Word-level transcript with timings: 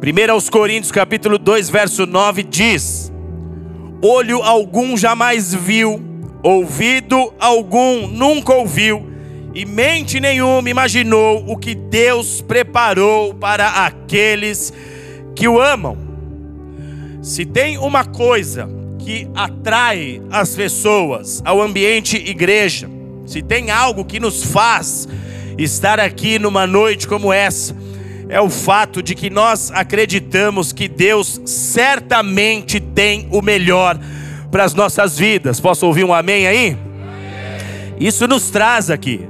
1 0.00 0.30
aos 0.30 0.48
Coríntios, 0.48 0.92
capítulo 0.92 1.38
2, 1.38 1.70
verso 1.70 2.06
9 2.06 2.44
diz: 2.44 3.12
Olho 4.00 4.40
algum 4.44 4.96
jamais 4.96 5.52
viu, 5.52 6.00
ouvido 6.40 7.34
algum 7.40 8.06
nunca 8.06 8.54
ouviu, 8.54 9.10
e 9.52 9.64
mente 9.64 10.20
nenhuma 10.20 10.70
imaginou 10.70 11.44
o 11.48 11.56
que 11.56 11.74
Deus 11.74 12.40
preparou 12.40 13.34
para 13.34 13.86
aqueles 13.86 14.72
que 15.34 15.48
o 15.48 15.60
amam. 15.60 15.98
Se 17.20 17.44
tem 17.44 17.76
uma 17.76 18.04
coisa 18.04 18.70
que 19.00 19.28
atrai 19.34 20.22
as 20.30 20.54
pessoas 20.54 21.42
ao 21.44 21.60
ambiente 21.60 22.16
igreja, 22.16 22.88
se 23.26 23.42
tem 23.42 23.72
algo 23.72 24.04
que 24.04 24.20
nos 24.20 24.44
faz 24.44 25.08
estar 25.58 25.98
aqui 25.98 26.38
numa 26.38 26.68
noite 26.68 27.08
como 27.08 27.32
essa, 27.32 27.74
é 28.28 28.40
o 28.40 28.50
fato 28.50 29.02
de 29.02 29.14
que 29.14 29.30
nós 29.30 29.70
acreditamos 29.72 30.72
que 30.72 30.86
Deus 30.86 31.40
certamente 31.46 32.78
tem 32.78 33.26
o 33.30 33.40
melhor 33.40 33.98
para 34.50 34.64
as 34.64 34.74
nossas 34.74 35.18
vidas. 35.18 35.60
Posso 35.60 35.86
ouvir 35.86 36.04
um 36.04 36.12
amém 36.12 36.46
aí? 36.46 36.76
Isso 37.98 38.26
nos 38.28 38.50
traz 38.50 38.90
aqui. 38.90 39.26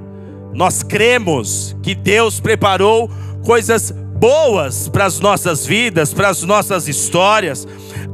Nós 0.53 0.83
cremos 0.83 1.77
que 1.83 1.95
Deus 1.95 2.41
preparou 2.41 3.09
coisas 3.45 3.93
boas 3.93 4.89
para 4.89 5.05
as 5.05 5.21
nossas 5.21 5.65
vidas, 5.65 6.13
para 6.13 6.29
as 6.29 6.43
nossas 6.43 6.89
histórias. 6.89 7.67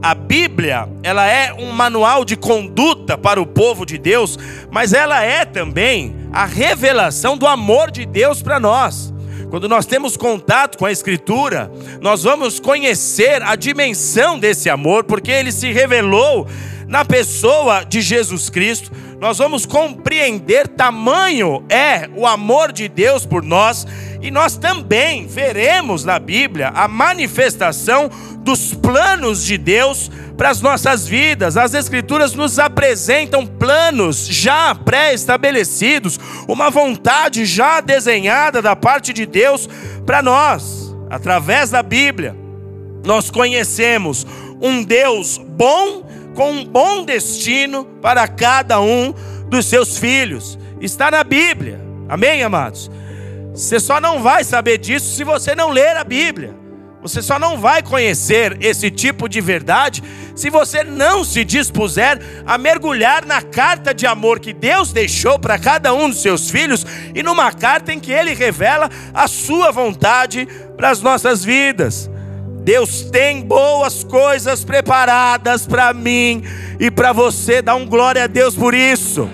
A 0.03 0.15
Bíblia, 0.15 0.87
ela 1.03 1.27
é 1.27 1.51
um 1.55 1.73
manual 1.73 2.27
de 2.27 2.37
conduta 2.37 3.17
para 3.17 3.41
o 3.41 3.47
povo 3.47 3.87
de 3.87 3.97
Deus, 3.97 4.39
mas 4.71 4.93
ela 4.93 5.23
é 5.23 5.47
também 5.47 6.15
a 6.31 6.45
revelação 6.45 7.39
do 7.39 7.47
amor 7.47 7.91
de 7.91 8.05
Deus 8.05 8.43
para 8.43 8.61
nós. 8.61 9.14
Quando 9.51 9.69
nós 9.69 9.87
temos 9.87 10.17
contato 10.17 10.79
com 10.79 10.87
a 10.87 10.93
Escritura, 10.93 11.71
nós 12.01 12.23
vamos 12.23 12.59
conhecer 12.59 13.43
a 13.43 13.55
dimensão 13.57 14.39
desse 14.39 14.69
amor, 14.69 15.05
porque 15.05 15.31
ele 15.31 15.53
se 15.53 15.73
revelou 15.73 16.47
na 16.87 17.05
pessoa 17.05 17.85
de 17.85 18.01
Jesus 18.01 18.51
Cristo. 18.51 18.91
Nós 19.21 19.39
vamos 19.39 19.65
compreender 19.65 20.69
tamanho 20.69 21.65
é 21.69 22.09
o 22.15 22.27
amor 22.27 22.73
de 22.73 22.89
Deus 22.89 23.25
por 23.25 23.43
nós, 23.43 23.87
e 24.21 24.31
nós 24.31 24.57
também 24.57 25.27
veremos 25.27 26.05
na 26.05 26.19
Bíblia 26.19 26.69
a 26.75 26.89
manifestação 26.89 28.11
dos 28.39 28.75
planos 28.75 29.45
de 29.45 29.57
Deus 29.57 30.11
para 30.37 30.51
as 30.51 30.61
nossas 30.61 31.07
vidas. 31.07 31.57
As 31.57 31.75
Escrituras 31.75 32.35
nos 32.35 32.59
apresentam 32.59 33.47
planos 33.47 34.27
já 34.27 34.75
pré-estabelecidos, 34.75 36.19
uma 36.49 36.71
vontade 36.71 37.45
já 37.45 37.81
desenhada 37.81 38.61
da 38.61 38.75
parte 38.75 39.13
de 39.13 39.27
Deus 39.27 39.69
para 40.05 40.23
nós, 40.23 40.95
através 41.11 41.71
da 41.71 41.83
Bíblia. 41.83 42.37
Nós 43.05 43.31
conhecemos 43.31 44.27
um 44.61 44.83
Deus 44.83 45.39
bom, 45.39 46.05
com 46.35 46.51
um 46.51 46.65
bom 46.65 47.05
destino 47.05 47.85
para 48.01 48.27
cada 48.27 48.81
um 48.81 49.15
dos 49.49 49.67
seus 49.67 49.99
filhos. 49.99 50.59
Está 50.81 51.11
na 51.11 51.23
Bíblia, 51.23 51.81
amém, 52.09 52.43
amados? 52.43 52.91
Você 53.55 53.79
só 53.79 54.01
não 54.01 54.21
vai 54.21 54.43
saber 54.43 54.79
disso 54.79 55.15
se 55.15 55.23
você 55.23 55.55
não 55.55 55.71
ler 55.71 55.97
a 55.97 56.03
Bíblia. 56.03 56.64
Você 57.05 57.21
só 57.21 57.39
não 57.39 57.59
vai 57.59 57.83
conhecer 57.83 58.57
esse 58.63 58.91
tipo 58.91 59.29
de 59.29 59.39
verdade 59.39 60.03
se 60.35 60.49
você 60.49 60.83
não 60.83 61.23
se 61.23 61.45
dispuser 61.45 62.19
a 62.47 62.57
mergulhar 62.57 63.27
na 63.27 63.43
carta 63.43 63.93
de 63.93 64.07
amor 64.07 64.41
que 64.41 64.55
Deus 64.55 64.91
deixou 64.91 65.39
para 65.39 65.59
cada 65.59 65.93
um 65.93 66.09
dos 66.09 66.23
seus 66.23 66.51
filhos 66.51 66.87
e 67.15 67.23
numa 67.23 67.53
carta 67.53 67.93
em 67.93 68.01
que 68.01 68.11
ele 68.11 68.33
revela 68.33 68.89
a 69.13 69.29
sua 69.29 69.71
vontade 69.71 70.49
para 70.79 70.89
as 70.89 71.03
nossas 71.03 71.45
vidas. 71.45 72.09
Deus 72.63 73.03
tem 73.03 73.43
boas 73.43 74.03
coisas 74.03 74.65
preparadas 74.65 75.67
para 75.67 75.93
mim 75.93 76.43
e 76.81 76.91
para 76.91 77.13
você. 77.13 77.61
Dá 77.61 77.75
um 77.75 77.85
glória 77.85 78.25
a 78.25 78.27
Deus 78.27 78.55
por 78.55 78.73
isso. 78.73 79.29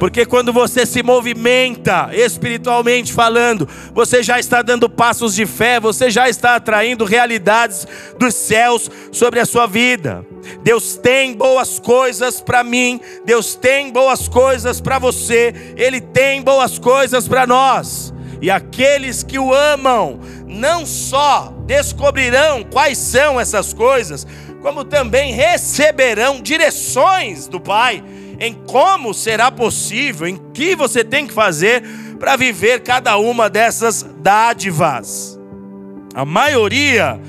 Porque 0.00 0.24
quando 0.24 0.50
você 0.50 0.86
se 0.86 1.02
movimenta 1.02 2.08
espiritualmente 2.14 3.12
falando, 3.12 3.68
você 3.92 4.22
já 4.22 4.40
está 4.40 4.62
dando 4.62 4.88
passos 4.88 5.34
de 5.34 5.44
fé, 5.44 5.78
você 5.78 6.08
já 6.08 6.26
está 6.26 6.56
atraindo 6.56 7.04
realidades 7.04 7.86
dos 8.18 8.34
céus 8.34 8.90
sobre 9.12 9.40
a 9.40 9.44
sua 9.44 9.66
vida. 9.66 10.24
Deus 10.62 10.96
tem 10.96 11.34
boas 11.34 11.78
coisas 11.78 12.40
para 12.40 12.64
mim, 12.64 12.98
Deus 13.26 13.54
tem 13.54 13.92
boas 13.92 14.26
coisas 14.26 14.80
para 14.80 14.98
você, 14.98 15.74
Ele 15.76 16.00
tem 16.00 16.40
boas 16.40 16.78
coisas 16.78 17.28
para 17.28 17.46
nós. 17.46 18.10
E 18.40 18.50
aqueles 18.50 19.22
que 19.22 19.38
o 19.38 19.52
amam, 19.52 20.18
não 20.46 20.86
só 20.86 21.52
descobrirão 21.66 22.64
quais 22.64 22.96
são 22.96 23.38
essas 23.38 23.74
coisas, 23.74 24.26
como 24.62 24.82
também 24.82 25.34
receberão 25.34 26.40
direções 26.40 27.46
do 27.46 27.60
Pai 27.60 28.02
em 28.40 28.54
como 28.54 29.12
será 29.12 29.52
possível, 29.52 30.26
em 30.26 30.36
que 30.54 30.74
você 30.74 31.04
tem 31.04 31.26
que 31.26 31.32
fazer 31.34 31.82
para 32.18 32.36
viver 32.36 32.80
cada 32.80 33.18
uma 33.18 33.50
dessas 33.50 34.02
dádivas. 34.18 35.38
A 36.14 36.24
maioria 36.24 37.20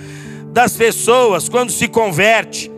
das 0.53 0.75
pessoas, 0.75 1.49
quando 1.49 1.71
se 1.71 1.87
converte, 1.87 2.71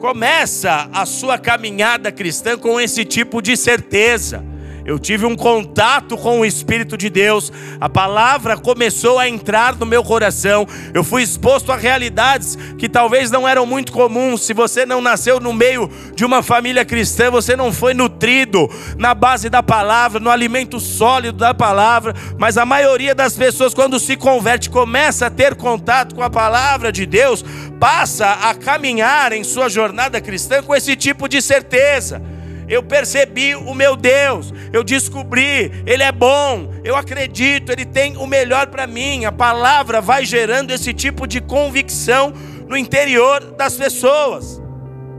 começa 0.00 0.90
a 0.92 1.06
sua 1.06 1.38
caminhada 1.38 2.10
cristã 2.12 2.58
com 2.58 2.80
esse 2.80 3.04
tipo 3.04 3.40
de 3.40 3.56
certeza 3.56 4.44
eu 4.86 5.00
tive 5.00 5.26
um 5.26 5.34
contato 5.34 6.16
com 6.16 6.40
o 6.40 6.44
Espírito 6.44 6.96
de 6.96 7.10
Deus, 7.10 7.52
a 7.80 7.88
palavra 7.88 8.56
começou 8.56 9.18
a 9.18 9.28
entrar 9.28 9.74
no 9.74 9.84
meu 9.84 10.04
coração, 10.04 10.64
eu 10.94 11.02
fui 11.02 11.24
exposto 11.24 11.72
a 11.72 11.76
realidades 11.76 12.56
que 12.78 12.88
talvez 12.88 13.28
não 13.28 13.48
eram 13.48 13.66
muito 13.66 13.90
comuns. 13.90 14.42
Se 14.42 14.54
você 14.54 14.86
não 14.86 15.00
nasceu 15.00 15.40
no 15.40 15.52
meio 15.52 15.90
de 16.14 16.24
uma 16.24 16.40
família 16.40 16.84
cristã, 16.84 17.32
você 17.32 17.56
não 17.56 17.72
foi 17.72 17.94
nutrido 17.94 18.70
na 18.96 19.12
base 19.12 19.50
da 19.50 19.60
palavra, 19.60 20.20
no 20.20 20.30
alimento 20.30 20.78
sólido 20.78 21.38
da 21.38 21.52
palavra, 21.52 22.14
mas 22.38 22.56
a 22.56 22.64
maioria 22.64 23.14
das 23.14 23.34
pessoas, 23.34 23.74
quando 23.74 23.98
se 23.98 24.16
converte, 24.16 24.70
começa 24.70 25.26
a 25.26 25.30
ter 25.30 25.56
contato 25.56 26.14
com 26.14 26.22
a 26.22 26.30
palavra 26.30 26.92
de 26.92 27.04
Deus, 27.04 27.44
passa 27.80 28.30
a 28.30 28.54
caminhar 28.54 29.32
em 29.32 29.42
sua 29.42 29.68
jornada 29.68 30.20
cristã 30.20 30.62
com 30.62 30.76
esse 30.76 30.94
tipo 30.94 31.28
de 31.28 31.42
certeza 31.42 32.35
eu 32.68 32.82
percebi 32.82 33.54
o 33.54 33.74
meu 33.74 33.96
Deus, 33.96 34.52
eu 34.72 34.82
descobri, 34.82 35.70
Ele 35.86 36.02
é 36.02 36.10
bom, 36.10 36.72
eu 36.82 36.96
acredito, 36.96 37.70
Ele 37.70 37.84
tem 37.84 38.16
o 38.16 38.26
melhor 38.26 38.66
para 38.68 38.86
mim. 38.86 39.24
A 39.24 39.32
palavra 39.32 40.00
vai 40.00 40.24
gerando 40.24 40.72
esse 40.72 40.92
tipo 40.92 41.26
de 41.26 41.40
convicção 41.40 42.32
no 42.68 42.76
interior 42.76 43.52
das 43.52 43.74
pessoas. 43.74 44.60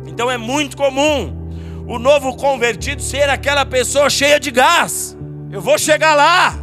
Então 0.06 0.30
é 0.30 0.38
muito 0.38 0.76
comum 0.76 1.48
o 1.88 1.98
novo 1.98 2.36
convertido 2.36 3.02
ser 3.02 3.30
aquela 3.30 3.66
pessoa 3.66 4.10
cheia 4.10 4.40
de 4.40 4.52
gás. 4.52 5.18
Eu 5.50 5.62
vou 5.62 5.78
chegar 5.78 6.16
lá, 6.16 6.54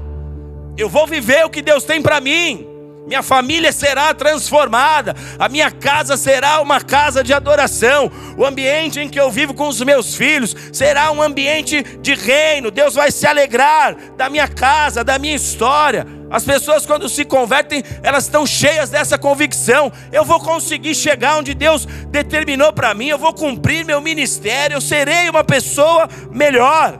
eu 0.77 0.89
vou 0.89 1.07
viver 1.07 1.45
o 1.47 1.51
que 1.51 1.63
Deus 1.63 1.85
tem 1.85 2.03
para 2.03 2.21
mim 2.21 2.74
minha 3.07 3.23
família 3.23 3.71
será 3.71 4.15
transformada, 4.15 5.15
a 5.39 5.47
minha 5.47 5.71
casa 5.71 6.17
será 6.17 6.63
uma 6.63 6.81
casa 6.81 7.23
de 7.23 7.35
adoração, 7.35 8.11
o 8.37 8.47
ambiente 8.47 8.99
em 8.99 9.11
que 9.11 9.21
eu 9.21 9.31
vivo 9.31 9.53
com 9.53 9.69
os 9.69 9.81
meus 9.83 10.15
filhos 10.15 10.57
será 10.73 11.13
um 11.13 11.21
ambiente 11.21 11.83
de 12.01 12.15
reino. 12.15 12.71
Deus 12.71 12.95
vai 12.95 13.11
se 13.11 13.27
alegrar 13.27 13.95
da 14.17 14.31
minha 14.31 14.49
casa, 14.49 15.05
da 15.05 15.19
minha 15.19 15.35
história. 15.35 16.07
As 16.31 16.45
pessoas, 16.45 16.87
quando 16.87 17.07
se 17.07 17.27
convertem, 17.27 17.83
elas 18.03 18.25
estão 18.25 18.47
cheias 18.47 18.89
dessa 18.89 19.19
convicção. 19.19 19.93
Eu 20.11 20.25
vou 20.25 20.41
conseguir 20.41 20.95
chegar 20.95 21.37
onde 21.37 21.53
Deus 21.53 21.85
determinou 22.09 22.73
para 22.73 22.95
mim, 22.95 23.09
eu 23.09 23.19
vou 23.19 23.35
cumprir 23.35 23.85
meu 23.85 24.01
ministério, 24.01 24.77
eu 24.77 24.81
serei 24.81 25.29
uma 25.29 25.45
pessoa 25.45 26.09
melhor, 26.31 26.99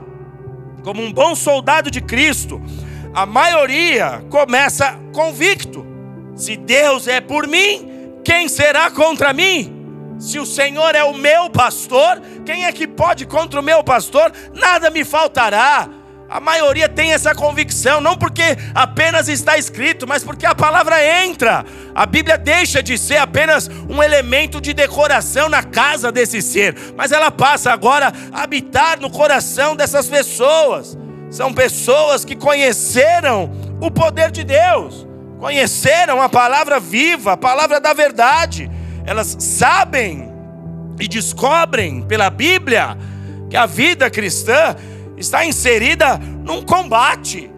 como 0.83 1.01
um 1.01 1.11
bom 1.11 1.33
soldado 1.33 1.89
de 1.89 1.99
Cristo. 1.99 2.61
A 3.11 3.25
maioria 3.25 4.23
começa 4.29 4.99
convicto 5.11 5.94
se 6.35 6.57
Deus 6.57 7.07
é 7.07 7.21
por 7.21 7.47
mim, 7.47 8.19
quem 8.23 8.49
será 8.49 8.91
contra 8.91 9.31
mim? 9.31 9.71
Se 10.19 10.39
o 10.39 10.45
Senhor 10.45 10.95
é 10.95 11.03
o 11.03 11.13
meu 11.13 11.49
pastor, 11.49 12.21
quem 12.45 12.65
é 12.65 12.71
que 12.71 12.87
pode 12.87 13.25
contra 13.25 13.59
o 13.59 13.63
meu 13.63 13.83
pastor? 13.83 14.31
Nada 14.53 14.89
me 14.89 15.03
faltará. 15.03 15.89
A 16.27 16.39
maioria 16.39 16.89
tem 16.89 17.13
essa 17.13 17.35
convicção, 17.35 18.01
não 18.01 18.17
porque 18.17 18.57
apenas 18.73 19.29
está 19.29 19.57
escrito, 19.57 20.07
mas 20.07 20.23
porque 20.23 20.45
a 20.45 20.55
palavra 20.55 21.03
entra. 21.23 21.63
A 21.93 22.05
Bíblia 22.05 22.37
deixa 22.37 22.81
de 22.81 22.97
ser 22.97 23.17
apenas 23.17 23.69
um 23.87 24.01
elemento 24.01 24.59
de 24.59 24.73
decoração 24.73 25.47
na 25.47 25.61
casa 25.61 26.11
desse 26.11 26.41
ser, 26.41 26.75
mas 26.97 27.11
ela 27.11 27.29
passa 27.29 27.71
agora 27.71 28.11
a 28.33 28.41
habitar 28.41 28.99
no 28.99 29.09
coração 29.09 29.75
dessas 29.75 30.07
pessoas. 30.07 30.97
São 31.29 31.53
pessoas 31.53 32.25
que 32.25 32.35
conheceram 32.35 33.51
o 33.79 33.91
poder 33.91 34.31
de 34.31 34.43
Deus 34.43 35.05
conheceram 35.45 36.19
a 36.23 36.27
palavra 36.27 36.79
viva, 36.79 37.33
a 37.33 37.37
palavra 37.37 37.79
da 37.79 37.93
verdade. 37.93 38.67
Elas 39.05 39.37
sabem 39.39 40.33
e 40.99 41.07
descobrem 41.07 42.01
pela 42.01 42.31
Bíblia 42.31 42.97
que 43.47 43.55
a 43.55 43.67
vida 43.67 44.09
cristã 44.09 44.75
está 45.15 45.45
inserida 45.45 46.17
num 46.17 46.63
combate. 46.63 47.51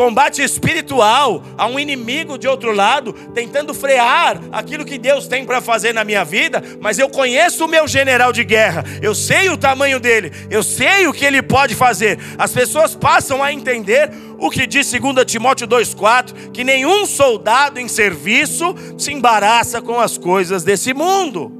Combate 0.00 0.40
espiritual 0.40 1.42
a 1.58 1.66
um 1.66 1.78
inimigo 1.78 2.38
de 2.38 2.48
outro 2.48 2.72
lado, 2.72 3.12
tentando 3.34 3.74
frear 3.74 4.40
aquilo 4.50 4.82
que 4.82 4.96
Deus 4.96 5.28
tem 5.28 5.44
para 5.44 5.60
fazer 5.60 5.92
na 5.92 6.04
minha 6.04 6.24
vida, 6.24 6.64
mas 6.80 6.98
eu 6.98 7.10
conheço 7.10 7.66
o 7.66 7.68
meu 7.68 7.86
general 7.86 8.32
de 8.32 8.42
guerra, 8.42 8.82
eu 9.02 9.14
sei 9.14 9.50
o 9.50 9.58
tamanho 9.58 10.00
dele, 10.00 10.32
eu 10.50 10.62
sei 10.62 11.06
o 11.06 11.12
que 11.12 11.22
ele 11.22 11.42
pode 11.42 11.74
fazer. 11.74 12.18
As 12.38 12.50
pessoas 12.50 12.94
passam 12.94 13.44
a 13.44 13.52
entender 13.52 14.10
o 14.38 14.48
que 14.48 14.66
diz 14.66 14.90
2 14.90 15.22
Timóteo 15.26 15.68
2,4: 15.68 16.50
que 16.50 16.64
nenhum 16.64 17.04
soldado 17.04 17.78
em 17.78 17.86
serviço 17.86 18.74
se 18.96 19.12
embaraça 19.12 19.82
com 19.82 20.00
as 20.00 20.16
coisas 20.16 20.64
desse 20.64 20.94
mundo. 20.94 21.52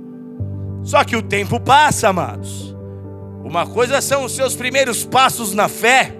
Só 0.82 1.04
que 1.04 1.14
o 1.14 1.20
tempo 1.20 1.60
passa, 1.60 2.08
amados. 2.08 2.74
Uma 3.44 3.66
coisa 3.66 4.00
são 4.00 4.24
os 4.24 4.32
seus 4.32 4.56
primeiros 4.56 5.04
passos 5.04 5.52
na 5.52 5.68
fé, 5.68 6.14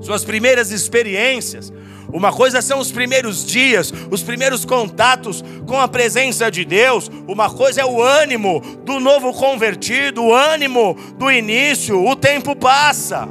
suas 0.00 0.24
primeiras 0.24 0.70
experiências. 0.70 1.72
Uma 2.12 2.32
coisa 2.32 2.62
são 2.62 2.78
os 2.78 2.92
primeiros 2.92 3.44
dias, 3.44 3.92
os 4.10 4.22
primeiros 4.22 4.64
contatos 4.64 5.44
com 5.66 5.80
a 5.80 5.88
presença 5.88 6.50
de 6.50 6.64
Deus. 6.64 7.10
Uma 7.26 7.50
coisa 7.50 7.80
é 7.80 7.84
o 7.84 8.00
ânimo 8.00 8.60
do 8.84 9.00
novo 9.00 9.32
convertido, 9.32 10.22
o 10.22 10.34
ânimo 10.34 10.96
do 11.18 11.30
início. 11.30 12.04
O 12.04 12.14
tempo 12.14 12.54
passa. 12.54 13.28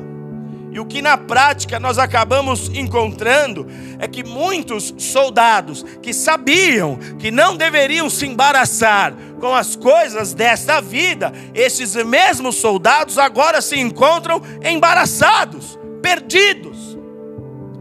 E 0.76 0.80
o 0.80 0.86
que 0.86 1.02
na 1.02 1.18
prática 1.18 1.80
nós 1.80 1.98
acabamos 1.98 2.68
encontrando 2.68 3.66
é 3.98 4.10
que 4.10 4.26
muitos 4.26 4.94
soldados 4.98 5.86
que 6.02 6.14
sabiam 6.14 7.00
que 7.18 7.32
não 7.32 7.56
deveriam 7.56 8.10
se 8.10 8.26
embaraçar 8.26 9.16
com 9.40 9.56
as 9.56 9.78
coisas 9.78 10.34
desta 10.34 10.82
vida, 10.82 11.32
esses 11.54 11.96
mesmos 11.96 12.58
soldados 12.58 13.18
agora 13.18 13.62
se 13.62 13.80
encontram 13.80 14.42
embaraçados, 14.66 15.80
perdidos. 16.06 16.96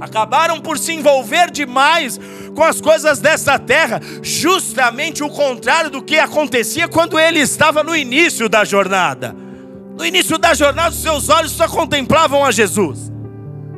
Acabaram 0.00 0.58
por 0.58 0.78
se 0.78 0.92
envolver 0.94 1.50
demais 1.50 2.18
com 2.54 2.64
as 2.64 2.80
coisas 2.80 3.18
desta 3.18 3.58
terra, 3.58 4.00
justamente 4.22 5.22
o 5.22 5.28
contrário 5.28 5.90
do 5.90 6.02
que 6.02 6.18
acontecia 6.18 6.88
quando 6.88 7.18
ele 7.18 7.40
estava 7.40 7.84
no 7.84 7.94
início 7.94 8.48
da 8.48 8.64
jornada. 8.64 9.36
No 9.94 10.06
início 10.06 10.38
da 10.38 10.54
jornada, 10.54 10.88
os 10.88 11.02
seus 11.02 11.28
olhos 11.28 11.52
só 11.52 11.68
contemplavam 11.68 12.42
a 12.42 12.50
Jesus. 12.50 13.12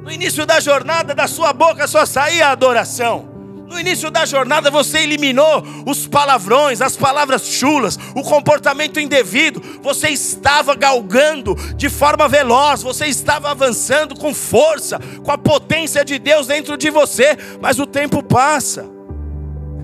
No 0.04 0.12
início 0.12 0.46
da 0.46 0.60
jornada, 0.60 1.12
da 1.12 1.26
sua 1.26 1.52
boca 1.52 1.88
só 1.88 2.06
saía 2.06 2.46
a 2.46 2.52
adoração. 2.52 3.35
No 3.66 3.78
início 3.78 4.10
da 4.10 4.24
jornada 4.24 4.70
você 4.70 4.98
eliminou 4.98 5.62
os 5.84 6.06
palavrões, 6.06 6.80
as 6.80 6.96
palavras 6.96 7.46
chulas, 7.46 7.98
o 8.14 8.22
comportamento 8.22 9.00
indevido. 9.00 9.60
Você 9.82 10.08
estava 10.08 10.74
galgando 10.74 11.54
de 11.74 11.88
forma 11.88 12.28
veloz, 12.28 12.82
você 12.82 13.06
estava 13.06 13.50
avançando 13.50 14.14
com 14.14 14.32
força, 14.32 15.00
com 15.24 15.32
a 15.32 15.38
potência 15.38 16.04
de 16.04 16.18
Deus 16.18 16.46
dentro 16.46 16.76
de 16.76 16.90
você, 16.90 17.36
mas 17.60 17.78
o 17.78 17.86
tempo 17.86 18.22
passa. 18.22 18.86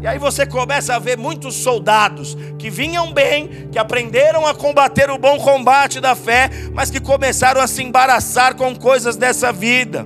E 0.00 0.06
aí 0.06 0.18
você 0.18 0.44
começa 0.44 0.96
a 0.96 0.98
ver 0.98 1.16
muitos 1.16 1.54
soldados 1.54 2.36
que 2.58 2.68
vinham 2.68 3.12
bem, 3.12 3.68
que 3.70 3.78
aprenderam 3.78 4.44
a 4.44 4.52
combater 4.52 5.08
o 5.10 5.18
bom 5.18 5.38
combate 5.38 6.00
da 6.00 6.16
fé, 6.16 6.50
mas 6.72 6.90
que 6.90 6.98
começaram 7.00 7.60
a 7.60 7.68
se 7.68 7.82
embaraçar 7.84 8.56
com 8.56 8.74
coisas 8.74 9.14
dessa 9.14 9.52
vida. 9.52 10.04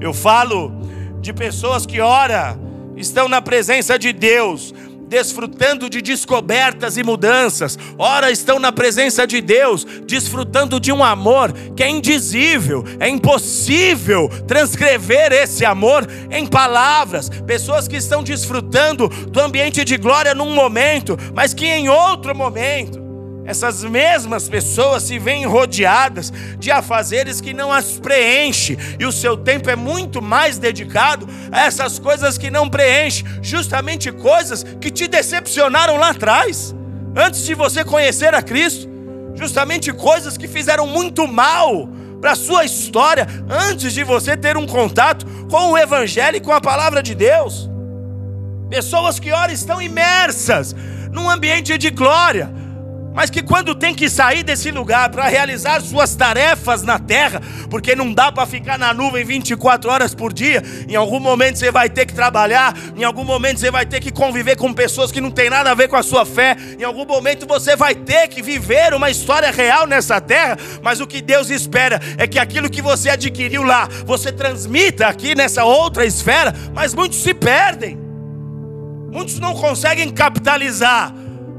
Eu 0.00 0.12
falo 0.12 0.83
de 1.24 1.32
pessoas 1.32 1.86
que 1.86 2.00
ora 2.00 2.58
estão 2.96 3.28
na 3.28 3.40
presença 3.40 3.98
de 3.98 4.12
Deus, 4.12 4.74
desfrutando 5.08 5.88
de 5.88 6.02
descobertas 6.02 6.98
e 6.98 7.02
mudanças, 7.02 7.78
ora 7.96 8.30
estão 8.30 8.58
na 8.58 8.70
presença 8.70 9.26
de 9.26 9.40
Deus, 9.40 9.86
desfrutando 10.06 10.78
de 10.78 10.92
um 10.92 11.02
amor 11.02 11.50
que 11.74 11.82
é 11.82 11.88
indizível, 11.88 12.84
é 13.00 13.08
impossível 13.08 14.28
transcrever 14.46 15.32
esse 15.32 15.64
amor 15.64 16.06
em 16.30 16.46
palavras. 16.46 17.30
Pessoas 17.30 17.88
que 17.88 17.96
estão 17.96 18.22
desfrutando 18.22 19.08
do 19.08 19.40
ambiente 19.40 19.82
de 19.82 19.96
glória 19.96 20.34
num 20.34 20.54
momento, 20.54 21.18
mas 21.34 21.54
que 21.54 21.66
em 21.66 21.88
outro 21.88 22.36
momento 22.36 23.03
essas 23.44 23.84
mesmas 23.84 24.48
pessoas 24.48 25.02
se 25.02 25.18
veem 25.18 25.44
rodeadas 25.44 26.32
de 26.58 26.70
afazeres 26.70 27.40
que 27.40 27.52
não 27.52 27.72
as 27.72 27.98
preenche, 27.98 28.78
e 28.98 29.04
o 29.04 29.12
seu 29.12 29.36
tempo 29.36 29.68
é 29.68 29.76
muito 29.76 30.22
mais 30.22 30.58
dedicado 30.58 31.28
a 31.52 31.66
essas 31.66 31.98
coisas 31.98 32.38
que 32.38 32.50
não 32.50 32.68
preenche, 32.68 33.24
justamente 33.42 34.10
coisas 34.10 34.64
que 34.80 34.90
te 34.90 35.06
decepcionaram 35.06 35.96
lá 35.96 36.10
atrás, 36.10 36.74
antes 37.16 37.44
de 37.44 37.54
você 37.54 37.84
conhecer 37.84 38.34
a 38.34 38.42
Cristo, 38.42 38.88
justamente 39.34 39.92
coisas 39.92 40.36
que 40.36 40.48
fizeram 40.48 40.86
muito 40.86 41.26
mal 41.26 41.88
para 42.20 42.32
a 42.32 42.36
sua 42.36 42.64
história, 42.64 43.26
antes 43.50 43.92
de 43.92 44.02
você 44.02 44.36
ter 44.36 44.56
um 44.56 44.66
contato 44.66 45.26
com 45.50 45.72
o 45.72 45.78
Evangelho 45.78 46.38
e 46.38 46.40
com 46.40 46.52
a 46.52 46.60
palavra 46.60 47.02
de 47.02 47.14
Deus. 47.14 47.68
Pessoas 48.70 49.20
que 49.20 49.30
ora 49.30 49.52
estão 49.52 49.82
imersas 49.82 50.74
num 51.12 51.28
ambiente 51.28 51.76
de 51.76 51.90
glória, 51.90 52.50
mas 53.14 53.30
que 53.30 53.42
quando 53.42 53.76
tem 53.76 53.94
que 53.94 54.10
sair 54.10 54.42
desse 54.42 54.72
lugar 54.72 55.08
para 55.08 55.28
realizar 55.28 55.80
suas 55.80 56.16
tarefas 56.16 56.82
na 56.82 56.98
terra, 56.98 57.40
porque 57.70 57.94
não 57.94 58.12
dá 58.12 58.32
para 58.32 58.44
ficar 58.44 58.76
na 58.76 58.92
nuvem 58.92 59.24
24 59.24 59.88
horas 59.88 60.12
por 60.12 60.32
dia, 60.32 60.60
em 60.88 60.96
algum 60.96 61.20
momento 61.20 61.56
você 61.56 61.70
vai 61.70 61.88
ter 61.88 62.06
que 62.06 62.12
trabalhar, 62.12 62.76
em 62.96 63.04
algum 63.04 63.22
momento 63.22 63.60
você 63.60 63.70
vai 63.70 63.86
ter 63.86 64.00
que 64.00 64.10
conviver 64.10 64.56
com 64.56 64.74
pessoas 64.74 65.12
que 65.12 65.20
não 65.20 65.30
tem 65.30 65.48
nada 65.48 65.70
a 65.70 65.74
ver 65.74 65.86
com 65.86 65.94
a 65.94 66.02
sua 66.02 66.26
fé, 66.26 66.56
em 66.76 66.82
algum 66.82 67.06
momento 67.06 67.46
você 67.46 67.76
vai 67.76 67.94
ter 67.94 68.26
que 68.26 68.42
viver 68.42 68.92
uma 68.92 69.08
história 69.08 69.50
real 69.52 69.86
nessa 69.86 70.20
terra, 70.20 70.58
mas 70.82 71.00
o 71.00 71.06
que 71.06 71.22
Deus 71.22 71.50
espera 71.50 72.00
é 72.18 72.26
que 72.26 72.40
aquilo 72.40 72.68
que 72.68 72.82
você 72.82 73.10
adquiriu 73.10 73.62
lá, 73.62 73.88
você 74.04 74.32
transmita 74.32 75.06
aqui 75.06 75.36
nessa 75.36 75.64
outra 75.64 76.04
esfera, 76.04 76.52
mas 76.74 76.92
muitos 76.92 77.22
se 77.22 77.32
perdem. 77.32 77.96
Muitos 79.12 79.38
não 79.38 79.54
conseguem 79.54 80.10
capitalizar 80.10 81.14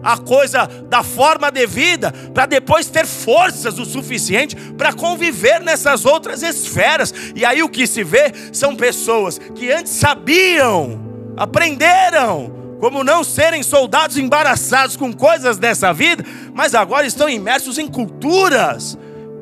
a 0.05 0.17
coisa 0.17 0.67
da 0.87 1.01
forma 1.01 1.49
devida, 1.49 2.11
para 2.31 2.45
depois 2.45 2.85
ter 2.85 3.07
forças 3.07 3.79
o 3.79 3.85
suficiente 3.85 4.55
para 4.77 4.93
conviver 4.93 5.59
nessas 5.61 6.05
outras 6.05 6.43
esferas. 6.43 7.11
E 7.35 7.43
aí 7.43 7.63
o 7.63 7.69
que 7.69 7.87
se 7.87 8.03
vê 8.03 8.31
são 8.53 8.75
pessoas 8.75 9.39
que 9.55 9.71
antes 9.71 9.93
sabiam, 9.93 11.01
aprenderam 11.35 12.53
como 12.79 13.03
não 13.03 13.23
serem 13.23 13.63
soldados 13.63 14.15
embaraçados 14.15 14.95
com 14.95 15.11
coisas 15.11 15.57
dessa 15.57 15.91
vida, 15.91 16.23
mas 16.53 16.75
agora 16.75 17.07
estão 17.07 17.27
imersos 17.27 17.79
em 17.79 17.87
culturas, 17.87 18.95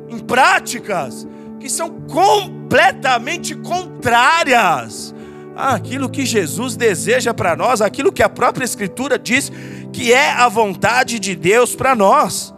em 0.08 0.18
práticas 0.18 1.28
que 1.60 1.70
são 1.70 1.90
completamente 1.90 3.54
contrárias 3.56 5.14
àquilo 5.56 6.10
que 6.10 6.26
Jesus 6.26 6.76
deseja 6.76 7.34
para 7.34 7.56
nós, 7.56 7.82
aquilo 7.82 8.12
que 8.12 8.24
a 8.24 8.30
própria 8.30 8.66
Escritura 8.66 9.20
diz 9.20 9.52
que 9.92 10.12
é 10.12 10.32
a 10.32 10.50
vontade 10.50 11.20
de 11.20 11.36
Deus 11.36 11.76
para 11.76 11.96
nós. 11.96 12.54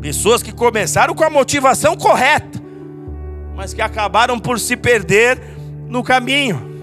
Pessoas 0.00 0.42
que 0.42 0.52
começaram 0.52 1.14
com 1.14 1.24
a 1.24 1.30
motivação 1.30 1.96
correta, 1.96 2.60
mas 3.56 3.74
que 3.74 3.82
acabaram 3.82 4.38
por 4.38 4.60
se 4.60 4.76
perder 4.76 5.40
no 5.88 6.02
caminho, 6.02 6.80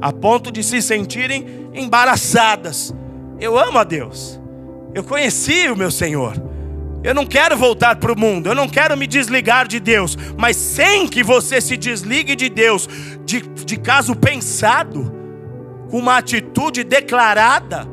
a 0.00 0.12
ponto 0.12 0.50
de 0.52 0.62
se 0.62 0.82
sentirem 0.82 1.70
embaraçadas. 1.72 2.94
Eu 3.40 3.58
amo 3.58 3.78
a 3.78 3.84
Deus, 3.84 4.38
eu 4.94 5.02
conheci 5.02 5.68
o 5.68 5.76
meu 5.76 5.90
Senhor. 5.90 6.53
Eu 7.04 7.14
não 7.14 7.26
quero 7.26 7.56
voltar 7.56 7.96
para 7.96 8.12
o 8.12 8.18
mundo, 8.18 8.48
eu 8.48 8.54
não 8.54 8.68
quero 8.68 8.96
me 8.96 9.06
desligar 9.06 9.68
de 9.68 9.78
Deus, 9.78 10.16
mas 10.36 10.56
sem 10.56 11.06
que 11.06 11.22
você 11.22 11.60
se 11.60 11.76
desligue 11.76 12.34
de 12.34 12.48
Deus, 12.48 12.88
de, 13.24 13.42
de 13.42 13.76
caso 13.76 14.16
pensado, 14.16 15.14
com 15.90 15.98
uma 15.98 16.16
atitude 16.16 16.82
declarada, 16.82 17.86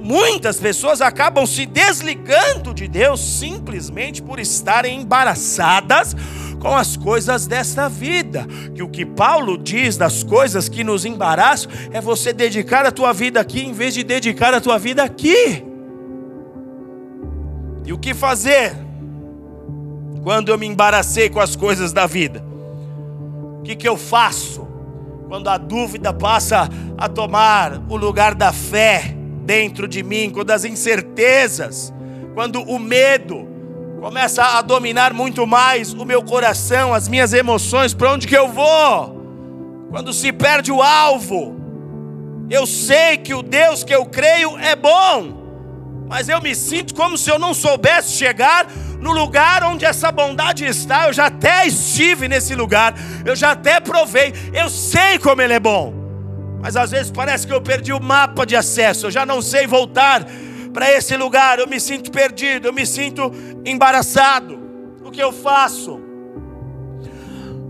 Muitas 0.00 0.58
pessoas 0.58 1.02
acabam 1.02 1.44
se 1.44 1.66
desligando 1.66 2.72
de 2.72 2.86
Deus 2.86 3.20
simplesmente 3.20 4.22
por 4.22 4.38
estarem 4.38 5.00
embaraçadas 5.00 6.16
com 6.60 6.74
as 6.74 6.96
coisas 6.96 7.46
desta 7.46 7.88
vida. 7.88 8.46
Que 8.74 8.82
o 8.82 8.88
que 8.88 9.04
Paulo 9.04 9.58
diz 9.58 9.96
das 9.96 10.22
coisas 10.22 10.68
que 10.68 10.84
nos 10.84 11.04
embaraçam 11.04 11.70
é 11.92 12.00
você 12.00 12.32
dedicar 12.32 12.86
a 12.86 12.92
tua 12.92 13.12
vida 13.12 13.40
aqui 13.40 13.60
em 13.60 13.72
vez 13.72 13.92
de 13.92 14.04
dedicar 14.04 14.54
a 14.54 14.60
tua 14.60 14.78
vida 14.78 15.02
aqui. 15.02 15.67
E 17.88 17.92
o 17.92 17.98
que 17.98 18.14
fazer 18.14 18.76
quando 20.22 20.50
eu 20.50 20.58
me 20.58 20.66
embaracei 20.66 21.28
com 21.28 21.40
as 21.40 21.56
coisas 21.56 21.92
da 21.92 22.06
vida? 22.06 22.44
O 23.58 23.62
que, 23.62 23.74
que 23.74 23.88
eu 23.88 23.96
faço 23.96 24.68
quando 25.26 25.48
a 25.48 25.58
dúvida 25.58 26.12
passa 26.12 26.68
a 26.96 27.08
tomar 27.08 27.82
o 27.88 27.96
lugar 27.96 28.36
da 28.36 28.52
fé? 28.52 29.18
dentro 29.48 29.88
de 29.88 30.02
mim, 30.02 30.28
quando 30.28 30.50
as 30.50 30.66
incertezas, 30.66 31.90
quando 32.34 32.60
o 32.60 32.78
medo 32.78 33.48
começa 33.98 34.44
a 34.44 34.60
dominar 34.60 35.14
muito 35.14 35.46
mais 35.46 35.94
o 35.94 36.04
meu 36.04 36.22
coração, 36.22 36.92
as 36.92 37.08
minhas 37.08 37.32
emoções, 37.32 37.94
para 37.94 38.12
onde 38.12 38.28
que 38.28 38.36
eu 38.36 38.48
vou? 38.48 39.88
Quando 39.88 40.12
se 40.12 40.30
perde 40.34 40.70
o 40.70 40.82
alvo, 40.82 41.56
eu 42.50 42.66
sei 42.66 43.16
que 43.16 43.32
o 43.32 43.42
Deus 43.42 43.82
que 43.82 43.94
eu 43.94 44.04
creio 44.04 44.58
é 44.58 44.76
bom, 44.76 45.37
mas 46.08 46.28
eu 46.28 46.40
me 46.40 46.54
sinto 46.54 46.94
como 46.94 47.18
se 47.18 47.30
eu 47.30 47.38
não 47.38 47.52
soubesse 47.52 48.12
chegar 48.12 48.66
no 48.98 49.12
lugar 49.12 49.62
onde 49.62 49.84
essa 49.84 50.10
bondade 50.10 50.64
está, 50.64 51.06
eu 51.06 51.12
já 51.12 51.26
até 51.26 51.66
estive 51.66 52.26
nesse 52.26 52.54
lugar, 52.54 52.94
eu 53.24 53.36
já 53.36 53.52
até 53.52 53.78
provei, 53.78 54.32
eu 54.52 54.68
sei 54.68 55.18
como 55.18 55.42
ele 55.42 55.52
é 55.52 55.60
bom. 55.60 55.94
Mas 56.60 56.76
às 56.76 56.90
vezes 56.90 57.12
parece 57.12 57.46
que 57.46 57.52
eu 57.52 57.60
perdi 57.60 57.92
o 57.92 58.02
mapa 58.02 58.44
de 58.44 58.56
acesso, 58.56 59.06
eu 59.06 59.10
já 59.10 59.24
não 59.24 59.40
sei 59.40 59.66
voltar 59.66 60.26
para 60.72 60.90
esse 60.92 61.16
lugar, 61.16 61.58
eu 61.58 61.68
me 61.68 61.78
sinto 61.78 62.10
perdido, 62.10 62.68
eu 62.68 62.72
me 62.72 62.86
sinto 62.86 63.32
embaraçado. 63.64 64.58
O 65.04 65.10
que 65.10 65.22
eu 65.22 65.32
faço? 65.32 66.00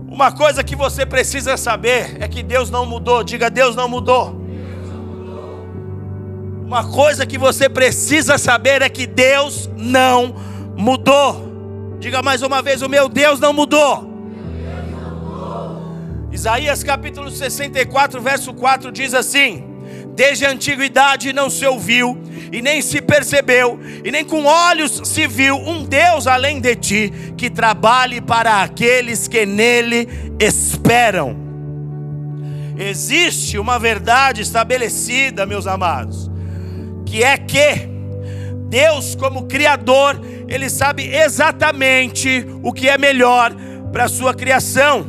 Uma 0.07 0.31
coisa 0.31 0.63
que 0.63 0.75
você 0.75 1.05
precisa 1.05 1.55
saber 1.55 2.17
é 2.19 2.27
que 2.27 2.41
Deus 2.41 2.69
não 2.69 2.85
mudou. 2.85 3.23
Diga, 3.23 3.49
Deus 3.49 3.75
não 3.75 3.87
mudou. 3.87 4.48
Uma 6.69 6.83
coisa 6.83 7.25
que 7.25 7.35
você 7.35 7.67
precisa 7.67 8.37
saber 8.37 8.83
é 8.83 8.89
que 8.89 9.07
Deus 9.07 9.67
não 9.75 10.35
mudou. 10.77 11.97
Diga 11.99 12.21
mais 12.21 12.43
uma 12.43 12.61
vez: 12.61 12.83
o 12.83 12.87
meu 12.87 13.09
Deus 13.09 13.39
não 13.39 13.51
mudou. 13.51 14.07
Isaías 16.31 16.83
capítulo 16.83 17.31
64, 17.31 18.21
verso 18.21 18.53
4 18.53 18.91
diz 18.91 19.15
assim: 19.15 19.63
Desde 20.13 20.45
a 20.45 20.51
antiguidade 20.51 21.33
não 21.33 21.49
se 21.49 21.65
ouviu, 21.65 22.21
e 22.51 22.61
nem 22.61 22.83
se 22.83 23.01
percebeu, 23.01 23.79
e 24.05 24.11
nem 24.11 24.23
com 24.23 24.45
olhos 24.45 25.01
se 25.05 25.25
viu 25.25 25.55
um 25.55 25.83
Deus 25.83 26.27
além 26.27 26.61
de 26.61 26.75
ti, 26.75 27.13
que 27.35 27.49
trabalhe 27.49 28.21
para 28.21 28.61
aqueles 28.61 29.27
que 29.27 29.43
nele 29.43 30.07
esperam. 30.39 31.35
Existe 32.77 33.57
uma 33.57 33.79
verdade 33.79 34.43
estabelecida, 34.43 35.47
meus 35.47 35.65
amados, 35.65 36.28
que 37.09 37.23
é 37.23 37.37
que 37.37 37.89
Deus, 38.69 39.15
como 39.15 39.47
Criador, 39.47 40.21
Ele 40.47 40.69
sabe 40.69 41.07
exatamente 41.07 42.45
o 42.61 42.71
que 42.71 42.87
é 42.87 42.99
melhor 42.99 43.51
para 43.91 44.05
a 44.05 44.09
sua 44.09 44.31
criação. 44.31 45.07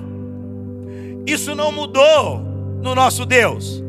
Isso 1.26 1.54
não 1.54 1.70
mudou 1.70 2.40
no 2.82 2.94
nosso 2.94 3.26
Deus, 3.26 3.84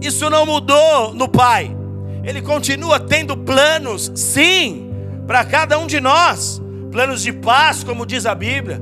isso 0.00 0.30
não 0.30 0.46
mudou 0.46 1.12
no 1.12 1.28
Pai. 1.28 1.76
Ele 2.22 2.40
continua 2.40 3.00
tendo 3.00 3.36
planos, 3.36 4.12
sim, 4.14 4.92
para 5.26 5.44
cada 5.44 5.76
um 5.76 5.88
de 5.88 6.00
nós. 6.00 6.62
Planos 6.92 7.22
de 7.22 7.32
paz, 7.32 7.82
como 7.84 8.06
diz 8.06 8.26
a 8.26 8.34
Bíblia. 8.34 8.80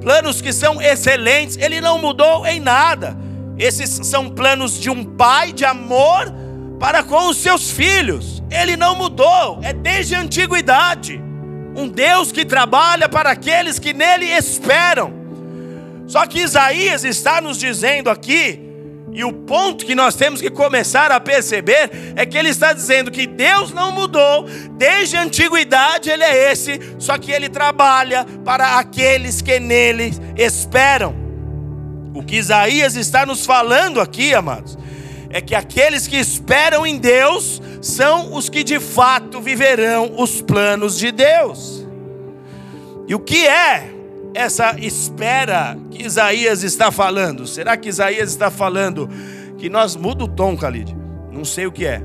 Planos 0.00 0.40
que 0.40 0.52
são 0.52 0.80
excelentes. 0.80 1.58
Ele 1.58 1.80
não 1.80 1.98
mudou 1.98 2.46
em 2.46 2.60
nada. 2.60 3.16
Esses 3.58 4.06
são 4.06 4.30
planos 4.30 4.80
de 4.80 4.88
um 4.88 5.04
pai 5.04 5.52
de 5.52 5.64
amor 5.64 6.32
para 6.78 7.02
com 7.02 7.28
os 7.28 7.36
seus 7.36 7.70
filhos. 7.70 8.42
Ele 8.50 8.76
não 8.76 8.94
mudou, 8.94 9.60
é 9.62 9.72
desde 9.72 10.14
a 10.14 10.20
antiguidade. 10.20 11.20
Um 11.76 11.88
Deus 11.88 12.30
que 12.30 12.44
trabalha 12.44 13.08
para 13.08 13.30
aqueles 13.30 13.78
que 13.78 13.92
nele 13.92 14.26
esperam. 14.26 15.12
Só 16.06 16.26
que 16.26 16.40
Isaías 16.40 17.04
está 17.04 17.40
nos 17.40 17.58
dizendo 17.58 18.10
aqui 18.10 18.64
e 19.14 19.22
o 19.22 19.32
ponto 19.32 19.86
que 19.86 19.94
nós 19.94 20.16
temos 20.16 20.40
que 20.40 20.50
começar 20.50 21.12
a 21.12 21.20
perceber 21.20 21.88
é 22.16 22.26
que 22.26 22.36
ele 22.36 22.48
está 22.48 22.72
dizendo 22.72 23.12
que 23.12 23.28
Deus 23.28 23.72
não 23.72 23.92
mudou, 23.92 24.44
desde 24.72 25.16
a 25.16 25.22
antiguidade 25.22 26.10
ele 26.10 26.24
é 26.24 26.50
esse, 26.50 26.80
só 26.98 27.16
que 27.16 27.30
ele 27.30 27.48
trabalha 27.48 28.26
para 28.44 28.76
aqueles 28.76 29.40
que 29.40 29.60
nele 29.60 30.12
esperam. 30.36 31.14
O 32.12 32.24
que 32.24 32.34
Isaías 32.34 32.96
está 32.96 33.24
nos 33.24 33.46
falando 33.46 34.00
aqui, 34.00 34.34
amados, 34.34 34.76
é 35.34 35.40
que 35.40 35.56
aqueles 35.56 36.06
que 36.06 36.16
esperam 36.16 36.86
em 36.86 36.96
Deus 36.96 37.60
são 37.82 38.34
os 38.34 38.48
que 38.48 38.62
de 38.62 38.78
fato 38.78 39.40
viverão 39.40 40.14
os 40.16 40.40
planos 40.40 40.96
de 40.96 41.10
Deus. 41.10 41.84
E 43.08 43.16
o 43.16 43.18
que 43.18 43.44
é 43.44 43.92
essa 44.32 44.76
espera 44.78 45.76
que 45.90 46.04
Isaías 46.04 46.62
está 46.62 46.92
falando? 46.92 47.48
Será 47.48 47.76
que 47.76 47.88
Isaías 47.88 48.30
está 48.30 48.48
falando 48.48 49.10
que 49.58 49.68
nós 49.68 49.96
muda 49.96 50.22
o 50.22 50.28
tom, 50.28 50.54
Khalid? 50.54 50.96
Não 51.32 51.44
sei 51.44 51.66
o 51.66 51.72
que 51.72 51.84
é. 51.84 52.00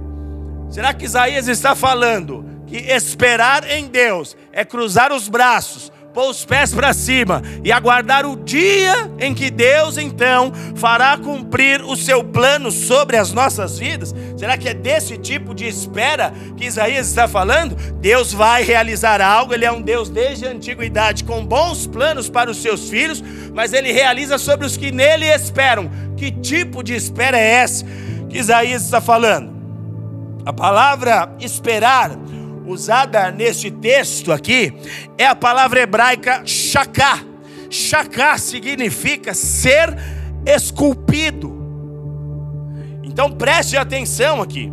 Será 0.71 0.91
que 0.91 1.05
Isaías 1.05 1.47
está 1.47 1.75
falando 1.75 2.43
que 2.65 2.77
esperar 2.77 3.63
em 3.69 3.85
Deus 3.85 4.35
é 4.51 4.65
cruzar 4.65 5.13
os 5.13 5.29
braços, 5.29 5.91
pôr 6.19 6.31
os 6.31 6.43
pés 6.43 6.73
para 6.73 6.91
cima 6.91 7.41
e 7.63 7.71
aguardar 7.71 8.25
o 8.25 8.35
dia 8.35 9.09
em 9.19 9.33
que 9.33 9.49
Deus 9.49 9.97
então 9.97 10.51
fará 10.75 11.17
cumprir 11.17 11.81
o 11.81 11.95
seu 11.95 12.21
plano 12.21 12.73
sobre 12.73 13.15
as 13.15 13.31
nossas 13.31 13.79
vidas? 13.79 14.13
Será 14.35 14.57
que 14.57 14.67
é 14.67 14.73
desse 14.73 15.17
tipo 15.17 15.55
de 15.55 15.65
espera 15.65 16.33
que 16.57 16.65
Isaías 16.65 17.07
está 17.07 17.25
falando? 17.25 17.73
Deus 18.01 18.33
vai 18.33 18.63
realizar 18.63 19.21
algo, 19.21 19.53
ele 19.53 19.63
é 19.63 19.71
um 19.71 19.81
Deus 19.81 20.09
desde 20.09 20.45
a 20.45 20.51
antiguidade 20.51 21.23
com 21.23 21.45
bons 21.45 21.87
planos 21.87 22.29
para 22.29 22.51
os 22.51 22.57
seus 22.57 22.89
filhos, 22.89 23.23
mas 23.53 23.71
ele 23.71 23.93
realiza 23.93 24.37
sobre 24.37 24.65
os 24.65 24.75
que 24.75 24.91
nele 24.91 25.25
esperam. 25.25 25.89
Que 26.17 26.31
tipo 26.31 26.83
de 26.83 26.95
espera 26.95 27.39
é 27.39 27.49
essa 27.61 27.85
que 28.27 28.39
Isaías 28.39 28.83
está 28.83 28.99
falando? 28.99 29.57
A 30.45 30.51
palavra 30.51 31.33
esperar 31.39 32.11
usada 32.69 33.31
neste 33.31 33.71
texto 33.71 34.31
aqui 34.31 34.73
é 35.17 35.25
a 35.25 35.35
palavra 35.35 35.81
hebraica 35.81 36.43
shaká. 36.45 37.19
Shaká 37.69 38.37
significa 38.37 39.33
ser 39.33 39.95
esculpido. 40.45 41.57
Então 43.03 43.31
preste 43.31 43.75
atenção 43.75 44.41
aqui. 44.41 44.71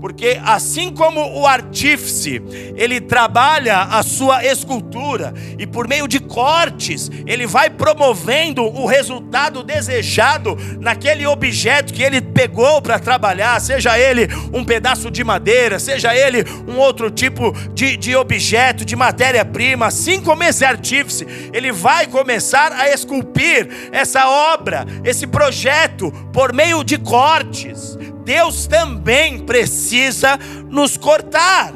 Porque 0.00 0.40
assim 0.44 0.90
como 0.92 1.38
o 1.38 1.46
artífice, 1.46 2.42
ele 2.74 3.00
trabalha 3.00 3.82
a 3.82 4.02
sua 4.02 4.44
escultura 4.44 5.34
e 5.58 5.66
por 5.66 5.86
meio 5.86 6.08
de 6.08 6.18
cortes, 6.18 7.10
ele 7.26 7.46
vai 7.46 7.68
promovendo 7.68 8.62
o 8.62 8.86
resultado 8.86 9.62
desejado 9.62 10.56
naquele 10.80 11.26
objeto 11.26 11.92
que 11.92 12.02
ele 12.02 12.20
pegou 12.20 12.80
para 12.80 12.98
trabalhar, 12.98 13.60
seja 13.60 13.98
ele 13.98 14.28
um 14.52 14.64
pedaço 14.64 15.10
de 15.10 15.22
madeira, 15.22 15.78
seja 15.78 16.14
ele 16.14 16.44
um 16.66 16.78
outro 16.78 17.10
tipo 17.10 17.52
de, 17.74 17.96
de 17.96 18.16
objeto, 18.16 18.84
de 18.84 18.96
matéria-prima, 18.96 19.86
assim 19.86 20.20
como 20.20 20.42
esse 20.42 20.64
artífice, 20.64 21.26
ele 21.52 21.72
vai 21.72 22.06
começar 22.06 22.72
a 22.72 22.88
esculpir 22.88 23.68
essa 23.92 24.28
obra, 24.28 24.86
esse 25.04 25.26
projeto, 25.26 26.10
por 26.32 26.52
meio 26.52 26.82
de 26.82 26.96
cortes. 26.96 27.98
Deus 28.24 28.66
também 28.66 29.38
precisa 29.38 30.38
nos 30.68 30.96
cortar. 30.96 31.72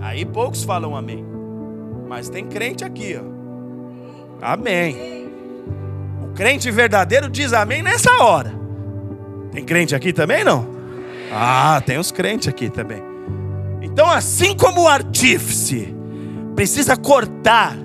Aí 0.00 0.24
poucos 0.24 0.64
falam 0.64 0.94
amém. 0.94 1.24
Mas 2.08 2.28
tem 2.28 2.46
crente 2.46 2.84
aqui, 2.84 3.18
ó. 3.18 3.34
Amém. 4.40 5.28
O 6.22 6.28
crente 6.34 6.70
verdadeiro 6.70 7.28
diz 7.28 7.52
amém 7.52 7.82
nessa 7.82 8.22
hora. 8.22 8.52
Tem 9.50 9.64
crente 9.64 9.94
aqui 9.94 10.12
também 10.12 10.44
não? 10.44 10.66
Ah, 11.32 11.82
tem 11.84 11.98
os 11.98 12.12
crentes 12.12 12.48
aqui 12.48 12.68
também. 12.68 13.02
Então, 13.80 14.10
assim 14.10 14.56
como 14.56 14.82
o 14.82 14.88
artífice 14.88 15.94
precisa 16.54 16.96
cortar 16.96 17.76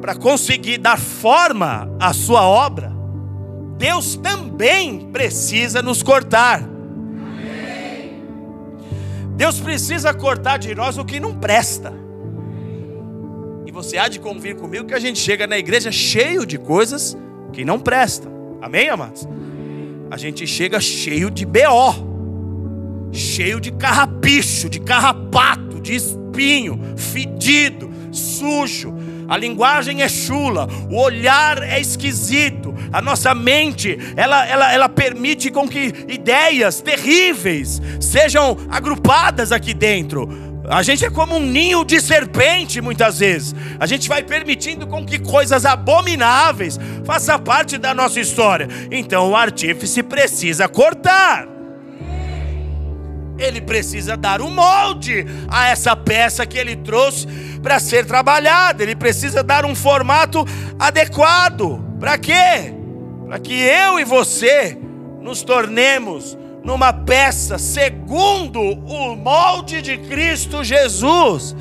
para 0.00 0.14
conseguir 0.14 0.78
dar 0.78 0.98
forma 0.98 1.90
à 2.00 2.12
sua 2.12 2.42
obra, 2.42 2.92
Deus 3.78 4.16
também 4.16 5.08
precisa 5.12 5.80
nos 5.80 6.02
cortar. 6.02 6.68
Deus 9.36 9.60
precisa 9.60 10.12
cortar 10.12 10.58
de 10.58 10.74
nós 10.74 10.98
o 10.98 11.04
que 11.04 11.20
não 11.20 11.32
presta. 11.32 11.94
E 13.64 13.70
você 13.70 13.96
há 13.96 14.08
de 14.08 14.18
convir 14.18 14.56
comigo 14.56 14.84
que 14.84 14.94
a 14.94 14.98
gente 14.98 15.20
chega 15.20 15.46
na 15.46 15.56
igreja 15.56 15.92
cheio 15.92 16.44
de 16.44 16.58
coisas 16.58 17.16
que 17.52 17.64
não 17.64 17.78
prestam. 17.78 18.58
Amém, 18.60 18.88
amados? 18.88 19.28
A 20.10 20.16
gente 20.16 20.44
chega 20.44 20.80
cheio 20.80 21.30
de 21.30 21.46
BO, 21.46 23.12
cheio 23.12 23.60
de 23.60 23.70
carrapicho, 23.70 24.68
de 24.68 24.80
carrapato, 24.80 25.80
de 25.80 25.94
espinho, 25.94 26.80
fedido, 26.96 27.88
sujo 28.10 28.92
a 29.28 29.36
linguagem 29.36 30.02
é 30.02 30.08
chula, 30.08 30.66
o 30.90 30.98
olhar 30.98 31.62
é 31.62 31.78
esquisito, 31.78 32.74
a 32.90 33.02
nossa 33.02 33.34
mente, 33.34 33.98
ela, 34.16 34.46
ela, 34.46 34.72
ela 34.72 34.88
permite 34.88 35.50
com 35.50 35.68
que 35.68 35.92
ideias 36.08 36.80
terríveis 36.80 37.80
sejam 38.00 38.56
agrupadas 38.70 39.52
aqui 39.52 39.74
dentro. 39.74 40.48
A 40.70 40.82
gente 40.82 41.04
é 41.04 41.10
como 41.10 41.36
um 41.36 41.40
ninho 41.40 41.84
de 41.84 42.00
serpente 42.00 42.80
muitas 42.80 43.18
vezes. 43.20 43.54
A 43.80 43.86
gente 43.86 44.08
vai 44.08 44.22
permitindo 44.22 44.86
com 44.86 45.04
que 45.04 45.18
coisas 45.18 45.64
abomináveis 45.64 46.78
façam 47.04 47.38
parte 47.38 47.78
da 47.78 47.94
nossa 47.94 48.20
história. 48.20 48.68
Então 48.90 49.30
o 49.30 49.36
artífice 49.36 50.02
precisa 50.02 50.68
cortar. 50.68 51.57
Ele 53.38 53.60
precisa 53.60 54.16
dar 54.16 54.40
um 54.42 54.50
molde 54.50 55.24
a 55.48 55.68
essa 55.68 55.94
peça 55.94 56.44
que 56.44 56.58
ele 56.58 56.76
trouxe 56.76 57.26
para 57.62 57.78
ser 57.78 58.04
trabalhada. 58.04 58.82
Ele 58.82 58.96
precisa 58.96 59.42
dar 59.42 59.64
um 59.64 59.74
formato 59.74 60.44
adequado. 60.78 61.84
Para 62.00 62.18
quê? 62.18 62.74
Para 63.26 63.38
que 63.38 63.54
eu 63.54 64.00
e 64.00 64.04
você 64.04 64.76
nos 65.20 65.42
tornemos 65.42 66.36
numa 66.64 66.92
peça 66.92 67.58
segundo 67.58 68.60
o 68.60 69.16
molde 69.16 69.80
de 69.80 69.96
Cristo 69.98 70.64
Jesus. 70.64 71.54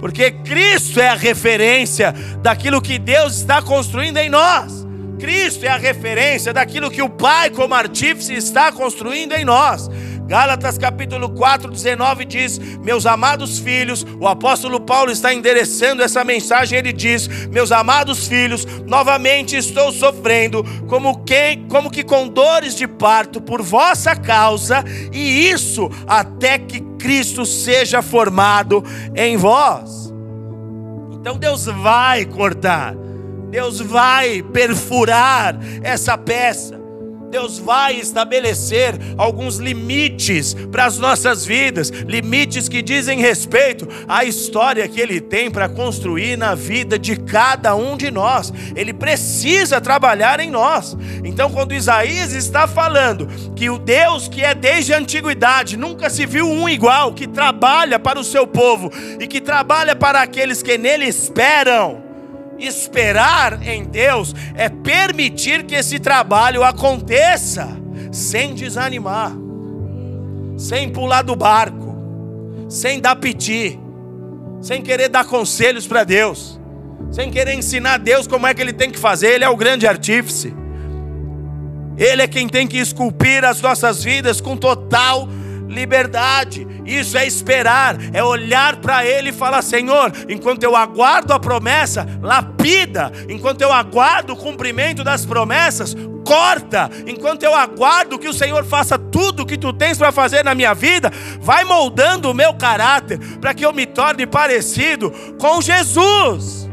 Porque 0.00 0.30
Cristo 0.30 1.00
é 1.00 1.08
a 1.08 1.14
referência 1.14 2.12
daquilo 2.42 2.82
que 2.82 2.98
Deus 2.98 3.36
está 3.36 3.62
construindo 3.62 4.18
em 4.18 4.28
nós. 4.28 4.84
Cristo 5.18 5.64
é 5.64 5.68
a 5.68 5.76
referência 5.76 6.52
daquilo 6.52 6.90
que 6.90 7.00
o 7.00 7.08
Pai, 7.08 7.48
como 7.48 7.74
artífice, 7.74 8.34
está 8.34 8.70
construindo 8.70 9.32
em 9.32 9.44
nós. 9.44 9.88
Gálatas 10.26 10.78
capítulo 10.78 11.28
4, 11.28 11.70
19 11.70 12.24
diz: 12.24 12.58
Meus 12.58 13.04
amados 13.04 13.58
filhos, 13.58 14.06
o 14.18 14.26
apóstolo 14.26 14.80
Paulo 14.80 15.10
está 15.10 15.34
endereçando 15.34 16.02
essa 16.02 16.24
mensagem. 16.24 16.78
Ele 16.78 16.92
diz: 16.92 17.28
Meus 17.48 17.70
amados 17.70 18.26
filhos, 18.26 18.64
novamente 18.86 19.54
estou 19.56 19.92
sofrendo, 19.92 20.64
como, 20.88 21.22
quem, 21.24 21.66
como 21.68 21.90
que 21.90 22.02
com 22.02 22.26
dores 22.26 22.74
de 22.74 22.88
parto 22.88 23.40
por 23.40 23.60
vossa 23.60 24.16
causa, 24.16 24.82
e 25.12 25.50
isso 25.50 25.90
até 26.06 26.58
que 26.58 26.80
Cristo 26.98 27.44
seja 27.44 28.00
formado 28.00 28.82
em 29.14 29.36
vós. 29.36 30.12
Então 31.12 31.36
Deus 31.36 31.66
vai 31.66 32.24
cortar, 32.24 32.94
Deus 33.50 33.78
vai 33.78 34.42
perfurar 34.42 35.58
essa 35.82 36.16
peça. 36.16 36.83
Deus 37.34 37.58
vai 37.58 37.96
estabelecer 37.96 38.94
alguns 39.18 39.56
limites 39.56 40.54
para 40.70 40.84
as 40.84 41.00
nossas 41.00 41.44
vidas, 41.44 41.90
limites 41.90 42.68
que 42.68 42.80
dizem 42.80 43.18
respeito 43.18 43.88
à 44.06 44.24
história 44.24 44.86
que 44.86 45.00
Ele 45.00 45.20
tem 45.20 45.50
para 45.50 45.68
construir 45.68 46.38
na 46.38 46.54
vida 46.54 46.96
de 46.96 47.16
cada 47.16 47.74
um 47.74 47.96
de 47.96 48.08
nós. 48.08 48.52
Ele 48.76 48.92
precisa 48.92 49.80
trabalhar 49.80 50.38
em 50.38 50.48
nós. 50.48 50.96
Então, 51.24 51.50
quando 51.50 51.74
Isaías 51.74 52.32
está 52.32 52.68
falando 52.68 53.26
que 53.56 53.68
o 53.68 53.80
Deus 53.80 54.28
que 54.28 54.44
é 54.44 54.54
desde 54.54 54.94
a 54.94 54.98
antiguidade, 54.98 55.76
nunca 55.76 56.08
se 56.08 56.24
viu 56.26 56.48
um 56.48 56.68
igual, 56.68 57.14
que 57.14 57.26
trabalha 57.26 57.98
para 57.98 58.20
o 58.20 58.22
seu 58.22 58.46
povo 58.46 58.92
e 59.18 59.26
que 59.26 59.40
trabalha 59.40 59.96
para 59.96 60.22
aqueles 60.22 60.62
que 60.62 60.78
nele 60.78 61.06
esperam 61.06 62.13
Esperar 62.58 63.66
em 63.66 63.84
Deus 63.84 64.34
é 64.54 64.68
permitir 64.68 65.64
que 65.64 65.74
esse 65.74 65.98
trabalho 65.98 66.62
aconteça 66.62 67.68
sem 68.12 68.54
desanimar, 68.54 69.32
sem 70.56 70.88
pular 70.88 71.22
do 71.22 71.34
barco, 71.34 71.96
sem 72.68 73.00
dar 73.00 73.16
piti, 73.16 73.78
sem 74.60 74.82
querer 74.82 75.08
dar 75.08 75.24
conselhos 75.24 75.86
para 75.86 76.04
Deus, 76.04 76.60
sem 77.10 77.30
querer 77.30 77.54
ensinar 77.54 77.94
a 77.94 77.98
Deus 77.98 78.26
como 78.26 78.46
é 78.46 78.54
que 78.54 78.62
ele 78.62 78.72
tem 78.72 78.90
que 78.90 78.98
fazer. 78.98 79.34
Ele 79.34 79.44
é 79.44 79.48
o 79.48 79.56
grande 79.56 79.86
artífice. 79.86 80.54
Ele 81.96 82.22
é 82.22 82.26
quem 82.26 82.48
tem 82.48 82.66
que 82.66 82.78
esculpir 82.78 83.44
as 83.44 83.60
nossas 83.60 84.02
vidas 84.02 84.40
com 84.40 84.56
total 84.56 85.28
liberdade. 85.68 86.66
Isso 86.84 87.16
é 87.16 87.26
esperar, 87.26 87.96
é 88.12 88.22
olhar 88.22 88.76
para 88.76 89.04
Ele 89.04 89.30
e 89.30 89.32
falar: 89.32 89.62
Senhor, 89.62 90.12
enquanto 90.28 90.62
eu 90.62 90.76
aguardo 90.76 91.32
a 91.32 91.40
promessa, 91.40 92.06
lapida. 92.22 93.12
Enquanto 93.28 93.62
eu 93.62 93.72
aguardo 93.72 94.32
o 94.32 94.36
cumprimento 94.36 95.02
das 95.02 95.24
promessas, 95.24 95.94
corta. 96.24 96.90
Enquanto 97.06 97.42
eu 97.42 97.54
aguardo 97.54 98.18
que 98.18 98.28
o 98.28 98.32
Senhor 98.32 98.64
faça 98.64 98.98
tudo 98.98 99.42
o 99.42 99.46
que 99.46 99.58
tu 99.58 99.72
tens 99.72 99.98
para 99.98 100.10
fazer 100.10 100.44
na 100.44 100.54
minha 100.54 100.74
vida, 100.74 101.10
vai 101.40 101.64
moldando 101.64 102.30
o 102.30 102.34
meu 102.34 102.54
caráter 102.54 103.18
para 103.40 103.54
que 103.54 103.64
eu 103.64 103.72
me 103.72 103.86
torne 103.86 104.26
parecido 104.26 105.10
com 105.38 105.60
Jesus. 105.60 106.63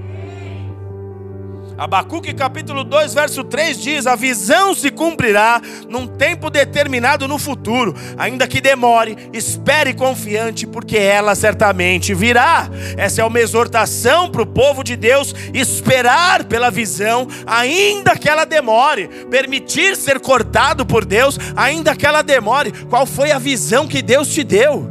Abacuque 1.81 2.31
capítulo 2.35 2.83
2, 2.83 3.15
verso 3.15 3.43
3 3.43 3.81
diz: 3.81 4.05
A 4.05 4.15
visão 4.15 4.75
se 4.75 4.91
cumprirá 4.91 5.59
num 5.89 6.05
tempo 6.05 6.47
determinado 6.51 7.27
no 7.27 7.39
futuro, 7.39 7.95
ainda 8.19 8.47
que 8.47 8.61
demore, 8.61 9.17
espere 9.33 9.91
confiante, 9.91 10.67
porque 10.67 10.95
ela 10.95 11.33
certamente 11.33 12.13
virá. 12.13 12.69
Essa 12.95 13.23
é 13.23 13.25
uma 13.25 13.39
exortação 13.39 14.29
para 14.29 14.43
o 14.43 14.45
povo 14.45 14.83
de 14.83 14.95
Deus 14.95 15.33
esperar 15.55 16.43
pela 16.43 16.69
visão, 16.69 17.27
ainda 17.47 18.15
que 18.15 18.29
ela 18.29 18.45
demore, 18.45 19.07
permitir 19.31 19.95
ser 19.95 20.19
cortado 20.19 20.85
por 20.85 21.03
Deus, 21.03 21.39
ainda 21.55 21.95
que 21.95 22.05
ela 22.05 22.21
demore. 22.21 22.71
Qual 22.91 23.07
foi 23.07 23.31
a 23.31 23.39
visão 23.39 23.87
que 23.87 24.03
Deus 24.03 24.27
te 24.27 24.43
deu? 24.43 24.87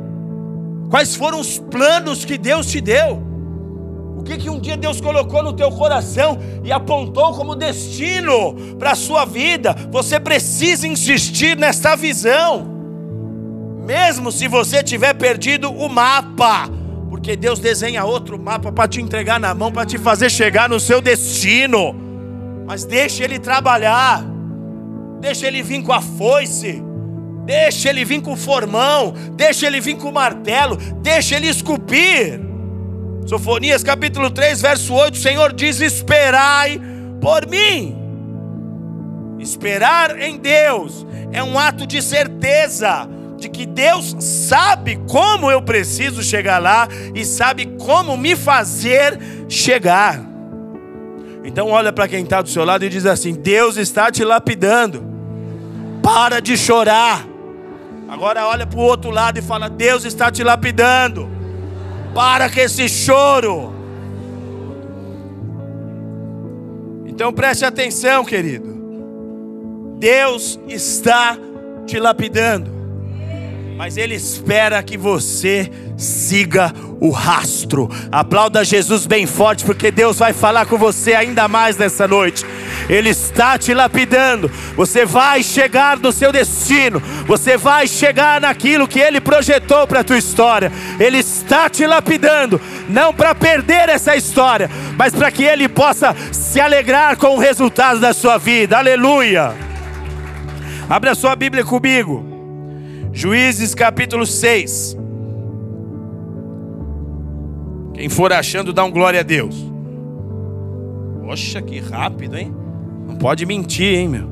Quais 0.90 1.14
foram 1.14 1.38
os 1.38 1.56
planos 1.56 2.24
que 2.24 2.36
Deus 2.36 2.66
te 2.66 2.80
deu? 2.80 3.29
O 4.20 4.22
que, 4.22 4.36
que 4.36 4.50
um 4.50 4.60
dia 4.60 4.76
Deus 4.76 5.00
colocou 5.00 5.42
no 5.42 5.54
teu 5.54 5.70
coração 5.70 6.38
e 6.62 6.70
apontou 6.70 7.32
como 7.32 7.56
destino 7.56 8.54
para 8.78 8.90
a 8.90 8.94
sua 8.94 9.24
vida? 9.24 9.74
Você 9.90 10.20
precisa 10.20 10.86
insistir 10.86 11.56
nesta 11.56 11.96
visão, 11.96 12.68
mesmo 13.82 14.30
se 14.30 14.46
você 14.46 14.82
tiver 14.82 15.14
perdido 15.14 15.72
o 15.72 15.88
mapa, 15.88 16.68
porque 17.08 17.34
Deus 17.34 17.60
desenha 17.60 18.04
outro 18.04 18.38
mapa 18.38 18.70
para 18.70 18.86
te 18.86 19.00
entregar 19.00 19.40
na 19.40 19.54
mão, 19.54 19.72
para 19.72 19.86
te 19.86 19.96
fazer 19.96 20.30
chegar 20.30 20.68
no 20.68 20.78
seu 20.78 21.00
destino. 21.00 21.96
Mas 22.66 22.84
deixa 22.84 23.24
Ele 23.24 23.38
trabalhar, 23.38 24.22
deixa 25.18 25.46
Ele 25.46 25.62
vir 25.62 25.82
com 25.82 25.94
a 25.94 26.02
foice. 26.02 26.84
Deixa 27.46 27.88
ele 27.88 28.04
vir 28.04 28.20
com 28.20 28.34
o 28.34 28.36
formão, 28.36 29.12
deixa 29.32 29.66
ele 29.66 29.80
vir 29.80 29.96
com 29.96 30.10
o 30.10 30.12
martelo, 30.12 30.76
deixa 31.02 31.34
ele 31.34 31.48
esculpir. 31.48 32.49
Sofonias 33.26 33.82
capítulo 33.82 34.30
3, 34.30 34.60
verso 34.60 34.94
8, 34.94 35.14
o 35.14 35.18
Senhor 35.18 35.52
diz: 35.52 35.80
Esperai 35.80 36.80
por 37.20 37.46
mim. 37.46 37.96
Esperar 39.38 40.20
em 40.20 40.36
Deus 40.36 41.06
é 41.32 41.42
um 41.42 41.58
ato 41.58 41.86
de 41.86 42.02
certeza 42.02 43.08
de 43.38 43.48
que 43.48 43.64
Deus 43.64 44.14
sabe 44.18 45.00
como 45.08 45.50
eu 45.50 45.62
preciso 45.62 46.22
chegar 46.22 46.58
lá 46.58 46.86
e 47.14 47.24
sabe 47.24 47.66
como 47.78 48.16
me 48.16 48.36
fazer 48.36 49.18
chegar. 49.48 50.20
Então 51.42 51.68
olha 51.68 51.90
para 51.90 52.06
quem 52.06 52.22
está 52.22 52.42
do 52.42 52.50
seu 52.50 52.64
lado 52.64 52.84
e 52.84 52.88
diz 52.88 53.06
assim: 53.06 53.32
Deus 53.32 53.76
está 53.76 54.10
te 54.10 54.24
lapidando. 54.24 55.08
Para 56.02 56.40
de 56.40 56.56
chorar. 56.56 57.26
Agora 58.08 58.46
olha 58.46 58.66
para 58.66 58.78
o 58.78 58.82
outro 58.82 59.10
lado 59.10 59.38
e 59.38 59.42
fala: 59.42 59.70
Deus 59.70 60.04
está 60.04 60.30
te 60.30 60.44
lapidando. 60.44 61.39
Para 62.14 62.50
com 62.50 62.60
esse 62.60 62.88
choro. 62.88 63.72
Então 67.06 67.32
preste 67.32 67.64
atenção, 67.64 68.24
querido. 68.24 68.70
Deus 69.98 70.58
está 70.66 71.36
te 71.86 71.98
lapidando, 71.98 72.70
mas 73.80 73.96
Ele 73.96 74.14
espera 74.14 74.82
que 74.82 74.98
você 74.98 75.72
siga 75.96 76.70
o 77.00 77.08
rastro. 77.08 77.88
Aplauda 78.12 78.62
Jesus 78.62 79.06
bem 79.06 79.24
forte, 79.24 79.64
porque 79.64 79.90
Deus 79.90 80.18
vai 80.18 80.34
falar 80.34 80.66
com 80.66 80.76
você 80.76 81.14
ainda 81.14 81.48
mais 81.48 81.78
nessa 81.78 82.06
noite. 82.06 82.44
Ele 82.90 83.08
está 83.08 83.58
te 83.58 83.72
lapidando. 83.72 84.50
Você 84.76 85.06
vai 85.06 85.42
chegar 85.42 85.98
no 85.98 86.12
seu 86.12 86.30
destino. 86.30 87.00
Você 87.26 87.56
vai 87.56 87.88
chegar 87.88 88.38
naquilo 88.38 88.86
que 88.86 89.00
Ele 89.00 89.18
projetou 89.18 89.86
para 89.86 90.00
a 90.00 90.04
tua 90.04 90.18
história. 90.18 90.70
Ele 90.98 91.16
está 91.16 91.70
te 91.70 91.86
lapidando, 91.86 92.60
não 92.86 93.14
para 93.14 93.34
perder 93.34 93.88
essa 93.88 94.14
história, 94.14 94.70
mas 94.98 95.14
para 95.14 95.30
que 95.30 95.42
Ele 95.44 95.70
possa 95.70 96.14
se 96.30 96.60
alegrar 96.60 97.16
com 97.16 97.28
o 97.28 97.38
resultado 97.38 97.98
da 97.98 98.12
sua 98.12 98.36
vida. 98.36 98.76
Aleluia. 98.76 99.54
Abra 100.86 101.14
sua 101.14 101.34
Bíblia 101.34 101.64
comigo. 101.64 102.29
Juízes 103.12 103.74
capítulo 103.74 104.24
6. 104.24 104.96
Quem 107.94 108.08
for 108.08 108.32
achando, 108.32 108.72
dá 108.72 108.84
um 108.84 108.90
glória 108.90 109.20
a 109.20 109.22
Deus. 109.22 109.56
Poxa, 111.20 111.60
que 111.60 111.78
rápido, 111.80 112.36
hein? 112.36 112.54
Não 113.06 113.16
pode 113.16 113.44
mentir, 113.44 113.98
hein, 113.98 114.08
meu? 114.08 114.30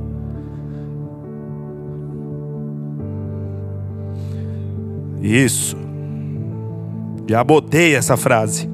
Isso. 5.21 5.77
Diabo 7.27 7.55
odeia 7.57 7.99
essa 7.99 8.17
frase. 8.17 8.71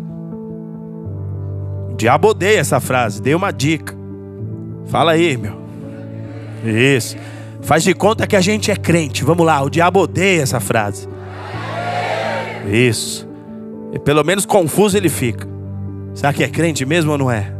Diabo 1.97 2.29
odeia 2.29 2.61
essa 2.61 2.79
frase. 2.81 3.21
Dei 3.21 3.35
uma 3.35 3.51
dica. 3.51 3.95
Fala 4.87 5.13
aí, 5.13 5.37
meu. 5.37 5.55
Isso. 6.65 7.17
Faz 7.65 7.83
de 7.83 7.95
conta 7.95 8.27
que 8.27 8.37
a 8.37 8.43
gente 8.43 8.71
é 8.71 8.77
crente. 8.77 9.25
Vamos 9.25 9.47
lá. 9.47 9.63
O 9.63 9.71
diabo 9.71 10.01
odeia 10.01 10.43
essa 10.43 10.61
frase. 10.61 11.09
Isso. 12.71 13.27
E 13.93 13.99
pelo 13.99 14.23
menos 14.23 14.45
confuso 14.45 14.97
ele 14.97 15.09
fica. 15.09 15.49
Será 16.15 16.33
que 16.33 16.45
é 16.45 16.49
crente 16.49 16.85
mesmo 16.85 17.13
ou 17.13 17.19
não 17.19 17.31
é? 17.31 17.51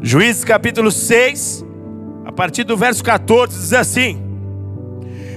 Juízes 0.00 0.44
capítulo 0.44 0.92
6, 0.92 1.64
a 2.24 2.30
partir 2.30 2.62
do 2.62 2.76
verso 2.76 3.02
14, 3.02 3.58
diz 3.58 3.72
assim: 3.72 4.22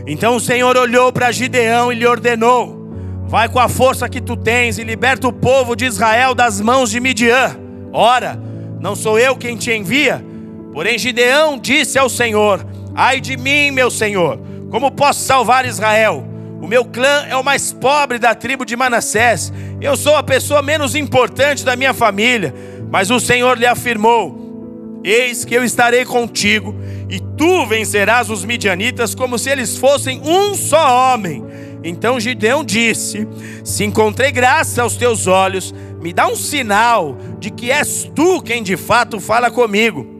Então 0.05 0.35
o 0.35 0.39
Senhor 0.39 0.77
olhou 0.77 1.11
para 1.11 1.31
Gideão 1.31 1.91
e 1.91 1.95
lhe 1.95 2.05
ordenou: 2.05 2.91
Vai 3.25 3.49
com 3.49 3.59
a 3.59 3.67
força 3.67 4.07
que 4.07 4.21
tu 4.21 4.37
tens 4.37 4.77
e 4.77 4.83
liberta 4.83 5.27
o 5.27 5.33
povo 5.33 5.75
de 5.75 5.85
Israel 5.85 6.35
das 6.35 6.61
mãos 6.61 6.91
de 6.91 6.99
Midian. 6.99 7.57
Ora, 7.91 8.39
não 8.79 8.95
sou 8.95 9.17
eu 9.17 9.35
quem 9.35 9.57
te 9.57 9.71
envia? 9.71 10.23
Porém, 10.71 10.99
Gideão 10.99 11.57
disse 11.57 11.97
ao 11.97 12.09
Senhor: 12.09 12.63
Ai 13.01 13.21
de 13.21 13.37
mim, 13.37 13.71
meu 13.71 13.89
Senhor, 13.89 14.37
como 14.69 14.91
posso 14.91 15.21
salvar 15.21 15.65
Israel? 15.65 16.21
O 16.61 16.67
meu 16.67 16.83
clã 16.83 17.25
é 17.29 17.35
o 17.37 17.41
mais 17.41 17.71
pobre 17.71 18.19
da 18.19 18.35
tribo 18.35 18.65
de 18.65 18.75
Manassés 18.75 19.53
Eu 19.79 19.95
sou 19.95 20.17
a 20.17 20.21
pessoa 20.21 20.61
menos 20.61 20.95
importante 20.95 21.63
da 21.63 21.77
minha 21.77 21.93
família. 21.93 22.53
Mas 22.91 23.09
o 23.09 23.17
Senhor 23.17 23.57
lhe 23.57 23.65
afirmou: 23.65 24.99
Eis 25.01 25.45
que 25.45 25.55
eu 25.55 25.63
estarei 25.63 26.03
contigo, 26.03 26.75
e 27.09 27.21
tu 27.37 27.65
vencerás 27.65 28.29
os 28.29 28.43
midianitas 28.43 29.15
como 29.15 29.39
se 29.39 29.49
eles 29.49 29.77
fossem 29.77 30.21
um 30.21 30.53
só 30.53 31.13
homem. 31.13 31.41
Então 31.81 32.19
Gideão 32.19 32.65
disse: 32.65 33.25
Se 33.63 33.85
encontrei 33.85 34.29
graça 34.29 34.81
aos 34.81 34.97
teus 34.97 35.25
olhos, 35.25 35.73
me 36.01 36.11
dá 36.11 36.27
um 36.27 36.35
sinal 36.35 37.17
de 37.39 37.49
que 37.49 37.71
és 37.71 38.11
tu 38.13 38.41
quem 38.41 38.61
de 38.61 38.75
fato 38.75 39.21
fala 39.21 39.49
comigo. 39.49 40.19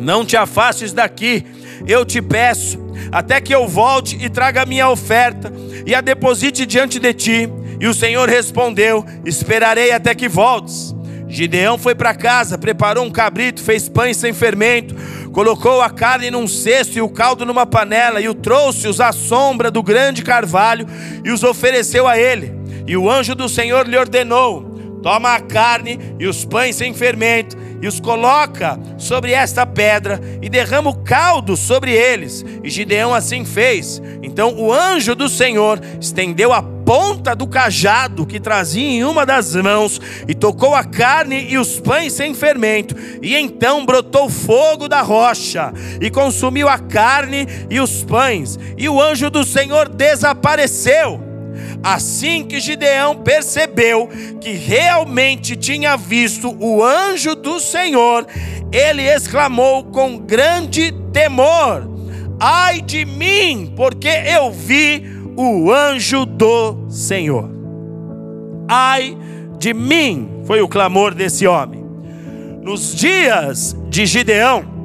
Não 0.00 0.24
te 0.24 0.36
afastes 0.36 0.92
daqui, 0.92 1.44
eu 1.86 2.04
te 2.04 2.20
peço, 2.20 2.78
até 3.12 3.40
que 3.40 3.54
eu 3.54 3.66
volte 3.68 4.16
e 4.20 4.28
traga 4.28 4.62
a 4.62 4.66
minha 4.66 4.88
oferta 4.88 5.52
e 5.86 5.94
a 5.94 6.00
deposite 6.00 6.66
diante 6.66 6.98
de 6.98 7.12
ti. 7.12 7.48
E 7.80 7.86
o 7.86 7.94
Senhor 7.94 8.28
respondeu: 8.28 9.04
Esperarei 9.24 9.92
até 9.92 10.14
que 10.14 10.28
voltes. 10.28 10.94
Gideão 11.28 11.76
foi 11.76 11.94
para 11.94 12.14
casa, 12.14 12.56
preparou 12.56 13.04
um 13.04 13.10
cabrito, 13.10 13.62
fez 13.62 13.86
pães 13.86 14.16
sem 14.16 14.32
fermento, 14.32 14.94
colocou 15.30 15.82
a 15.82 15.90
carne 15.90 16.30
num 16.30 16.48
cesto 16.48 16.96
e 16.96 17.02
o 17.02 17.08
caldo 17.08 17.44
numa 17.44 17.66
panela, 17.66 18.18
e 18.18 18.28
o 18.28 18.34
trouxe-os 18.34 18.98
à 18.98 19.12
sombra 19.12 19.70
do 19.70 19.82
grande 19.82 20.22
carvalho 20.22 20.86
e 21.22 21.30
os 21.30 21.44
ofereceu 21.44 22.08
a 22.08 22.18
ele. 22.18 22.52
E 22.86 22.96
o 22.96 23.10
anjo 23.10 23.34
do 23.34 23.48
Senhor 23.48 23.86
lhe 23.86 23.98
ordenou: 23.98 24.62
Toma 25.02 25.34
a 25.34 25.40
carne 25.40 25.98
e 26.18 26.26
os 26.26 26.44
pães 26.44 26.76
sem 26.76 26.94
fermento 26.94 27.56
e 27.80 27.86
os 27.86 28.00
coloca 28.00 28.78
sobre 28.96 29.32
esta 29.32 29.66
pedra 29.66 30.20
e 30.42 30.48
derrama 30.48 30.90
o 30.90 30.94
caldo 30.94 31.56
sobre 31.56 31.92
eles. 31.92 32.44
E 32.62 32.70
Gideão 32.70 33.14
assim 33.14 33.44
fez. 33.44 34.02
Então 34.22 34.54
o 34.58 34.72
anjo 34.72 35.14
do 35.14 35.28
Senhor 35.28 35.80
estendeu 36.00 36.52
a 36.52 36.62
ponta 36.62 37.36
do 37.36 37.46
cajado 37.46 38.24
que 38.24 38.40
trazia 38.40 38.82
em 38.82 39.04
uma 39.04 39.26
das 39.26 39.54
mãos 39.54 40.00
e 40.26 40.34
tocou 40.34 40.74
a 40.74 40.82
carne 40.82 41.46
e 41.50 41.58
os 41.58 41.78
pães 41.78 42.14
sem 42.14 42.34
fermento. 42.34 42.96
E 43.22 43.36
então 43.36 43.84
brotou 43.84 44.28
fogo 44.30 44.88
da 44.88 45.02
rocha 45.02 45.72
e 46.00 46.10
consumiu 46.10 46.68
a 46.68 46.78
carne 46.78 47.46
e 47.68 47.78
os 47.78 48.02
pães. 48.02 48.58
E 48.76 48.88
o 48.88 49.00
anjo 49.00 49.28
do 49.28 49.44
Senhor 49.44 49.88
desapareceu. 49.88 51.27
Assim 51.82 52.44
que 52.44 52.60
Gideão 52.60 53.16
percebeu 53.16 54.08
que 54.40 54.52
realmente 54.52 55.56
tinha 55.56 55.96
visto 55.96 56.56
o 56.60 56.82
anjo 56.82 57.34
do 57.34 57.60
Senhor, 57.60 58.26
ele 58.72 59.02
exclamou 59.02 59.84
com 59.84 60.18
grande 60.18 60.92
temor: 61.12 61.88
Ai 62.40 62.80
de 62.80 63.04
mim, 63.04 63.72
porque 63.76 64.08
eu 64.08 64.50
vi 64.50 65.04
o 65.36 65.72
anjo 65.72 66.26
do 66.26 66.88
Senhor. 66.88 67.50
Ai 68.68 69.16
de 69.58 69.72
mim, 69.72 70.42
foi 70.44 70.60
o 70.60 70.68
clamor 70.68 71.14
desse 71.14 71.46
homem. 71.46 71.84
Nos 72.62 72.94
dias 72.94 73.76
de 73.88 74.04
Gideão, 74.04 74.77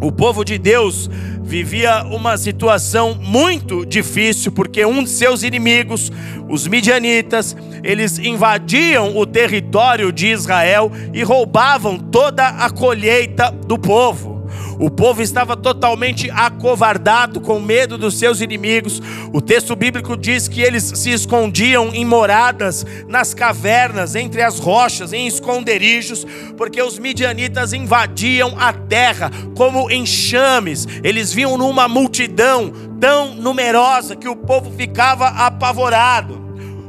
o 0.00 0.12
povo 0.12 0.44
de 0.44 0.58
Deus 0.58 1.08
vivia 1.42 2.02
uma 2.04 2.36
situação 2.36 3.14
muito 3.14 3.86
difícil, 3.86 4.52
porque 4.52 4.84
um 4.84 5.02
de 5.02 5.10
seus 5.10 5.42
inimigos, 5.42 6.10
os 6.48 6.66
midianitas, 6.66 7.56
eles 7.82 8.18
invadiam 8.18 9.16
o 9.16 9.24
território 9.24 10.12
de 10.12 10.26
Israel 10.26 10.90
e 11.14 11.22
roubavam 11.22 11.98
toda 11.98 12.46
a 12.48 12.68
colheita 12.68 13.50
do 13.50 13.78
povo. 13.78 14.35
O 14.78 14.90
povo 14.90 15.22
estava 15.22 15.56
totalmente 15.56 16.30
acovardado, 16.30 17.40
com 17.40 17.58
medo 17.58 17.96
dos 17.96 18.18
seus 18.18 18.40
inimigos. 18.40 19.00
O 19.32 19.40
texto 19.40 19.74
bíblico 19.74 20.16
diz 20.16 20.48
que 20.48 20.60
eles 20.60 20.84
se 20.94 21.10
escondiam 21.10 21.90
em 21.94 22.04
moradas, 22.04 22.84
nas 23.08 23.34
cavernas, 23.34 24.14
entre 24.14 24.42
as 24.42 24.58
rochas, 24.58 25.12
em 25.12 25.26
esconderijos, 25.26 26.26
porque 26.56 26.82
os 26.82 26.98
midianitas 26.98 27.72
invadiam 27.72 28.54
a 28.58 28.72
terra 28.72 29.30
como 29.56 29.90
enxames. 29.90 30.86
Eles 31.02 31.32
viam 31.32 31.56
numa 31.56 31.88
multidão 31.88 32.72
tão 33.00 33.34
numerosa 33.34 34.16
que 34.16 34.28
o 34.28 34.36
povo 34.36 34.70
ficava 34.76 35.28
apavorado 35.28 36.45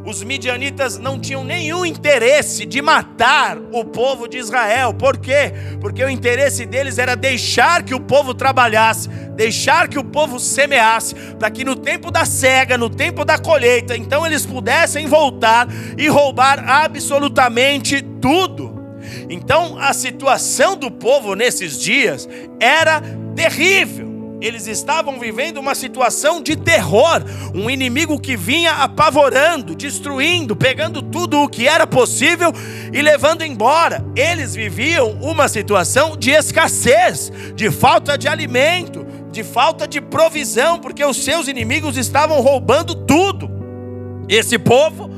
os 0.07 0.23
midianitas 0.23 0.97
não 0.97 1.19
tinham 1.19 1.43
nenhum 1.43 1.85
interesse 1.85 2.65
de 2.65 2.81
matar 2.81 3.57
o 3.73 3.83
povo 3.83 4.25
de 4.25 4.37
Israel. 4.37 4.93
Por 4.93 5.17
quê? 5.17 5.51
Porque 5.81 6.01
o 6.01 6.09
interesse 6.09 6.65
deles 6.65 6.97
era 6.97 7.13
deixar 7.13 7.83
que 7.83 7.93
o 7.93 7.99
povo 7.99 8.33
trabalhasse, 8.33 9.09
deixar 9.09 9.89
que 9.89 9.99
o 9.99 10.05
povo 10.05 10.39
semeasse, 10.39 11.13
para 11.37 11.51
que 11.51 11.65
no 11.65 11.75
tempo 11.75 12.09
da 12.09 12.23
cega, 12.23 12.77
no 12.77 12.89
tempo 12.89 13.25
da 13.25 13.37
colheita, 13.37 13.97
então 13.97 14.25
eles 14.25 14.45
pudessem 14.45 15.07
voltar 15.07 15.67
e 15.97 16.07
roubar 16.07 16.63
absolutamente 16.65 18.01
tudo. 18.01 18.81
Então 19.29 19.77
a 19.77 19.91
situação 19.91 20.77
do 20.77 20.89
povo 20.89 21.35
nesses 21.35 21.77
dias 21.77 22.29
era 22.61 23.01
terrível. 23.35 24.06
Eles 24.39 24.67
estavam 24.67 25.19
vivendo 25.19 25.57
uma 25.57 25.73
situação 25.73 26.41
de 26.41 26.55
terror, 26.55 27.23
um 27.55 27.69
inimigo 27.69 28.19
que 28.19 28.37
vinha 28.37 28.71
apavorando, 28.73 29.75
destruindo, 29.75 30.55
pegando 30.55 31.01
tudo 31.01 31.41
o 31.41 31.49
que 31.49 31.67
era 31.67 31.87
possível 31.87 32.53
e 32.93 33.01
levando 33.01 33.43
embora. 33.43 34.05
Eles 34.15 34.53
viviam 34.53 35.13
uma 35.21 35.47
situação 35.47 36.15
de 36.15 36.29
escassez, 36.29 37.31
de 37.55 37.71
falta 37.71 38.15
de 38.15 38.27
alimento, 38.27 39.07
de 39.31 39.43
falta 39.43 39.87
de 39.87 39.99
provisão, 39.99 40.77
porque 40.79 41.03
os 41.03 41.23
seus 41.23 41.47
inimigos 41.47 41.97
estavam 41.97 42.39
roubando 42.39 42.93
tudo. 42.93 43.49
Esse 44.29 44.59
povo, 44.59 45.09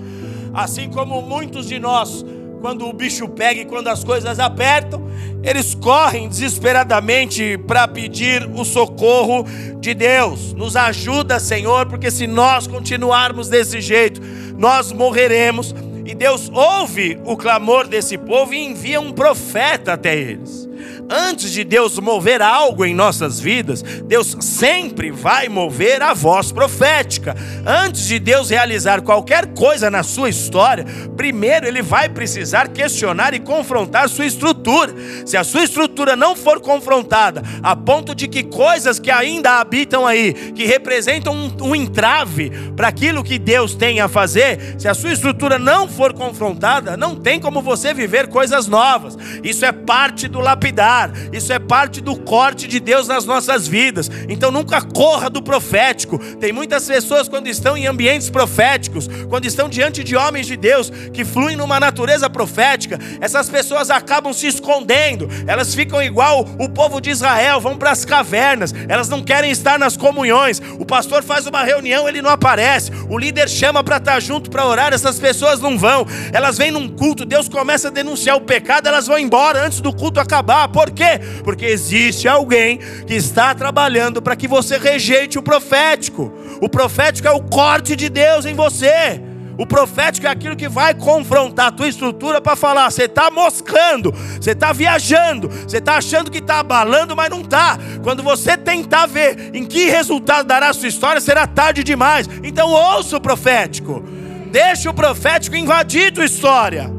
assim 0.53 0.89
como 0.89 1.21
muitos 1.21 1.67
de 1.67 1.77
nós, 1.77 2.23
quando 2.60 2.88
o 2.88 2.93
bicho 2.93 3.28
pega 3.28 3.62
e 3.62 3.65
quando 3.65 3.88
as 3.88 4.04
coisas 4.04 4.39
apertam, 4.39 5.08
eles 5.43 5.74
correm 5.74 6.28
desesperadamente 6.28 7.58
para 7.58 7.88
pedir 7.88 8.50
o 8.54 8.65
socorro 8.65 9.45
de 9.80 9.93
Deus. 9.93 10.54
Nos 10.54 10.76
ajuda, 10.76 11.39
Senhor, 11.39 11.88
porque 11.88 12.12
se 12.12 12.28
nós 12.28 12.67
continuarmos 12.67 13.50
desse 13.50 13.80
jeito, 13.80 14.22
nós 14.58 14.91
morreremos. 14.91 15.74
E 16.06 16.15
Deus 16.15 16.50
ouve 16.54 17.19
o 17.24 17.38
clamor 17.38 17.88
desse 17.88 18.17
povo 18.17 18.54
e 18.54 18.65
envia 18.65 19.00
um 19.00 19.12
profeta 19.12 19.93
até 19.93 20.17
eles. 20.17 20.67
Antes 21.10 21.52
de 21.52 21.63
Deus 21.63 21.98
mover 21.98 22.39
algo 22.39 22.86
em 22.86 22.93
nossas 22.93 23.39
vidas, 23.39 23.82
Deus 23.82 24.38
sempre 24.41 25.10
vai 25.10 25.50
mover 25.50 26.04
a 26.04 26.13
voz 26.13 26.52
profética. 26.52 27.36
Antes 27.65 28.06
de 28.06 28.19
Deus 28.19 28.52
realizar 28.52 29.02
qualquer 29.02 29.48
coisa 29.56 29.89
na 29.89 30.04
sua 30.04 30.30
história, 30.30 30.86
primeiro 31.17 31.65
ele 31.65 31.82
vai 31.82 32.08
precisar 32.10 32.67
questionar 32.67 33.34
e 33.34 33.39
confrontar 33.39 34.08
sua 34.08 34.28
estrutura. 34.28 34.93
Se 35.26 35.36
a 35.36 35.43
sua 35.43 35.63
estrutura 35.63 36.15
não 36.15 36.36
for 36.36 36.60
confrontada, 36.60 37.41
a 37.63 37.76
ponto 37.76 38.13
de 38.13 38.28
que 38.28 38.43
coisas 38.43 39.00
que 39.00 39.10
ainda 39.10 39.60
habitam 39.60 40.06
aí, 40.06 40.32
que 40.54 40.65
representam 40.65 41.34
um, 41.34 41.69
um 41.69 41.76
entrave 41.76 42.52
para 42.76 42.88
aquilo 42.88 43.24
que 43.24 43.39
Deus 43.39 43.74
tem 43.74 44.00
a 44.00 44.08
fazer, 44.08 44.76
se 44.78 44.88
a 44.88 44.93
sua 44.93 45.12
estrutura 45.12 45.58
não 45.58 45.88
for 45.88 46.13
confrontada, 46.13 46.95
não 46.95 47.15
tem 47.15 47.39
como 47.39 47.63
você 47.63 47.95
viver 47.95 48.28
coisas 48.28 48.67
novas. 48.67 49.17
Isso 49.43 49.65
é 49.65 49.72
parte 49.72 50.28
do 50.28 50.39
lapidar 50.39 50.99
isso 51.32 51.54
é 51.54 51.60
parte 51.60 52.02
do 52.02 52.16
corte 52.16 52.68
de 52.68 52.80
Deus 52.80 53.08
nas 53.08 53.26
nossas 53.26 53.68
vidas. 53.68 54.10
Então 54.28 54.52
nunca 54.52 54.82
corra 54.82 55.30
do 55.30 55.42
profético. 55.42 56.18
Tem 56.36 56.52
muitas 56.52 56.86
pessoas 56.86 57.28
quando 57.28 57.48
estão 57.48 57.78
em 57.78 57.88
ambientes 57.88 58.30
proféticos, 58.30 59.08
quando 59.30 59.46
estão 59.46 59.70
diante 59.70 60.04
de 60.04 60.16
homens 60.16 60.48
de 60.48 60.58
Deus 60.58 60.92
que 61.14 61.24
fluem 61.24 61.56
numa 61.56 61.80
natureza 61.80 62.30
profética, 62.30 63.00
essas 63.22 63.50
pessoas 63.50 63.90
acabam 63.90 64.34
se 64.34 64.48
escondendo. 64.48 65.30
Elas 65.48 65.74
ficam 65.74 66.02
igual 66.02 66.46
o 66.58 66.70
povo 66.70 67.00
de 67.00 67.10
Israel, 67.10 67.60
vão 67.60 67.78
para 67.78 67.92
as 67.92 68.06
cavernas. 68.06 68.74
Elas 68.88 69.10
não 69.10 69.24
querem 69.24 69.52
estar 69.52 69.78
nas 69.78 69.96
comunhões. 69.96 70.62
O 70.80 70.86
pastor 70.86 71.24
faz 71.24 71.46
uma 71.46 71.64
reunião, 71.64 72.08
ele 72.08 72.22
não 72.22 72.30
aparece. 72.30 72.92
O 73.10 73.18
líder 73.18 73.50
chama 73.50 73.84
para 73.84 73.98
estar 73.98 74.20
junto 74.20 74.50
para 74.50 74.66
orar, 74.66 74.94
essas 74.94 75.20
pessoas 75.20 75.60
não 75.60 75.78
vão. 75.78 76.06
Elas 76.32 76.58
vêm 76.58 76.72
num 76.72 76.90
culto, 76.90 77.26
Deus 77.26 77.48
começa 77.48 77.88
a 77.88 77.92
denunciar 77.92 78.36
o 78.36 78.42
pecado, 78.42 78.88
elas 78.88 79.08
vão 79.08 79.18
embora 79.18 79.66
antes 79.66 79.82
do 79.82 79.94
culto 79.94 80.20
acabar. 80.20 80.68
Por 80.70 80.88
por 80.89 80.91
quê? 80.91 81.19
Porque 81.43 81.65
existe 81.65 82.28
alguém 82.28 82.80
que 83.06 83.13
está 83.13 83.54
trabalhando 83.54 84.21
para 84.21 84.36
que 84.36 84.47
você 84.47 84.78
rejeite 84.78 85.38
o 85.38 85.41
profético. 85.41 86.34
O 86.62 86.67
profético 86.67 87.28
é 87.28 87.32
o 87.32 87.41
corte 87.41 87.95
de 87.95 88.10
Deus 88.10 88.45
em 88.45 88.56
você. 88.56 89.21
O 89.58 89.67
profético 89.67 90.25
é 90.25 90.30
aquilo 90.30 90.56
que 90.56 90.69
vai 90.69 90.93
confrontar 90.93 91.67
a 91.67 91.71
tua 91.71 91.88
estrutura 91.88 92.41
para 92.41 92.56
falar: 92.56 92.89
você 92.89 93.04
está 93.04 93.30
moscando, 93.30 94.12
você 94.39 94.52
está 94.52 94.71
viajando, 94.71 95.49
você 95.49 95.78
está 95.78 95.97
achando 95.97 96.32
que 96.32 96.38
está 96.38 96.60
abalando, 96.60 97.15
mas 97.15 97.30
não 97.30 97.41
está. 97.41 97.78
Quando 98.02 98.23
você 98.23 98.58
tentar 98.58 99.06
ver 99.06 99.52
em 99.54 99.65
que 99.65 99.89
resultado 99.89 100.47
dará 100.47 100.69
a 100.69 100.73
sua 100.73 100.88
história, 100.88 101.21
será 101.21 101.45
tarde 101.45 101.84
demais. 101.84 102.28
Então 102.41 102.69
ouça 102.71 103.17
o 103.17 103.21
profético, 103.21 104.02
deixa 104.49 104.89
o 104.89 104.93
profético 104.93 105.58
invadir 105.58 106.13
tua 106.13 106.25
história. 106.25 106.89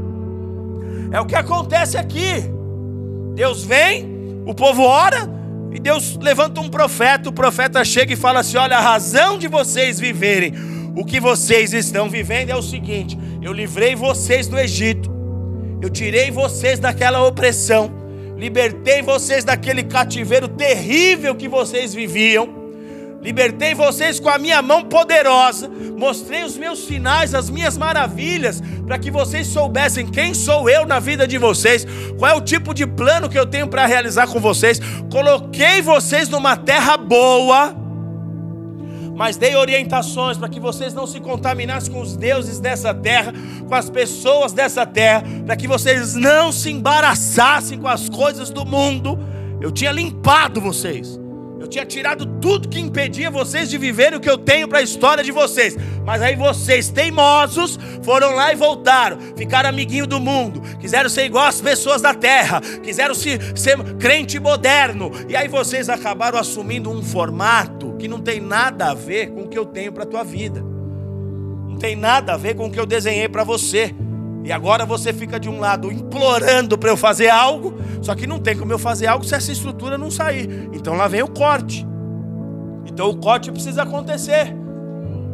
É 1.11 1.18
o 1.18 1.26
que 1.26 1.35
acontece 1.35 1.96
aqui. 1.96 2.60
Deus 3.35 3.64
vem, 3.64 4.43
o 4.47 4.55
povo 4.55 4.83
ora, 4.83 5.29
e 5.73 5.79
Deus 5.79 6.16
levanta 6.21 6.61
um 6.61 6.69
profeta. 6.69 7.29
O 7.29 7.33
profeta 7.33 7.85
chega 7.85 8.12
e 8.12 8.16
fala 8.16 8.40
assim: 8.40 8.57
Olha, 8.57 8.77
a 8.77 8.81
razão 8.81 9.38
de 9.38 9.49
vocês 9.49 9.99
viverem 10.01 10.53
o 10.95 11.05
que 11.05 11.21
vocês 11.21 11.73
estão 11.73 12.09
vivendo 12.09 12.51
é 12.51 12.57
o 12.57 12.62
seguinte: 12.62 13.16
Eu 13.40 13.53
livrei 13.53 13.95
vocês 13.95 14.47
do 14.49 14.59
Egito. 14.59 15.11
Eu 15.81 15.88
tirei 15.88 16.31
vocês 16.31 16.79
daquela 16.79 17.25
opressão. 17.27 17.90
Libertei 18.37 19.03
vocês 19.03 19.45
daquele 19.45 19.83
cativeiro 19.83 20.49
terrível 20.49 21.35
que 21.35 21.49
vocês 21.49 21.95
viviam. 21.95 22.60
Libertei 23.22 23.74
vocês 23.74 24.18
com 24.18 24.30
a 24.30 24.38
minha 24.38 24.62
mão 24.62 24.83
poderosa, 24.83 25.68
mostrei 25.68 26.42
os 26.42 26.56
meus 26.56 26.87
sinais, 26.87 27.35
as 27.35 27.50
minhas 27.50 27.76
maravilhas, 27.76 28.62
para 28.87 28.98
que 28.98 29.11
vocês 29.11 29.46
soubessem 29.46 30.06
quem 30.06 30.33
sou 30.33 30.70
eu 30.70 30.87
na 30.87 30.98
vida 30.98 31.28
de 31.28 31.37
vocês, 31.37 31.87
qual 32.18 32.33
é 32.33 32.35
o 32.35 32.40
tipo 32.40 32.72
de 32.72 32.87
plano 32.87 33.28
que 33.28 33.38
eu 33.38 33.44
tenho 33.44 33.68
para 33.68 33.85
realizar 33.85 34.26
com 34.26 34.40
vocês. 34.40 34.80
Coloquei 35.12 35.83
vocês 35.83 36.30
numa 36.30 36.56
terra 36.56 36.96
boa, 36.96 37.76
mas 39.14 39.37
dei 39.37 39.54
orientações 39.54 40.38
para 40.38 40.48
que 40.48 40.59
vocês 40.59 40.94
não 40.94 41.06
se 41.06 41.20
contaminassem 41.20 41.92
com 41.92 42.00
os 42.00 42.16
deuses 42.16 42.59
dessa 42.59 42.94
terra, 42.94 43.35
com 43.68 43.74
as 43.74 43.90
pessoas 43.90 44.54
dessa 44.54 44.87
terra, 44.87 45.22
para 45.44 45.56
que 45.56 45.68
vocês 45.68 46.14
não 46.14 46.50
se 46.50 46.70
embaraçassem 46.70 47.78
com 47.78 47.87
as 47.87 48.09
coisas 48.09 48.48
do 48.48 48.64
mundo. 48.64 49.18
Eu 49.61 49.70
tinha 49.70 49.92
limpado 49.92 50.59
vocês. 50.59 51.19
Eu 51.61 51.68
tinha 51.68 51.85
tirado 51.85 52.25
tudo 52.40 52.70
que 52.70 52.81
impedia 52.81 53.31
vocês 53.31 53.68
de 53.68 53.77
viverem 53.77 54.16
o 54.16 54.20
que 54.20 54.31
eu 54.31 54.38
tenho 54.38 54.66
para 54.66 54.79
a 54.79 54.83
história 54.83 55.23
de 55.23 55.31
vocês. 55.31 55.77
Mas 56.07 56.23
aí 56.23 56.35
vocês, 56.35 56.88
teimosos, 56.88 57.79
foram 58.03 58.35
lá 58.35 58.51
e 58.51 58.57
voltaram. 58.57 59.18
Ficaram 59.37 59.68
amiguinho 59.68 60.07
do 60.07 60.18
mundo. 60.18 60.62
Quiseram 60.79 61.11
ser 61.11 61.27
igual 61.27 61.44
às 61.44 61.61
pessoas 61.61 62.01
da 62.01 62.14
terra. 62.14 62.62
Quiseram 62.83 63.14
se, 63.14 63.38
ser 63.55 63.77
crente 63.99 64.40
moderno. 64.40 65.12
E 65.29 65.37
aí 65.37 65.49
vocês 65.49 65.90
acabaram 65.90 66.38
assumindo 66.38 66.90
um 66.90 67.03
formato 67.03 67.94
que 67.99 68.09
não 68.09 68.20
tem 68.20 68.40
nada 68.40 68.90
a 68.90 68.94
ver 68.94 69.31
com 69.31 69.42
o 69.42 69.49
que 69.49 69.59
eu 69.59 69.66
tenho 69.66 69.92
para 69.92 70.05
a 70.05 70.07
tua 70.07 70.25
vida. 70.25 70.62
Não 71.68 71.77
tem 71.77 71.94
nada 71.94 72.33
a 72.33 72.37
ver 72.38 72.55
com 72.55 72.68
o 72.68 72.70
que 72.70 72.81
eu 72.81 72.87
desenhei 72.87 73.29
para 73.29 73.44
você. 73.44 73.94
E 74.44 74.53
agora 74.53 74.87
você 74.87 75.12
fica 75.12 75.38
de 75.38 75.48
um 75.48 75.61
lado 75.61 75.92
implorando 75.92 76.79
para 76.79 76.90
eu 76.90 76.96
fazer 76.96 77.29
algo, 77.29 77.74
só 78.00 78.14
que 78.14 78.26
não 78.26 78.38
tem 78.38 78.57
como 78.57 78.72
eu 78.72 78.79
fazer 78.79 79.07
algo 79.07 79.24
se 79.24 79.35
essa 79.35 79.53
estrutura 79.53 79.98
não 79.98 80.11
sair. 80.11 80.70
Então 80.72 80.94
lá 80.94 81.07
vem 81.09 81.22
o 81.22 81.29
corte. 81.29 81.87
Então 82.87 83.11
o 83.11 83.16
corte 83.16 83.53
precisa 83.53 83.83
acontecer. 83.83 84.55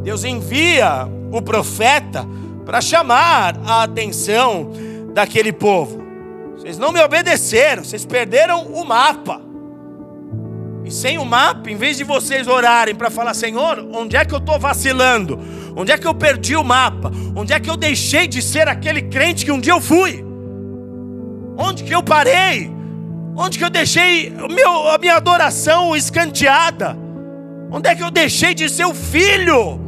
Deus 0.03 0.25
envia 0.25 1.09
o 1.33 1.41
profeta 1.41 2.27
para 2.65 2.81
chamar 2.81 3.57
a 3.65 3.85
atenção 3.85 4.71
daquele 5.15 5.53
povo. 5.53 6.05
Vocês 6.57 6.79
não 6.79 6.91
me 6.91 7.01
obedeceram, 7.01 7.85
vocês 7.85 8.05
perderam 8.05 8.67
o 8.67 8.85
mapa. 8.85 9.41
E 10.85 10.91
sem 10.91 11.19
o 11.19 11.25
mapa, 11.25 11.69
em 11.71 11.77
vez 11.77 11.97
de 11.97 12.05
vocês 12.05 12.47
orarem 12.47 12.95
para 12.95 13.11
falar, 13.11 13.35
Senhor, 13.35 13.85
onde 13.93 14.17
é 14.17 14.25
que 14.25 14.33
eu 14.33 14.39
estou 14.39 14.59
vacilando? 14.59 15.39
Onde 15.77 15.93
é 15.93 15.99
que 15.99 16.07
eu 16.07 16.15
perdi 16.15 16.57
o 16.57 16.65
mapa? 16.65 17.13
Onde 17.37 17.53
é 17.53 17.61
que 17.61 17.69
eu 17.69 17.77
deixei 17.77 18.27
de 18.27 18.41
ser 18.41 18.67
aquele 18.67 19.03
crente 19.03 19.45
que 19.45 19.53
um 19.53 19.61
dia 19.61 19.75
eu 19.75 19.81
fui? 19.81 20.25
Onde 21.59 21.85
que 21.85 21.95
eu 21.95 22.03
parei? 22.03 22.71
Onde 23.37 23.59
que 23.59 23.65
eu 23.65 23.69
deixei 23.69 24.31
meu, 24.31 24.89
a 24.89 24.97
minha 24.97 25.17
adoração 25.17 25.95
escanteada? 25.95 26.97
Onde 27.71 27.91
é 27.91 27.95
que 27.95 28.03
eu 28.03 28.11
deixei 28.11 28.55
de 28.55 28.71
ser 28.71 28.87
o 28.87 28.95
filho? 28.95 29.86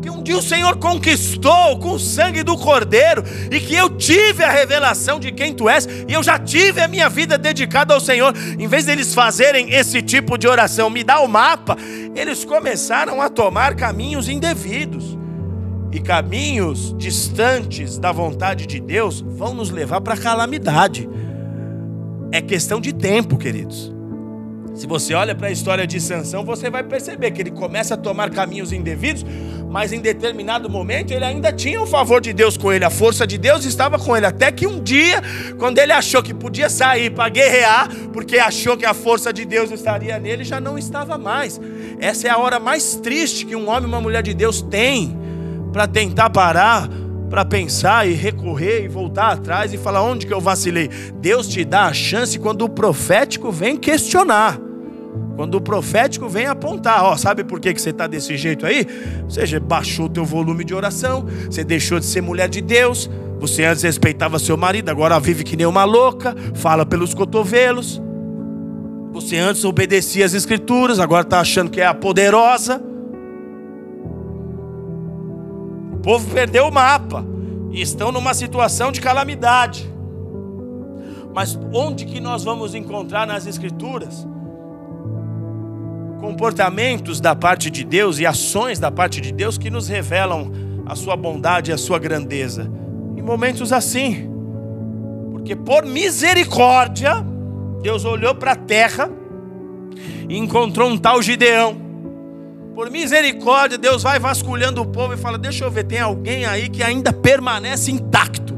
Que 0.00 0.10
um 0.10 0.22
dia 0.22 0.36
o 0.36 0.42
Senhor 0.42 0.76
conquistou 0.76 1.78
com 1.78 1.92
o 1.92 1.98
sangue 1.98 2.42
do 2.42 2.56
Cordeiro, 2.56 3.22
e 3.50 3.60
que 3.60 3.74
eu 3.74 3.90
tive 3.90 4.42
a 4.42 4.50
revelação 4.50 5.20
de 5.20 5.30
quem 5.30 5.54
tu 5.54 5.68
és, 5.68 5.86
e 6.08 6.12
eu 6.12 6.22
já 6.22 6.38
tive 6.38 6.80
a 6.80 6.88
minha 6.88 7.08
vida 7.08 7.36
dedicada 7.36 7.94
ao 7.94 8.00
Senhor. 8.00 8.34
Em 8.58 8.66
vez 8.66 8.86
deles 8.86 9.14
fazerem 9.14 9.72
esse 9.72 10.02
tipo 10.02 10.38
de 10.38 10.48
oração, 10.48 10.88
me 10.88 11.04
dá 11.04 11.20
o 11.20 11.28
mapa, 11.28 11.76
eles 12.14 12.44
começaram 12.44 13.20
a 13.20 13.28
tomar 13.28 13.74
caminhos 13.74 14.28
indevidos. 14.28 15.18
E 15.92 15.98
caminhos 15.98 16.94
distantes 16.96 17.98
da 17.98 18.12
vontade 18.12 18.64
de 18.64 18.78
Deus 18.78 19.20
vão 19.20 19.52
nos 19.52 19.70
levar 19.70 20.00
para 20.00 20.16
calamidade. 20.16 21.08
É 22.30 22.40
questão 22.40 22.80
de 22.80 22.92
tempo, 22.92 23.36
queridos. 23.36 23.92
Se 24.80 24.86
você 24.86 25.12
olha 25.12 25.34
para 25.34 25.48
a 25.48 25.50
história 25.50 25.86
de 25.86 26.00
Sansão, 26.00 26.42
você 26.42 26.70
vai 26.70 26.82
perceber 26.82 27.32
que 27.32 27.42
ele 27.42 27.50
começa 27.50 27.92
a 27.92 27.96
tomar 27.98 28.30
caminhos 28.30 28.72
indevidos, 28.72 29.22
mas 29.68 29.92
em 29.92 30.00
determinado 30.00 30.70
momento 30.70 31.10
ele 31.10 31.22
ainda 31.22 31.52
tinha 31.52 31.82
o 31.82 31.86
favor 31.86 32.18
de 32.18 32.32
Deus 32.32 32.56
com 32.56 32.72
ele, 32.72 32.82
a 32.82 32.88
força 32.88 33.26
de 33.26 33.36
Deus 33.36 33.66
estava 33.66 33.98
com 33.98 34.16
ele, 34.16 34.24
até 34.24 34.50
que 34.50 34.66
um 34.66 34.82
dia, 34.82 35.22
quando 35.58 35.76
ele 35.76 35.92
achou 35.92 36.22
que 36.22 36.32
podia 36.32 36.70
sair 36.70 37.10
para 37.10 37.28
guerrear, 37.28 37.94
porque 38.10 38.38
achou 38.38 38.74
que 38.74 38.86
a 38.86 38.94
força 38.94 39.34
de 39.34 39.44
Deus 39.44 39.70
estaria 39.70 40.18
nele, 40.18 40.44
já 40.44 40.58
não 40.58 40.78
estava 40.78 41.18
mais. 41.18 41.60
Essa 41.98 42.28
é 42.28 42.30
a 42.30 42.38
hora 42.38 42.58
mais 42.58 42.94
triste 42.96 43.44
que 43.44 43.54
um 43.54 43.68
homem 43.68 43.82
e 43.82 43.86
uma 43.86 44.00
mulher 44.00 44.22
de 44.22 44.32
Deus 44.32 44.62
tem 44.62 45.14
para 45.74 45.86
tentar 45.86 46.30
parar, 46.30 46.88
para 47.28 47.44
pensar 47.44 48.08
e 48.08 48.14
recorrer 48.14 48.86
e 48.86 48.88
voltar 48.88 49.32
atrás 49.32 49.74
e 49.74 49.76
falar 49.76 50.02
onde 50.02 50.26
que 50.26 50.32
eu 50.32 50.40
vacilei. 50.40 50.88
Deus 51.16 51.46
te 51.46 51.66
dá 51.66 51.84
a 51.84 51.92
chance 51.92 52.38
quando 52.38 52.62
o 52.62 52.68
profético 52.70 53.52
vem 53.52 53.76
questionar. 53.76 54.69
Quando 55.36 55.54
o 55.54 55.60
profético 55.60 56.28
vem 56.28 56.46
apontar, 56.46 57.02
ó, 57.04 57.16
sabe 57.16 57.42
por 57.42 57.60
que, 57.60 57.72
que 57.72 57.80
você 57.80 57.90
está 57.90 58.06
desse 58.06 58.36
jeito 58.36 58.66
aí? 58.66 58.86
Você 59.24 59.58
baixou 59.58 60.06
o 60.06 60.08
teu 60.08 60.24
volume 60.24 60.64
de 60.64 60.74
oração, 60.74 61.24
você 61.46 61.64
deixou 61.64 61.98
de 61.98 62.04
ser 62.04 62.20
mulher 62.20 62.48
de 62.48 62.60
Deus, 62.60 63.08
você 63.38 63.64
antes 63.64 63.82
respeitava 63.82 64.38
seu 64.38 64.56
marido, 64.56 64.90
agora 64.90 65.18
vive 65.18 65.42
que 65.42 65.56
nem 65.56 65.66
uma 65.66 65.84
louca, 65.84 66.34
fala 66.54 66.84
pelos 66.84 67.14
cotovelos. 67.14 68.00
Você 69.12 69.38
antes 69.38 69.64
obedecia 69.64 70.26
às 70.26 70.34
escrituras, 70.34 71.00
agora 71.00 71.22
está 71.22 71.40
achando 71.40 71.70
que 71.70 71.80
é 71.80 71.86
a 71.86 71.94
poderosa. 71.94 72.80
O 75.94 75.96
povo 76.02 76.30
perdeu 76.32 76.66
o 76.68 76.70
mapa 76.70 77.24
e 77.70 77.80
estão 77.80 78.12
numa 78.12 78.34
situação 78.34 78.92
de 78.92 79.00
calamidade. 79.00 79.90
Mas 81.34 81.58
onde 81.72 82.04
que 82.04 82.20
nós 82.20 82.44
vamos 82.44 82.74
encontrar 82.74 83.26
nas 83.26 83.46
escrituras 83.46 84.26
comportamentos 86.20 87.20
da 87.20 87.34
parte 87.34 87.70
de 87.70 87.82
Deus 87.82 88.18
e 88.18 88.26
ações 88.26 88.78
da 88.78 88.90
parte 88.90 89.20
de 89.20 89.32
Deus 89.32 89.56
que 89.56 89.70
nos 89.70 89.88
revelam 89.88 90.52
a 90.86 90.94
sua 90.94 91.16
bondade 91.16 91.70
e 91.70 91.74
a 91.74 91.78
sua 91.78 91.98
grandeza. 91.98 92.70
Em 93.16 93.22
momentos 93.22 93.72
assim, 93.72 94.30
porque 95.32 95.56
por 95.56 95.84
misericórdia, 95.86 97.24
Deus 97.82 98.04
olhou 98.04 98.34
para 98.34 98.52
a 98.52 98.56
terra 98.56 99.10
e 100.28 100.36
encontrou 100.36 100.90
um 100.90 100.98
tal 100.98 101.22
Gideão. 101.22 101.76
Por 102.74 102.90
misericórdia, 102.90 103.76
Deus 103.76 104.02
vai 104.02 104.18
vasculhando 104.18 104.82
o 104.82 104.86
povo 104.86 105.14
e 105.14 105.16
fala: 105.16 105.38
Deixa 105.38 105.64
eu 105.64 105.70
ver, 105.70 105.84
tem 105.84 106.00
alguém 106.00 106.44
aí 106.44 106.68
que 106.68 106.82
ainda 106.82 107.12
permanece 107.12 107.90
intacto, 107.90 108.54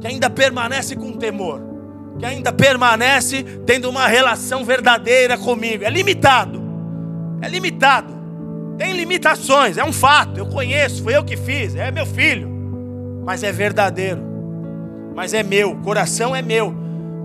que 0.00 0.06
ainda 0.06 0.30
permanece 0.30 0.94
com 0.94 1.12
temor, 1.12 1.60
que 2.18 2.24
ainda 2.24 2.52
permanece 2.52 3.42
tendo 3.64 3.88
uma 3.88 4.06
relação 4.06 4.64
verdadeira 4.64 5.36
comigo. 5.36 5.84
É 5.84 5.90
limitado, 5.90 6.65
é 7.40 7.48
limitado. 7.48 8.14
Tem 8.78 8.92
limitações, 8.92 9.78
é 9.78 9.84
um 9.84 9.92
fato. 9.92 10.38
Eu 10.38 10.46
conheço, 10.46 11.02
foi 11.02 11.16
eu 11.16 11.24
que 11.24 11.36
fiz, 11.36 11.74
é 11.74 11.90
meu 11.90 12.06
filho. 12.06 12.48
Mas 13.24 13.42
é 13.42 13.50
verdadeiro. 13.50 14.22
Mas 15.14 15.32
é 15.32 15.42
meu, 15.42 15.72
o 15.72 15.76
coração 15.76 16.36
é 16.36 16.42
meu. 16.42 16.74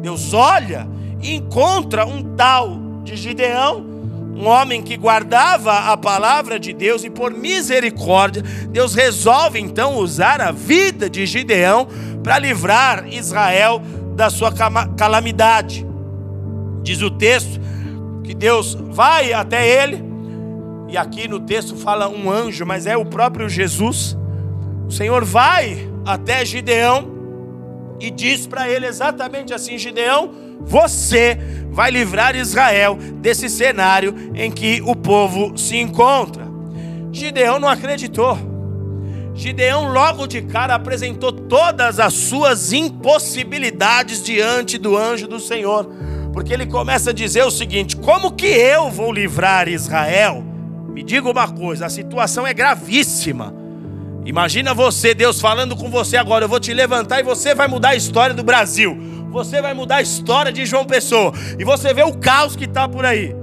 Deus 0.02 0.34
olha 0.34 0.88
e 1.22 1.36
encontra 1.36 2.06
um 2.06 2.36
tal 2.36 2.80
de 3.04 3.16
Gideão, 3.16 3.86
um 4.36 4.48
homem 4.48 4.82
que 4.82 4.98
guardava 4.98 5.92
a 5.92 5.98
palavra 5.98 6.60
de 6.60 6.74
Deus 6.74 7.04
e 7.04 7.10
por 7.10 7.32
misericórdia, 7.32 8.42
Deus 8.70 8.96
resolve 8.96 9.60
então 9.60 9.98
usar 9.98 10.42
a 10.42 10.52
vida 10.52 11.10
de 11.10 11.26
Gideão 11.26 11.88
para 12.24 12.40
livrar 12.40 13.06
Israel 13.12 13.82
da 14.16 14.30
sua 14.30 14.52
calamidade. 14.98 15.86
Diz 16.82 17.02
o 17.02 17.12
texto 17.12 17.60
que 18.24 18.34
Deus 18.34 18.76
vai 18.76 19.34
até 19.34 19.68
ele, 19.68 20.04
e 20.88 20.98
aqui 20.98 21.28
no 21.28 21.40
texto 21.40 21.76
fala 21.76 22.10
um 22.10 22.30
anjo, 22.30 22.66
mas 22.66 22.86
é 22.86 22.98
o 22.98 23.06
próprio 23.06 23.48
Jesus. 23.48 24.18
O 24.88 24.92
Senhor 24.92 25.24
vai 25.24 25.90
até 26.06 26.44
Gideão 26.44 27.10
e 28.00 28.12
diz 28.12 28.46
para 28.46 28.70
ele 28.70 28.86
exatamente 28.86 29.54
assim: 29.54 29.78
Gideão, 29.78 30.32
você 30.60 31.38
vai 31.72 31.92
livrar 31.92 32.36
Israel 32.36 32.98
desse 33.22 33.50
cenário 33.50 34.14
em 34.36 34.52
que 34.52 34.82
o 34.86 34.96
povo 34.96 35.58
se 35.58 35.78
encontra. 35.78 36.46
Gideão 37.12 37.60
não 37.60 37.70
acreditou. 37.70 38.38
Gideão, 39.34 39.94
logo 39.94 40.28
de 40.28 40.42
cara, 40.42 40.76
apresentou 40.76 41.32
todas 41.32 42.00
as 42.00 42.14
suas 42.14 42.74
impossibilidades 42.74 44.22
diante 44.22 44.78
do 44.78 44.98
anjo 44.98 45.28
do 45.28 45.40
Senhor 45.40 45.90
porque 46.34 46.54
ele 46.54 46.66
começa 46.66 47.10
a 47.10 47.14
dizer 47.14 47.44
o 47.44 47.52
seguinte: 47.52 47.96
como 47.98 48.32
que 48.32 48.48
eu 48.48 48.90
vou 48.90 49.12
livrar 49.12 49.68
Israel? 49.68 50.44
Me 50.90 51.04
diga 51.04 51.30
uma 51.30 51.48
coisa, 51.48 51.86
a 51.86 51.90
situação 51.90 52.46
é 52.46 52.54
gravíssima. 52.54 53.54
Imagina 54.26 54.74
você, 54.74 55.14
Deus 55.14 55.42
falando 55.42 55.76
com 55.76 55.90
você 55.90 56.16
agora, 56.16 56.46
eu 56.46 56.50
vou 56.50 56.60
te 56.60 56.74
levantar 56.74 57.20
e 57.20 57.24
você 57.24 57.56
vai 57.56 57.68
mudar 57.68 57.90
a 57.90 57.96
história 57.96 58.36
do 58.36 58.44
Brasil. 58.44 58.96
Você 59.32 59.62
vai 59.62 59.74
mudar 59.74 59.98
a 59.98 60.02
história 60.02 60.52
de 60.52 60.66
João 60.66 60.86
Pessoa. 60.86 61.34
E 61.58 61.64
você 61.64 61.94
vê 61.94 62.04
o 62.04 62.14
caos 62.14 62.56
que 62.56 62.66
está 62.66 62.88
por 62.88 63.06
aí. 63.06 63.34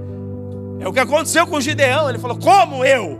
É 0.79 0.87
o 0.87 0.93
que 0.93 0.99
aconteceu 0.99 1.45
com 1.47 1.59
Gideão. 1.59 2.07
Ele 2.07 2.19
falou: 2.19 2.37
Como 2.37 2.85
eu? 2.85 3.19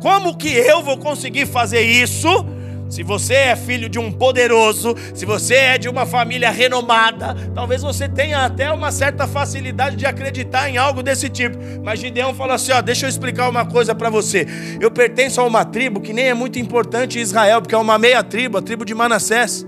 Como 0.00 0.36
que 0.36 0.48
eu 0.48 0.82
vou 0.82 0.98
conseguir 0.98 1.46
fazer 1.46 1.82
isso 1.82 2.44
Se 2.92 3.02
você 3.02 3.32
é 3.32 3.56
filho 3.56 3.88
de 3.88 3.98
um 3.98 4.12
poderoso, 4.12 4.94
se 5.14 5.24
você 5.24 5.54
é 5.54 5.78
de 5.78 5.88
uma 5.88 6.04
família 6.04 6.50
renomada, 6.50 7.34
talvez 7.54 7.80
você 7.80 8.06
tenha 8.06 8.44
até 8.44 8.70
uma 8.70 8.92
certa 8.92 9.26
facilidade 9.26 9.96
de 9.96 10.04
acreditar 10.04 10.68
em 10.68 10.76
algo 10.76 11.02
desse 11.02 11.30
tipo. 11.30 11.56
Mas 11.82 12.00
Gideão 12.00 12.34
falou 12.34 12.52
assim: 12.52 12.70
ó, 12.70 12.82
deixa 12.82 13.06
eu 13.06 13.08
explicar 13.08 13.48
uma 13.48 13.64
coisa 13.64 13.94
para 13.94 14.10
você. 14.10 14.46
Eu 14.78 14.90
pertenço 14.90 15.40
a 15.40 15.44
uma 15.44 15.64
tribo 15.64 16.02
que 16.02 16.12
nem 16.12 16.26
é 16.26 16.34
muito 16.34 16.58
importante 16.58 17.18
em 17.18 17.22
Israel, 17.22 17.62
porque 17.62 17.74
é 17.74 17.78
uma 17.78 17.98
meia 17.98 18.22
tribo, 18.22 18.58
a 18.58 18.62
tribo 18.62 18.84
de 18.84 18.94
Manassés. 18.94 19.66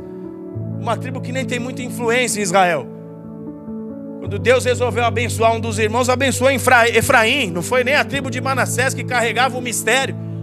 Uma 0.79 0.95
tribo 0.95 1.19
que 1.19 1.33
nem 1.33 1.47
tem 1.47 1.59
muita 1.59 1.81
influência 1.81 2.41
em 2.41 2.43
Israel. 2.43 2.87
Quando 4.21 4.39
Deus 4.39 4.67
resolveu 4.67 5.03
abençoar 5.03 5.55
um 5.55 5.61
dos 5.61 5.79
irmãos, 5.79 6.11
abençoou 6.11 6.51
Efraim, 6.51 7.51
não 7.51 7.63
foi 7.63 7.85
nem 7.85 7.95
a 7.95 8.05
tribo 8.05 8.31
de 8.31 8.39
Manassés 8.43 8.93
que 8.93 9.03
carregava 9.03 9.57
o 9.57 9.63
mistério. 9.63 10.34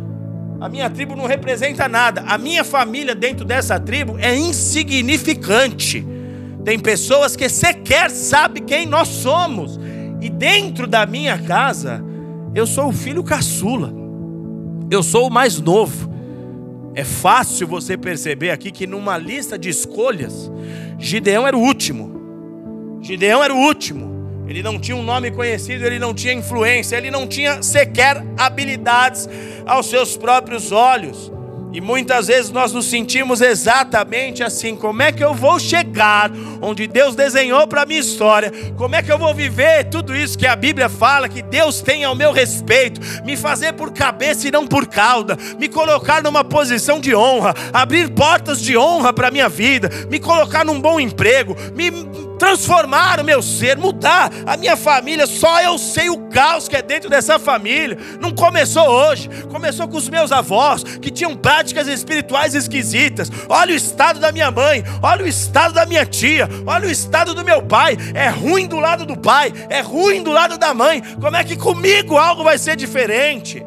A 0.62 0.69
minha 0.69 0.88
tribo 0.91 1.15
não 1.15 1.26
representa 1.26 1.89
nada. 1.89 2.24
A 2.28 2.38
minha 2.38 2.63
família 2.63 3.15
dentro 3.15 3.43
dessa 3.43 3.80
tribo 3.80 4.15
é 4.19 4.38
insignificante. 4.38 6.06
Tem 6.63 6.78
pessoas 6.78 7.36
que 7.36 7.50
sequer 7.50 8.12
sabem 8.12 8.63
quem 8.63 8.86
nós 8.86 9.08
somos. 9.08 9.80
E 10.21 10.30
dentro 10.30 10.86
da 10.86 11.04
minha 11.08 11.36
casa, 11.39 12.06
eu 12.54 12.67
sou 12.67 12.89
o 12.89 12.93
filho 12.93 13.24
caçula. 13.24 13.91
Eu 14.91 15.02
sou 15.02 15.28
o 15.28 15.32
mais 15.32 15.60
novo. 15.60 16.12
É 16.93 17.04
fácil 17.04 17.65
você 17.65 17.97
perceber 17.97 18.52
aqui 18.52 18.69
que 18.69 18.86
numa 18.86 19.17
lista 19.17 19.58
de 19.58 19.67
escolhas, 19.67 20.52
Gideão 21.00 21.47
era 21.47 21.58
o 21.58 21.60
último. 21.60 23.00
Gideão 23.02 23.43
era 23.43 23.52
o 23.52 23.58
último. 23.58 24.11
Ele 24.51 24.61
não 24.61 24.77
tinha 24.77 24.97
um 24.97 25.01
nome 25.01 25.31
conhecido, 25.31 25.85
ele 25.85 25.97
não 25.97 26.13
tinha 26.13 26.33
influência, 26.33 26.97
ele 26.97 27.09
não 27.09 27.25
tinha 27.25 27.63
sequer 27.63 28.21
habilidades 28.37 29.29
aos 29.65 29.85
seus 29.85 30.17
próprios 30.17 30.73
olhos. 30.73 31.31
E 31.71 31.79
muitas 31.79 32.27
vezes 32.27 32.51
nós 32.51 32.73
nos 32.73 32.87
sentimos 32.87 33.39
exatamente 33.39 34.43
assim: 34.43 34.75
como 34.75 35.01
é 35.01 35.09
que 35.09 35.23
eu 35.23 35.33
vou 35.33 35.57
chegar 35.57 36.29
onde 36.61 36.85
Deus 36.85 37.15
desenhou 37.15 37.65
para 37.65 37.83
a 37.83 37.85
minha 37.85 38.01
história? 38.01 38.51
Como 38.75 38.93
é 38.93 39.01
que 39.01 39.09
eu 39.09 39.17
vou 39.17 39.33
viver 39.33 39.85
tudo 39.85 40.13
isso 40.13 40.37
que 40.37 40.45
a 40.45 40.53
Bíblia 40.53 40.89
fala 40.89 41.29
que 41.29 41.41
Deus 41.41 41.79
tem 41.79 42.03
ao 42.03 42.13
meu 42.13 42.33
respeito? 42.33 42.99
Me 43.23 43.37
fazer 43.37 43.71
por 43.71 43.93
cabeça 43.93 44.49
e 44.49 44.51
não 44.51 44.67
por 44.67 44.85
cauda, 44.85 45.37
me 45.57 45.69
colocar 45.69 46.21
numa 46.21 46.43
posição 46.43 46.99
de 46.99 47.15
honra, 47.15 47.53
abrir 47.71 48.09
portas 48.09 48.61
de 48.61 48.77
honra 48.77 49.13
para 49.13 49.29
a 49.29 49.31
minha 49.31 49.47
vida, 49.47 49.89
me 50.09 50.19
colocar 50.19 50.65
num 50.65 50.81
bom 50.81 50.99
emprego, 50.99 51.55
me 51.73 51.89
transformar 52.41 53.19
o 53.19 53.23
meu 53.23 53.39
ser, 53.39 53.77
mudar 53.77 54.32
a 54.47 54.58
minha 54.58 54.75
família. 54.75 55.27
Só 55.27 55.62
eu 55.62 55.77
sei 55.77 56.10
o 56.10 56.17
caos 56.30 56.67
que 56.67 56.75
é 56.75 56.82
dentro 56.82 57.08
dessa 57.08 57.38
família. 57.38 57.95
Não 58.19 58.32
começou 58.32 58.89
hoje, 58.89 59.30
começou 59.51 59.88
com 59.88 59.95
os 59.95 60.10
meus 60.10 60.32
avós 60.32 60.84
que 60.84 61.12
tinham 61.12 61.38
práticas 61.38 61.88
espirituais 61.88 62.56
esquisitas. 62.56 63.32
Olha 63.47 63.73
o 63.73 63.77
estado 63.77 64.19
da 64.19 64.32
minha 64.32 64.49
mãe, 64.49 64.84
olha 65.04 65.23
o 65.23 65.27
estado 65.27 65.75
da 65.75 65.86
minha 65.86 66.04
tia, 66.04 66.49
olha 66.65 66.88
o 66.88 66.91
estado 66.91 67.36
do 67.36 67.45
meu 67.45 67.62
pai. 67.62 67.95
É 68.15 68.30
ruim 68.30 68.65
do 68.65 68.80
lado 68.80 69.06
do 69.06 69.15
pai, 69.15 69.54
é 69.69 69.82
ruim 69.82 70.23
do 70.23 70.32
lado 70.32 70.58
da 70.58 70.73
mãe. 70.73 70.99
Como 71.21 71.38
é 71.38 71.43
que 71.43 71.56
comigo 71.56 72.17
algo 72.17 72.43
vai 72.43 72.58
ser 72.58 72.75
diferente? 72.75 73.63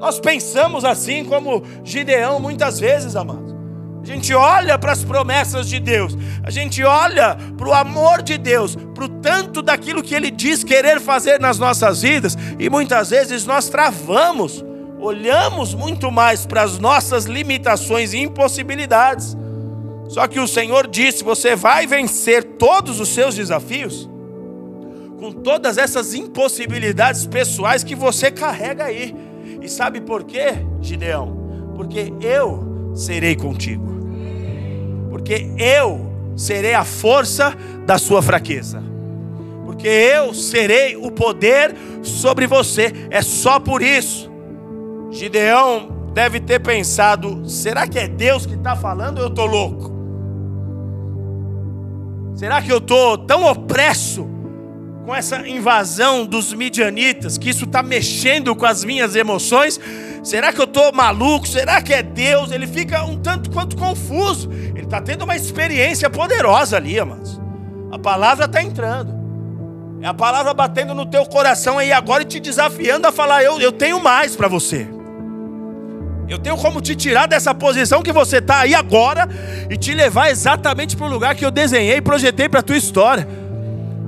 Nós 0.00 0.18
pensamos 0.18 0.84
assim 0.84 1.24
como 1.24 1.62
Gideão 1.84 2.40
muitas 2.40 2.80
vezes, 2.80 3.14
amados. 3.14 3.49
A 4.02 4.06
gente 4.06 4.32
olha 4.32 4.78
para 4.78 4.92
as 4.92 5.04
promessas 5.04 5.68
de 5.68 5.78
Deus, 5.78 6.16
a 6.42 6.50
gente 6.50 6.82
olha 6.82 7.36
para 7.56 7.68
o 7.68 7.72
amor 7.72 8.22
de 8.22 8.38
Deus, 8.38 8.74
para 8.74 9.04
o 9.04 9.08
tanto 9.08 9.60
daquilo 9.60 10.02
que 10.02 10.14
Ele 10.14 10.30
diz 10.30 10.64
querer 10.64 11.00
fazer 11.00 11.38
nas 11.38 11.58
nossas 11.58 12.00
vidas, 12.00 12.36
e 12.58 12.70
muitas 12.70 13.10
vezes 13.10 13.44
nós 13.44 13.68
travamos, 13.68 14.64
olhamos 14.98 15.74
muito 15.74 16.10
mais 16.10 16.46
para 16.46 16.62
as 16.62 16.78
nossas 16.78 17.26
limitações 17.26 18.14
e 18.14 18.18
impossibilidades. 18.18 19.36
Só 20.08 20.26
que 20.26 20.40
o 20.40 20.48
Senhor 20.48 20.88
disse: 20.88 21.22
você 21.22 21.54
vai 21.54 21.86
vencer 21.86 22.42
todos 22.42 23.00
os 23.00 23.10
seus 23.10 23.34
desafios, 23.34 24.08
com 25.18 25.30
todas 25.30 25.76
essas 25.76 26.14
impossibilidades 26.14 27.26
pessoais 27.26 27.84
que 27.84 27.94
você 27.94 28.30
carrega 28.30 28.84
aí. 28.84 29.14
E 29.60 29.68
sabe 29.68 30.00
por 30.00 30.24
quê, 30.24 30.54
Gideão? 30.80 31.72
Porque 31.76 32.12
eu 32.20 32.69
serei 32.94 33.36
contigo 33.36 33.90
porque 35.30 35.52
eu 35.58 36.10
serei 36.34 36.74
a 36.74 36.84
força 36.84 37.54
da 37.86 37.98
sua 37.98 38.20
fraqueza. 38.20 38.82
Porque 39.64 39.86
eu 39.86 40.34
serei 40.34 40.96
o 40.96 41.10
poder 41.12 41.72
sobre 42.02 42.48
você. 42.48 42.92
É 43.10 43.22
só 43.22 43.60
por 43.60 43.80
isso. 43.80 44.28
Gideão 45.12 46.10
deve 46.12 46.40
ter 46.40 46.58
pensado: 46.58 47.48
será 47.48 47.86
que 47.86 47.96
é 47.96 48.08
Deus 48.08 48.44
que 48.44 48.54
está 48.54 48.74
falando 48.74 49.18
ou 49.18 49.24
eu 49.24 49.28
estou 49.28 49.46
louco? 49.46 49.92
Será 52.34 52.60
que 52.60 52.72
eu 52.72 52.78
estou 52.78 53.18
tão 53.18 53.44
opresso 53.44 54.26
com 55.10 55.14
essa 55.16 55.44
invasão 55.48 56.24
dos 56.24 56.54
midianitas 56.54 57.36
que 57.36 57.50
isso 57.50 57.64
está 57.64 57.82
mexendo 57.82 58.54
com 58.54 58.64
as 58.64 58.84
minhas 58.84 59.16
emoções? 59.16 59.80
Será 60.22 60.52
que 60.52 60.60
eu 60.60 60.66
estou 60.66 60.92
maluco? 60.92 61.48
Será 61.48 61.82
que 61.82 61.92
é 61.92 62.00
Deus? 62.00 62.52
Ele 62.52 62.64
fica 62.64 63.02
um 63.02 63.18
tanto 63.18 63.50
quanto 63.50 63.76
confuso. 63.76 64.48
Ele 64.52 64.84
está 64.84 65.00
tendo 65.00 65.24
uma 65.24 65.34
experiência 65.34 66.08
poderosa 66.08 66.76
ali, 66.76 66.96
amados. 66.96 67.40
A 67.90 67.98
palavra 67.98 68.44
está 68.44 68.62
entrando. 68.62 69.12
É 70.00 70.06
a 70.06 70.14
palavra 70.14 70.54
batendo 70.54 70.94
no 70.94 71.04
teu 71.04 71.26
coração 71.26 71.76
aí 71.76 71.90
agora 71.90 72.22
e 72.22 72.26
te 72.26 72.38
desafiando 72.38 73.08
a 73.08 73.10
falar: 73.10 73.42
Eu, 73.42 73.60
eu 73.60 73.72
tenho 73.72 74.00
mais 74.00 74.36
para 74.36 74.46
você. 74.46 74.86
Eu 76.28 76.38
tenho 76.38 76.56
como 76.56 76.80
te 76.80 76.94
tirar 76.94 77.26
dessa 77.26 77.52
posição 77.52 78.00
que 78.00 78.12
você 78.12 78.36
está 78.36 78.60
aí 78.60 78.76
agora 78.76 79.28
e 79.68 79.76
te 79.76 79.92
levar 79.92 80.30
exatamente 80.30 80.96
para 80.96 81.06
o 81.06 81.10
lugar 81.10 81.34
que 81.34 81.44
eu 81.44 81.50
desenhei 81.50 81.96
e 81.96 82.00
projetei 82.00 82.48
para 82.48 82.60
a 82.60 82.62
tua 82.62 82.76
história. 82.76 83.39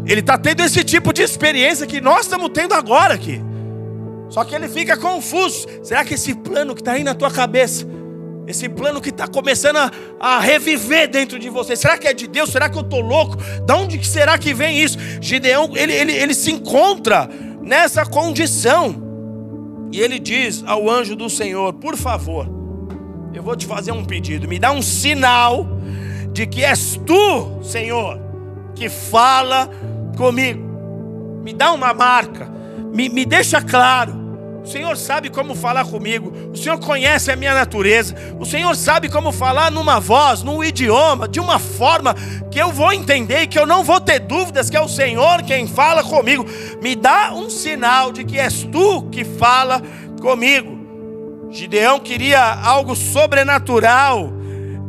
Ele 0.07 0.21
está 0.21 0.37
tendo 0.37 0.63
esse 0.63 0.83
tipo 0.83 1.13
de 1.13 1.23
experiência 1.23 1.87
que 1.87 2.01
nós 2.01 2.23
estamos 2.23 2.51
tendo 2.53 2.75
agora 2.75 3.15
aqui. 3.15 3.41
Só 4.29 4.45
que 4.45 4.55
ele 4.55 4.69
fica 4.69 4.97
confuso. 4.97 5.67
Será 5.83 6.05
que 6.05 6.15
esse 6.15 6.35
plano 6.35 6.75
que 6.75 6.81
está 6.81 6.93
aí 6.93 7.05
na 7.05 7.15
tua 7.15 7.31
cabeça, 7.31 7.87
esse 8.47 8.69
plano 8.69 9.01
que 9.01 9.11
está 9.11 9.29
começando 9.29 9.77
a, 9.77 9.91
a, 10.19 10.41
reviver 10.41 11.09
dentro 11.09 11.39
de 11.39 11.49
você, 11.49 11.77
será 11.77 11.97
que 11.99 12.09
é 12.09 12.15
de 12.15 12.27
Deus? 12.27 12.51
Será 12.51 12.69
que 12.69 12.77
eu 12.77 12.83
estou 12.83 13.01
louco? 13.01 13.37
Da 13.67 13.77
onde 13.77 14.05
será 14.07 14.39
que 14.39 14.55
vem 14.55 14.83
isso? 14.83 14.99
Gideão, 15.21 15.71
ele, 15.77 15.93
ele, 15.93 16.13
ele 16.13 16.35
se 16.35 16.51
encontra 16.51 17.29
nessa 17.61 18.05
condição. 18.05 19.03
E 19.93 20.01
ele 20.01 20.19
diz 20.19 20.65
ao 20.67 20.91
anjo 20.91 21.15
do 21.15 21.29
Senhor: 21.29 21.75
Por 21.75 21.97
favor, 21.97 22.49
eu 23.35 23.43
vou 23.43 23.55
te 23.55 23.67
fazer 23.67 23.93
um 23.93 24.05
pedido, 24.05 24.49
me 24.49 24.59
dá 24.59 24.73
um 24.73 24.83
sinal 24.83 25.67
de 26.33 26.47
que 26.47 26.65
és 26.65 26.99
tu, 27.07 27.63
Senhor, 27.63 28.19
que 28.75 28.89
fala 28.89 29.71
comigo. 30.23 31.41
Me 31.43 31.53
dá 31.53 31.73
uma 31.73 31.93
marca, 31.93 32.49
me, 32.93 33.09
me 33.09 33.25
deixa 33.27 33.61
claro 33.61 34.23
o 34.63 34.67
Senhor 34.67 34.97
sabe 34.97 35.29
como 35.29 35.57
falar 35.57 35.85
comigo. 35.85 36.33
O 36.53 36.57
Senhor 36.57 36.79
conhece 36.79 37.33
a 37.33 37.37
minha 37.37 37.53
natureza. 37.53 38.15
O 38.39 38.45
Senhor 38.45 38.77
sabe 38.77 39.09
como 39.09 39.33
falar 39.33 39.73
numa 39.73 39.99
voz, 39.99 40.45
num 40.45 40.63
idioma, 40.63 41.27
de 41.27 41.41
uma 41.41 41.59
forma 41.59 42.15
que 42.49 42.61
eu 42.61 42.71
vou 42.71 42.93
entender 42.93 43.43
e 43.43 43.47
que 43.49 43.59
eu 43.59 43.67
não 43.67 43.83
vou 43.83 44.01
ter 44.01 44.21
dúvidas 44.21 44.71
que 44.71 44.77
é 44.77 44.81
o 44.81 44.89
Senhor 44.89 45.43
quem 45.43 45.67
fala 45.67 46.05
comigo. 46.05 46.47
Me 46.81 46.95
dá 46.95 47.33
um 47.35 47.51
sinal 47.51 48.13
de 48.13 48.23
que 48.23 48.39
és 48.39 48.63
tu 48.63 49.03
que 49.11 49.25
fala 49.25 49.83
comigo. 50.21 50.81
Gideão 51.51 51.99
queria 51.99 52.41
algo 52.63 52.95
sobrenatural 52.95 54.33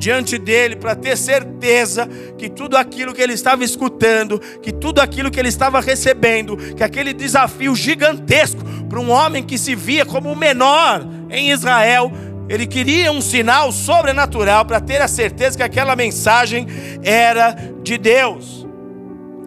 diante 0.04 0.38
dele 0.38 0.76
para 0.76 0.96
ter 0.96 1.18
certeza 1.18 2.10
que 2.38 2.50
tudo 2.50 2.76
aquilo 2.76 3.14
que 3.14 3.22
ele 3.22 3.32
estava 3.32 3.64
escutando, 3.64 4.38
que 4.62 4.70
tudo 4.70 5.00
aquilo 5.00 5.32
que 5.32 5.40
ele 5.40 5.48
estava 5.48 5.80
recebendo, 5.80 6.58
que 6.58 6.84
aquele 6.84 7.14
desafio 7.14 7.74
gigantesco 7.74 8.62
para 8.90 9.00
um 9.00 9.10
homem 9.10 9.42
que 9.42 9.58
se 9.58 9.74
via 9.74 10.06
como 10.06 10.30
o 10.30 10.36
menor 10.36 11.08
em 11.30 11.52
Israel, 11.52 12.12
ele 12.50 12.68
queria 12.68 13.14
um 13.14 13.22
sinal 13.22 13.72
sobrenatural 13.72 14.66
para 14.66 14.82
ter 14.82 15.02
a 15.02 15.08
certeza 15.08 15.56
que 15.56 15.64
aquela 15.64 15.96
mensagem 15.96 16.68
era 17.02 17.56
de 17.82 17.98
Deus. 17.98 18.68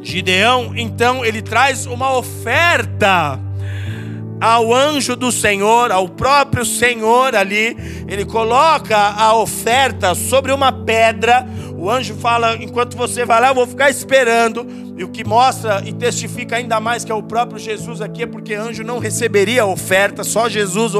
Gideão, 0.01 0.73
então, 0.75 1.23
ele 1.23 1.43
traz 1.43 1.85
uma 1.85 2.17
oferta 2.17 3.39
ao 4.41 4.75
anjo 4.75 5.17
do 5.17 5.33
Senhor, 5.33 5.91
ao 5.91 6.09
próprio 6.09 6.65
Senhor 6.65 7.35
ali, 7.35 7.77
ele 8.07 8.25
coloca 8.25 8.97
a 8.97 9.35
oferta 9.35 10.15
sobre 10.15 10.53
uma 10.53 10.71
pedra. 10.71 11.47
O 11.77 11.91
anjo 11.91 12.15
fala: 12.15 12.57
enquanto 12.57 12.97
você 12.97 13.25
vai 13.25 13.41
lá, 13.41 13.49
eu 13.49 13.55
vou 13.55 13.67
ficar 13.67 13.91
esperando. 13.91 14.67
E 14.99 15.05
o 15.05 15.09
que 15.09 15.23
mostra 15.25 15.83
e 15.85 15.93
testifica 15.93 16.57
ainda 16.57 16.81
mais 16.81 17.05
que 17.05 17.13
é 17.13 17.15
o 17.15 17.23
próprio 17.23 17.59
Jesus 17.59 18.01
aqui, 18.01 18.23
é 18.23 18.27
porque 18.27 18.55
anjo 18.55 18.83
não 18.83 18.99
receberia 18.99 19.63
a 19.63 19.67
oferta, 19.67 20.25
só 20.25 20.49
Jesus 20.49 20.95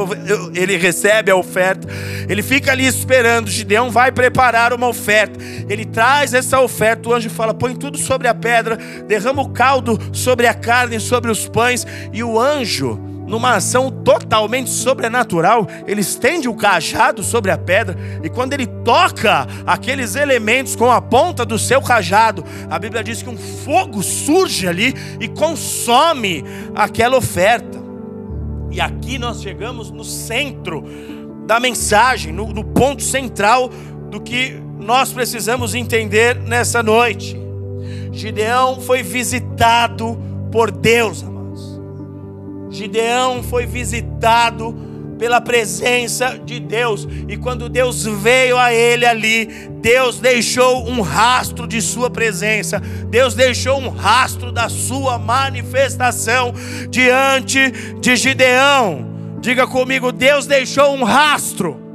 ele 0.53 0.77
recebe 0.77 1.31
a 1.31 1.35
oferta. 1.35 1.87
Ele 2.29 2.43
fica 2.43 2.71
ali 2.71 2.85
esperando. 2.85 3.49
Gideão 3.49 3.89
vai 3.89 4.11
preparar 4.11 4.71
uma 4.71 4.87
oferta. 4.87 5.39
Ele 5.67 5.83
traz 5.83 6.35
essa 6.35 6.59
oferta. 6.59 7.09
O 7.09 7.13
anjo 7.13 7.29
fala: 7.29 7.53
põe 7.53 7.75
tudo 7.75 7.97
sobre 7.97 8.27
a 8.27 8.35
pedra, 8.35 8.77
derrama 9.07 9.41
o 9.41 9.49
caldo 9.49 9.99
sobre 10.11 10.45
a 10.45 10.53
carne, 10.53 10.99
sobre 10.99 11.31
os 11.31 11.47
pães. 11.47 11.85
E 12.13 12.23
o 12.23 12.39
anjo 12.39 13.06
numa 13.27 13.55
ação 13.55 13.91
totalmente 13.91 14.69
sobrenatural, 14.69 15.67
ele 15.85 16.01
estende 16.01 16.47
o 16.47 16.55
cajado 16.55 17.21
sobre 17.21 17.51
a 17.51 17.57
pedra 17.57 17.97
e 18.23 18.29
quando 18.29 18.53
ele 18.53 18.65
toca 18.65 19.45
aqueles 19.65 20.15
elementos 20.15 20.75
com 20.75 20.89
a 20.89 21.01
ponta 21.01 21.45
do 21.45 21.59
seu 21.59 21.81
cajado, 21.81 22.43
a 22.69 22.79
Bíblia 22.79 23.03
diz 23.03 23.21
que 23.21 23.29
um 23.29 23.37
fogo 23.37 24.01
surge 24.01 24.67
ali 24.67 24.95
e 25.19 25.27
consome 25.27 26.43
aquela 26.73 27.17
oferta. 27.17 27.77
E 28.71 28.79
aqui 28.79 29.17
nós 29.17 29.41
chegamos 29.41 29.91
no 29.91 30.03
centro 30.03 30.83
da 31.45 31.59
mensagem, 31.59 32.31
no, 32.33 32.47
no 32.47 32.63
ponto 32.63 33.03
central 33.03 33.69
do 34.09 34.21
que 34.21 34.61
nós 34.79 35.11
precisamos 35.11 35.75
entender 35.75 36.35
nessa 36.35 36.81
noite. 36.81 37.37
Gideão 38.11 38.79
foi 38.81 39.03
visitado 39.03 40.17
por 40.51 40.71
Deus, 40.71 41.23
amados. 41.23 41.36
Gideão 42.77 43.41
foi 43.41 43.65
visitado 43.65 44.75
pela 45.17 45.41
presença 45.41 46.37
de 46.37 46.59
Deus, 46.59 47.07
e 47.27 47.35
quando 47.35 47.67
Deus 47.67 48.05
veio 48.05 48.55
a 48.55 48.71
ele 48.71 49.03
ali, 49.03 49.47
Deus 49.81 50.19
deixou 50.19 50.87
um 50.87 51.01
rastro 51.01 51.67
de 51.67 51.81
sua 51.81 52.07
presença, 52.07 52.79
Deus 53.09 53.33
deixou 53.33 53.79
um 53.79 53.89
rastro 53.89 54.51
da 54.51 54.69
sua 54.69 55.17
manifestação 55.17 56.53
diante 56.91 57.71
de 57.99 58.15
Gideão. 58.15 59.07
Diga 59.41 59.65
comigo, 59.65 60.11
Deus 60.11 60.45
deixou 60.45 60.93
um 60.93 61.03
rastro. 61.03 61.86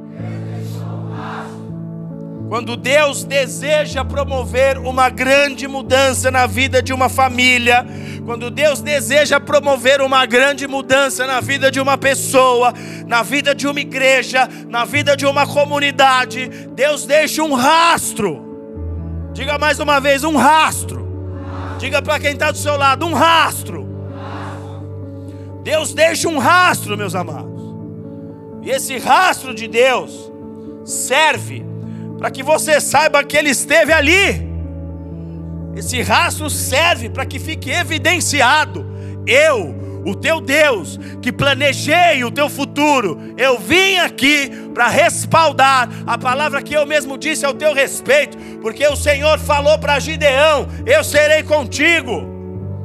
Quando 2.52 2.76
Deus 2.76 3.24
deseja 3.24 4.04
promover 4.04 4.76
uma 4.76 5.08
grande 5.08 5.66
mudança 5.66 6.30
na 6.30 6.46
vida 6.46 6.82
de 6.82 6.92
uma 6.92 7.08
família, 7.08 7.82
quando 8.26 8.50
Deus 8.50 8.82
deseja 8.82 9.40
promover 9.40 10.02
uma 10.02 10.26
grande 10.26 10.68
mudança 10.68 11.26
na 11.26 11.40
vida 11.40 11.70
de 11.70 11.80
uma 11.80 11.96
pessoa, 11.96 12.74
na 13.06 13.22
vida 13.22 13.54
de 13.54 13.66
uma 13.66 13.80
igreja, 13.80 14.46
na 14.68 14.84
vida 14.84 15.16
de 15.16 15.24
uma 15.24 15.46
comunidade, 15.46 16.46
Deus 16.74 17.06
deixa 17.06 17.42
um 17.42 17.54
rastro. 17.54 19.30
Diga 19.32 19.56
mais 19.56 19.80
uma 19.80 19.98
vez: 19.98 20.22
um 20.22 20.36
rastro. 20.36 21.08
Diga 21.78 22.02
para 22.02 22.20
quem 22.20 22.32
está 22.32 22.50
do 22.50 22.58
seu 22.58 22.76
lado: 22.76 23.06
um 23.06 23.14
rastro. 23.14 23.88
Deus 25.62 25.94
deixa 25.94 26.28
um 26.28 26.36
rastro, 26.36 26.98
meus 26.98 27.14
amados. 27.14 27.62
E 28.60 28.68
esse 28.68 28.98
rastro 28.98 29.54
de 29.54 29.66
Deus 29.66 30.30
serve 30.84 31.71
para 32.22 32.30
que 32.30 32.44
você 32.44 32.80
saiba 32.80 33.24
que 33.24 33.36
Ele 33.36 33.50
esteve 33.50 33.92
ali. 33.92 34.48
Esse 35.74 36.00
rastro 36.02 36.48
serve 36.48 37.10
para 37.10 37.26
que 37.26 37.36
fique 37.40 37.68
evidenciado. 37.68 38.86
Eu, 39.26 39.74
o 40.06 40.14
teu 40.14 40.40
Deus, 40.40 41.00
que 41.20 41.32
planejei 41.32 42.22
o 42.22 42.30
teu 42.30 42.48
futuro, 42.48 43.18
eu 43.36 43.58
vim 43.58 43.96
aqui 43.96 44.48
para 44.72 44.86
respaldar 44.86 45.90
a 46.06 46.16
palavra 46.16 46.62
que 46.62 46.74
eu 46.74 46.86
mesmo 46.86 47.18
disse 47.18 47.44
ao 47.44 47.54
teu 47.54 47.74
respeito, 47.74 48.38
porque 48.60 48.86
o 48.86 48.94
Senhor 48.94 49.36
falou 49.40 49.76
para 49.80 49.98
Gideão: 49.98 50.68
Eu 50.86 51.02
serei 51.02 51.42
contigo. 51.42 52.22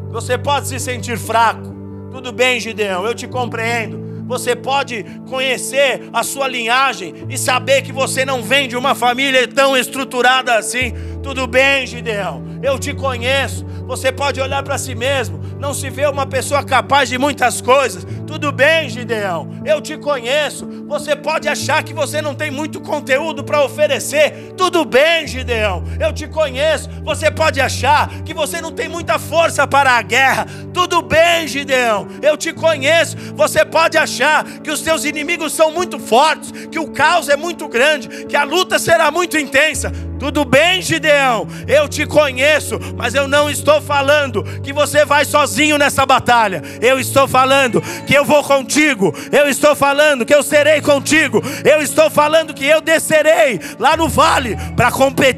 Você 0.10 0.36
pode 0.36 0.68
se 0.68 0.80
sentir 0.80 1.16
fraco, 1.16 1.76
tudo 2.12 2.32
bem, 2.32 2.60
Gideão, 2.60 3.06
eu 3.06 3.14
te 3.14 3.28
compreendo. 3.28 4.07
Você 4.28 4.56
pode 4.56 5.06
conhecer 5.28 6.10
a 6.12 6.22
sua 6.24 6.48
linhagem 6.48 7.14
e 7.30 7.38
saber 7.38 7.82
que 7.82 7.92
você 7.92 8.26
não 8.26 8.44
vem 8.44 8.68
de 8.68 8.76
uma 8.76 8.94
família 8.94 9.48
tão 9.48 9.76
estruturada 9.76 10.56
assim. 10.56 10.94
Tudo 11.24 11.48
bem, 11.48 11.88
Gideão, 11.88 12.44
eu 12.62 12.78
te 12.78 12.94
conheço. 12.94 13.66
Você 13.88 14.12
pode 14.12 14.42
olhar 14.42 14.62
para 14.64 14.78
si 14.78 14.94
mesmo, 14.94 15.40
não 15.58 15.74
se 15.74 15.90
vê 15.90 16.06
uma 16.06 16.26
pessoa 16.26 16.64
capaz 16.64 17.08
de 17.08 17.18
muitas 17.18 17.62
coisas. 17.62 18.06
Tudo 18.28 18.52
bem, 18.52 18.90
Gideão, 18.90 19.50
eu 19.66 19.80
te 19.80 19.98
conheço. 19.98 20.68
Você 20.88 21.16
pode 21.16 21.48
achar 21.48 21.82
que 21.84 21.94
você 21.94 22.22
não 22.22 22.36
tem 22.36 22.52
muito 22.52 22.82
conteúdo 22.82 23.44
para 23.44 23.64
oferecer. 23.64 24.54
Tudo 24.58 24.84
bem, 24.84 25.26
Gideão, 25.26 25.84
eu 26.00 26.12
te 26.12 26.28
conheço. 26.28 26.90
Você 27.04 27.32
pode 27.32 27.62
achar 27.62 28.10
que 28.24 28.34
você 28.34 28.60
não 28.60 28.72
tem 28.72 28.90
muita 28.90 29.18
força 29.18 29.66
para 29.66 29.92
a 29.92 30.02
guerra. 30.02 30.46
Tudo 30.74 31.02
bem, 31.02 31.48
Gideão, 31.48 32.08
eu 32.22 32.36
te 32.36 32.52
conheço. 32.52 33.16
Você 33.36 33.64
pode 33.64 33.98
achar 33.98 34.44
que 34.44 34.70
os 34.70 34.82
seus 34.82 35.06
inimigos 35.06 35.54
são 35.54 35.72
muito 35.72 35.98
fortes, 35.98 36.52
que 36.68 36.78
o 36.78 36.92
caos 36.92 37.30
é 37.30 37.38
muito 37.38 37.68
grande, 37.70 38.26
que 38.26 38.36
a 38.36 38.44
luta 38.44 38.78
será 38.78 39.10
muito 39.10 39.38
intensa. 39.38 39.92
Tudo 40.20 40.44
bem, 40.44 40.82
Gideão, 40.82 41.48
eu 41.68 41.88
te 41.88 42.06
conheço, 42.06 42.80
mas 42.96 43.14
eu 43.14 43.28
não 43.28 43.50
estou 43.50 43.77
falando 43.82 44.44
que 44.62 44.74
você 44.74 45.06
vai 45.06 45.26
sozinho 45.26 45.78
nessa 45.78 46.06
batalha. 46.06 46.62
Eu 46.82 47.00
estou 47.00 47.28
falando 47.28 47.82
que 48.06 48.14
eu 48.14 48.26
vou 48.26 48.44
contigo. 48.44 49.14
Eu 49.32 49.48
estou 49.48 49.76
falando 49.76 50.26
que 50.26 50.34
eu 50.34 50.44
serei 50.44 50.82
contigo. 50.82 51.42
Eu 51.64 51.82
estou 51.82 52.10
falando 52.10 52.54
que 52.54 52.66
eu 52.66 52.82
descerei 52.82 53.60
lá 53.80 53.96
no 53.98 54.08
vale 54.08 54.58
para 54.76 54.92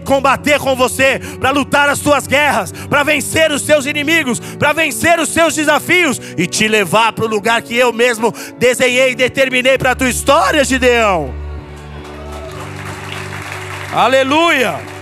combater 0.06 0.60
com 0.60 0.76
você, 0.76 1.20
para 1.40 1.52
lutar 1.52 1.90
as 1.90 2.00
suas 2.00 2.28
guerras, 2.28 2.72
para 2.72 3.04
vencer 3.04 3.52
os 3.52 3.62
seus 3.62 3.86
inimigos, 3.86 4.40
para 4.40 4.74
vencer 4.74 5.20
os 5.20 5.30
seus 5.30 5.56
desafios 5.56 6.20
e 6.38 6.48
te 6.48 6.68
levar 6.68 7.14
para 7.14 7.26
o 7.26 7.28
lugar 7.28 7.62
que 7.62 7.76
eu 7.76 7.92
mesmo 7.92 8.34
desenhei 8.58 9.12
e 9.12 9.16
determinei 9.16 9.78
para 9.78 9.92
a 9.92 9.96
tua 9.96 10.10
história, 10.10 10.64
Gideão. 10.64 11.34
Aleluia! 13.94 14.99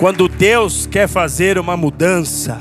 Quando 0.00 0.28
Deus 0.28 0.86
quer 0.86 1.06
fazer 1.06 1.58
uma 1.58 1.76
mudança, 1.76 2.58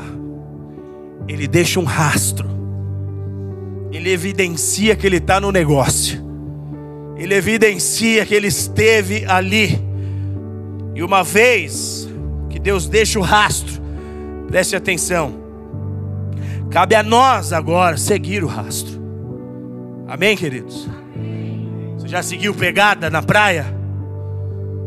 Ele 1.26 1.48
deixa 1.48 1.80
um 1.80 1.86
rastro, 1.86 2.50
Ele 3.94 4.12
evidencia 4.12 4.94
que 4.94 5.08
Ele 5.08 5.18
está 5.18 5.40
no 5.40 5.50
negócio, 5.50 6.22
Ele 7.16 7.34
evidencia 7.34 8.26
que 8.26 8.36
Ele 8.36 8.48
esteve 8.48 9.24
ali. 9.26 9.80
E 10.94 11.02
uma 11.02 11.24
vez 11.24 12.10
que 12.50 12.60
Deus 12.60 12.90
deixa 12.90 13.18
o 13.18 13.22
rastro, 13.22 13.82
preste 14.50 14.76
atenção, 14.76 15.34
cabe 16.70 16.94
a 16.94 17.02
nós 17.02 17.54
agora 17.54 17.96
seguir 17.96 18.44
o 18.44 18.48
rastro. 18.48 19.00
Amém, 20.10 20.36
queridos? 20.36 20.90
já 22.06 22.24
seguiu 22.24 22.56
pegada 22.56 23.10
na 23.10 23.22
praia? 23.22 23.68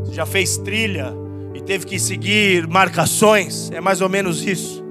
Você 0.00 0.12
já 0.12 0.26
fez 0.26 0.58
trilha 0.58 1.21
teve 1.66 1.86
que 1.86 1.98
seguir 1.98 2.66
marcações? 2.66 3.70
É 3.70 3.80
mais 3.80 4.00
ou 4.00 4.08
menos 4.08 4.44
isso. 4.44 4.82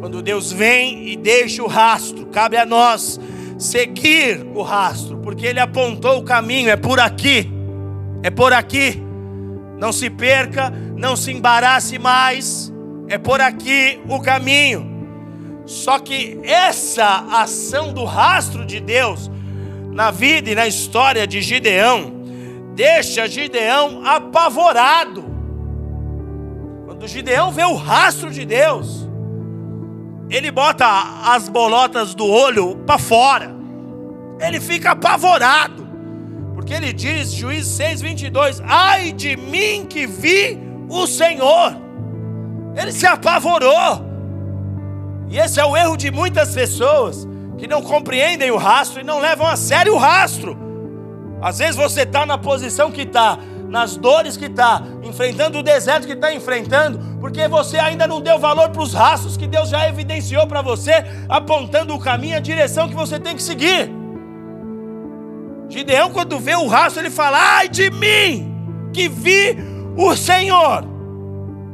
Quando 0.00 0.22
Deus 0.22 0.52
vem 0.52 1.08
e 1.08 1.16
deixa 1.16 1.62
o 1.62 1.66
rastro, 1.66 2.26
cabe 2.26 2.56
a 2.56 2.66
nós 2.66 3.18
seguir 3.58 4.46
o 4.54 4.62
rastro, 4.62 5.18
porque 5.18 5.46
Ele 5.46 5.60
apontou 5.60 6.18
o 6.18 6.22
caminho, 6.22 6.70
é 6.70 6.76
por 6.76 7.00
aqui, 7.00 7.50
é 8.22 8.30
por 8.30 8.52
aqui. 8.52 9.02
Não 9.78 9.92
se 9.92 10.08
perca, 10.08 10.70
não 10.96 11.16
se 11.16 11.32
embarace 11.32 11.98
mais, 11.98 12.72
é 13.08 13.18
por 13.18 13.40
aqui 13.40 14.00
o 14.08 14.20
caminho. 14.20 14.94
Só 15.66 15.98
que 15.98 16.38
essa 16.42 17.26
ação 17.30 17.92
do 17.92 18.04
rastro 18.04 18.64
de 18.64 18.78
Deus 18.78 19.30
na 19.92 20.10
vida 20.10 20.50
e 20.50 20.54
na 20.54 20.66
história 20.66 21.26
de 21.26 21.40
Gideão, 21.40 22.12
deixa 22.74 23.26
Gideão 23.26 24.02
apavorado. 24.04 25.35
Quando 26.96 27.08
Gideão 27.08 27.52
vê 27.52 27.62
o 27.62 27.74
rastro 27.74 28.30
de 28.30 28.46
Deus, 28.46 29.06
ele 30.30 30.50
bota 30.50 30.86
as 31.26 31.46
bolotas 31.46 32.14
do 32.14 32.24
olho 32.24 32.76
para 32.86 32.98
fora. 32.98 33.54
Ele 34.40 34.58
fica 34.58 34.92
apavorado. 34.92 35.86
Porque 36.54 36.72
ele 36.72 36.94
diz, 36.94 37.32
Juízes 37.32 37.78
6:22, 37.78 38.62
ai 38.66 39.12
de 39.12 39.36
mim 39.36 39.84
que 39.84 40.06
vi 40.06 40.58
o 40.88 41.06
Senhor. 41.06 41.76
Ele 42.74 42.90
se 42.92 43.06
apavorou. 43.06 44.00
E 45.28 45.38
esse 45.38 45.60
é 45.60 45.66
o 45.66 45.76
erro 45.76 45.98
de 45.98 46.10
muitas 46.10 46.54
pessoas 46.54 47.28
que 47.58 47.68
não 47.68 47.82
compreendem 47.82 48.50
o 48.50 48.56
rastro 48.56 49.02
e 49.02 49.04
não 49.04 49.20
levam 49.20 49.46
a 49.46 49.54
sério 49.54 49.94
o 49.94 49.98
rastro. 49.98 50.56
Às 51.42 51.58
vezes 51.58 51.76
você 51.76 52.02
está 52.02 52.24
na 52.24 52.38
posição 52.38 52.90
que 52.90 53.02
está, 53.02 53.38
nas 53.68 53.96
dores 53.96 54.36
que 54.36 54.46
está, 54.46 54.82
enfrentando 55.02 55.58
o 55.58 55.62
deserto 55.62 56.06
que 56.06 56.12
está 56.12 56.32
enfrentando, 56.32 56.98
porque 57.20 57.48
você 57.48 57.78
ainda 57.78 58.06
não 58.06 58.20
deu 58.20 58.38
valor 58.38 58.70
para 58.70 58.82
os 58.82 58.92
rastros 58.92 59.36
que 59.36 59.46
Deus 59.46 59.68
já 59.68 59.88
evidenciou 59.88 60.46
para 60.46 60.62
você, 60.62 60.92
apontando 61.28 61.94
o 61.94 61.98
caminho, 61.98 62.36
a 62.36 62.40
direção 62.40 62.88
que 62.88 62.94
você 62.94 63.18
tem 63.18 63.34
que 63.34 63.42
seguir. 63.42 63.90
Gideão, 65.68 66.10
quando 66.10 66.38
vê 66.38 66.54
o 66.54 66.66
rastro, 66.66 67.02
ele 67.02 67.10
fala: 67.10 67.38
Ai 67.38 67.68
de 67.68 67.90
mim, 67.90 68.54
que 68.92 69.08
vi 69.08 69.56
o 69.96 70.14
Senhor. 70.14 70.84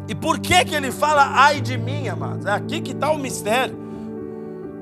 E 0.09 0.15
por 0.15 0.39
que, 0.39 0.65
que 0.65 0.75
ele 0.75 0.91
fala 0.91 1.31
ai 1.35 1.61
de 1.61 1.77
mim, 1.77 2.09
amados? 2.09 2.47
É 2.47 2.51
aqui 2.51 2.81
que 2.81 2.93
está 2.93 3.11
o 3.11 3.19
mistério. 3.19 3.81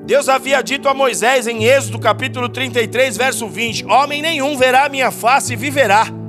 Deus 0.05 0.29
havia 0.29 0.63
dito 0.63 0.89
a 0.89 0.95
Moisés 0.95 1.47
em 1.47 1.65
Êxodo 1.65 1.99
capítulo 1.99 2.49
33, 2.49 3.17
verso 3.17 3.49
20: 3.49 3.85
Homem 3.87 4.23
nenhum 4.23 4.57
verá 4.57 4.89
minha 4.89 5.11
face 5.11 5.53
e 5.53 5.57
viverá. 5.57 6.20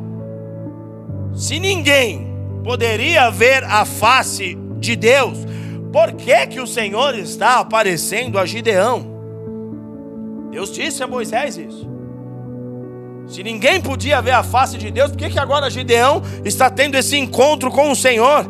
Se 1.34 1.60
ninguém 1.60 2.28
poderia 2.64 3.30
ver 3.30 3.64
a 3.64 3.86
face 3.86 4.58
de 4.80 4.96
Deus, 4.96 5.46
Por 5.92 6.14
que, 6.14 6.48
que 6.48 6.62
o 6.62 6.68
Senhor 6.68 7.16
está 7.16 7.60
aparecendo 7.60 8.40
a 8.40 8.46
Gideão? 8.46 9.06
Deus 10.50 10.72
disse 10.72 11.04
a 11.04 11.08
Moisés 11.08 11.58
isso. 11.58 11.90
Se 13.28 13.44
ninguém 13.44 13.82
podia 13.82 14.22
ver 14.22 14.32
a 14.32 14.44
face 14.44 14.78
de 14.78 14.90
Deus, 14.90 15.12
por 15.12 15.18
que, 15.18 15.30
que 15.30 15.40
agora 15.40 15.70
Gideão 15.70 16.22
está 16.46 16.70
tendo 16.70 16.96
esse 16.96 17.18
encontro 17.18 17.70
com 17.70 17.92
o 17.92 17.96
Senhor? 17.96 18.50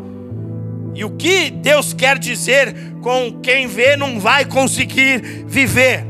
E 0.93 1.03
o 1.03 1.11
que 1.11 1.49
Deus 1.49 1.93
quer 1.93 2.19
dizer 2.19 2.75
com 3.01 3.39
quem 3.41 3.65
vê 3.65 3.95
não 3.95 4.19
vai 4.19 4.45
conseguir 4.45 5.45
viver? 5.47 6.05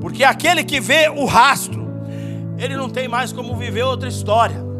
Porque 0.00 0.22
aquele 0.22 0.62
que 0.62 0.80
vê 0.80 1.08
o 1.08 1.24
rastro, 1.24 1.88
ele 2.56 2.76
não 2.76 2.88
tem 2.88 3.08
mais 3.08 3.32
como 3.32 3.56
viver 3.56 3.82
outra 3.82 4.08
história. 4.08 4.71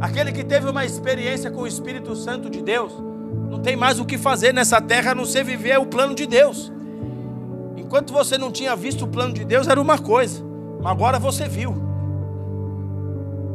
Aquele 0.00 0.30
que 0.30 0.44
teve 0.44 0.68
uma 0.68 0.84
experiência 0.84 1.50
com 1.50 1.62
o 1.62 1.66
Espírito 1.66 2.14
Santo 2.14 2.48
de 2.48 2.62
Deus, 2.62 2.92
não 3.50 3.58
tem 3.58 3.74
mais 3.74 3.98
o 3.98 4.04
que 4.04 4.16
fazer 4.16 4.54
nessa 4.54 4.80
terra 4.80 5.10
a 5.10 5.14
não 5.14 5.24
ser 5.24 5.44
viver 5.44 5.78
o 5.78 5.86
plano 5.86 6.14
de 6.14 6.26
Deus. 6.26 6.72
Enquanto 7.76 8.12
você 8.12 8.38
não 8.38 8.52
tinha 8.52 8.76
visto 8.76 9.04
o 9.04 9.08
plano 9.08 9.34
de 9.34 9.44
Deus, 9.44 9.66
era 9.66 9.80
uma 9.80 9.98
coisa, 9.98 10.44
mas 10.80 10.92
agora 10.92 11.18
você 11.18 11.48
viu. 11.48 11.74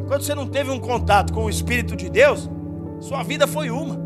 Enquanto 0.01 0.23
você 0.23 0.35
não 0.35 0.47
teve 0.47 0.69
um 0.69 0.79
contato 0.79 1.31
com 1.31 1.45
o 1.45 1.49
Espírito 1.49 1.95
de 1.95 2.09
Deus, 2.09 2.49
sua 2.99 3.23
vida 3.23 3.47
foi 3.47 3.69
uma. 3.69 3.97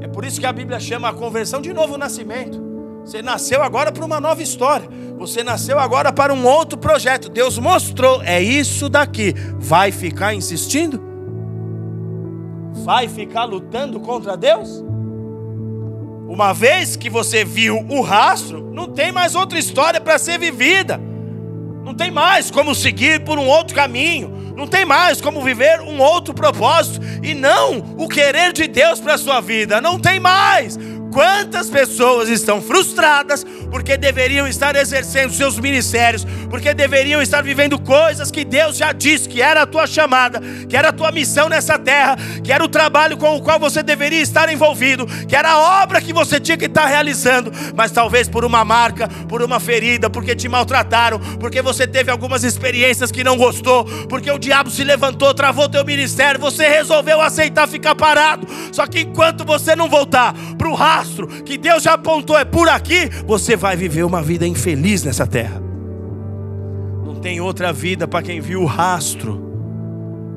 É 0.00 0.06
por 0.06 0.24
isso 0.24 0.38
que 0.38 0.46
a 0.46 0.52
Bíblia 0.52 0.78
chama 0.78 1.08
a 1.08 1.14
conversão 1.14 1.62
de 1.62 1.72
novo 1.72 1.96
nascimento. 1.96 2.62
Você 3.04 3.22
nasceu 3.22 3.62
agora 3.62 3.90
para 3.90 4.04
uma 4.04 4.20
nova 4.20 4.42
história. 4.42 4.88
Você 5.18 5.42
nasceu 5.42 5.78
agora 5.78 6.12
para 6.12 6.32
um 6.32 6.46
outro 6.46 6.78
projeto. 6.78 7.28
Deus 7.28 7.58
mostrou, 7.58 8.22
é 8.22 8.42
isso 8.42 8.88
daqui. 8.88 9.34
Vai 9.58 9.92
ficar 9.92 10.34
insistindo? 10.34 11.13
Vai 12.82 13.08
ficar 13.08 13.44
lutando 13.44 14.00
contra 14.00 14.36
Deus? 14.36 14.82
Uma 16.28 16.52
vez 16.52 16.96
que 16.96 17.08
você 17.08 17.44
viu 17.44 17.86
o 17.88 18.00
rastro, 18.00 18.70
não 18.72 18.88
tem 18.88 19.12
mais 19.12 19.34
outra 19.34 19.58
história 19.58 20.00
para 20.00 20.18
ser 20.18 20.38
vivida. 20.38 21.00
Não 21.84 21.94
tem 21.94 22.10
mais 22.10 22.50
como 22.50 22.74
seguir 22.74 23.22
por 23.24 23.38
um 23.38 23.46
outro 23.46 23.74
caminho. 23.74 24.34
Não 24.56 24.66
tem 24.66 24.84
mais 24.84 25.20
como 25.20 25.42
viver 25.42 25.80
um 25.80 26.00
outro 26.00 26.34
propósito. 26.34 27.00
E 27.22 27.34
não 27.34 27.94
o 27.98 28.08
querer 28.08 28.52
de 28.52 28.66
Deus 28.66 28.98
para 28.98 29.14
a 29.14 29.18
sua 29.18 29.40
vida. 29.40 29.80
Não 29.80 29.98
tem 29.98 30.18
mais. 30.18 30.78
Quantas 31.12 31.70
pessoas 31.70 32.28
estão 32.28 32.60
frustradas 32.60 33.46
porque 33.74 33.96
deveriam 33.96 34.46
estar 34.46 34.76
exercendo 34.76 35.32
seus 35.32 35.58
ministérios, 35.58 36.24
porque 36.48 36.72
deveriam 36.72 37.20
estar 37.20 37.42
vivendo 37.42 37.76
coisas 37.76 38.30
que 38.30 38.44
Deus 38.44 38.76
já 38.76 38.92
disse 38.92 39.28
que 39.28 39.42
era 39.42 39.62
a 39.62 39.66
tua 39.66 39.84
chamada, 39.84 40.40
que 40.68 40.76
era 40.76 40.90
a 40.90 40.92
tua 40.92 41.10
missão 41.10 41.48
nessa 41.48 41.76
terra, 41.76 42.16
que 42.44 42.52
era 42.52 42.62
o 42.62 42.68
trabalho 42.68 43.16
com 43.16 43.34
o 43.34 43.42
qual 43.42 43.58
você 43.58 43.82
deveria 43.82 44.20
estar 44.20 44.48
envolvido, 44.48 45.08
que 45.26 45.34
era 45.34 45.50
a 45.50 45.82
obra 45.82 46.00
que 46.00 46.12
você 46.12 46.38
tinha 46.38 46.56
que 46.56 46.66
estar 46.66 46.86
realizando, 46.86 47.50
mas 47.74 47.90
talvez 47.90 48.28
por 48.28 48.44
uma 48.44 48.64
marca, 48.64 49.08
por 49.28 49.42
uma 49.42 49.58
ferida, 49.58 50.08
porque 50.08 50.36
te 50.36 50.48
maltrataram, 50.48 51.18
porque 51.40 51.60
você 51.60 51.84
teve 51.84 52.12
algumas 52.12 52.44
experiências 52.44 53.10
que 53.10 53.24
não 53.24 53.36
gostou, 53.36 53.84
porque 54.08 54.30
o 54.30 54.38
diabo 54.38 54.70
se 54.70 54.84
levantou, 54.84 55.34
travou 55.34 55.68
teu 55.68 55.84
ministério, 55.84 56.40
você 56.40 56.68
resolveu 56.68 57.20
aceitar 57.20 57.66
ficar 57.66 57.96
parado. 57.96 58.46
Só 58.70 58.86
que 58.86 59.00
enquanto 59.00 59.44
você 59.44 59.74
não 59.74 59.88
voltar 59.88 60.32
para 60.56 60.68
o 60.68 60.74
rastro, 60.74 61.26
que 61.26 61.58
Deus 61.58 61.82
já 61.82 61.94
apontou 61.94 62.38
é 62.38 62.44
por 62.44 62.68
aqui, 62.68 63.10
você 63.26 63.56
vai 63.56 63.63
viver 63.76 64.04
uma 64.04 64.22
vida 64.22 64.46
infeliz 64.46 65.02
nessa 65.02 65.26
terra. 65.26 65.60
Não 67.04 67.16
tem 67.16 67.40
outra 67.40 67.72
vida 67.72 68.06
para 68.06 68.22
quem 68.22 68.40
viu 68.40 68.62
o 68.62 68.66
rastro. 68.66 69.42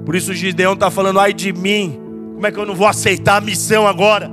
Por 0.05 0.15
isso 0.15 0.33
Gideão 0.33 0.73
está 0.73 0.89
falando, 0.89 1.19
ai 1.19 1.33
de 1.33 1.51
mim, 1.51 1.99
como 2.33 2.47
é 2.47 2.51
que 2.51 2.57
eu 2.59 2.65
não 2.65 2.75
vou 2.75 2.87
aceitar 2.87 3.37
a 3.37 3.41
missão 3.41 3.85
agora? 3.85 4.31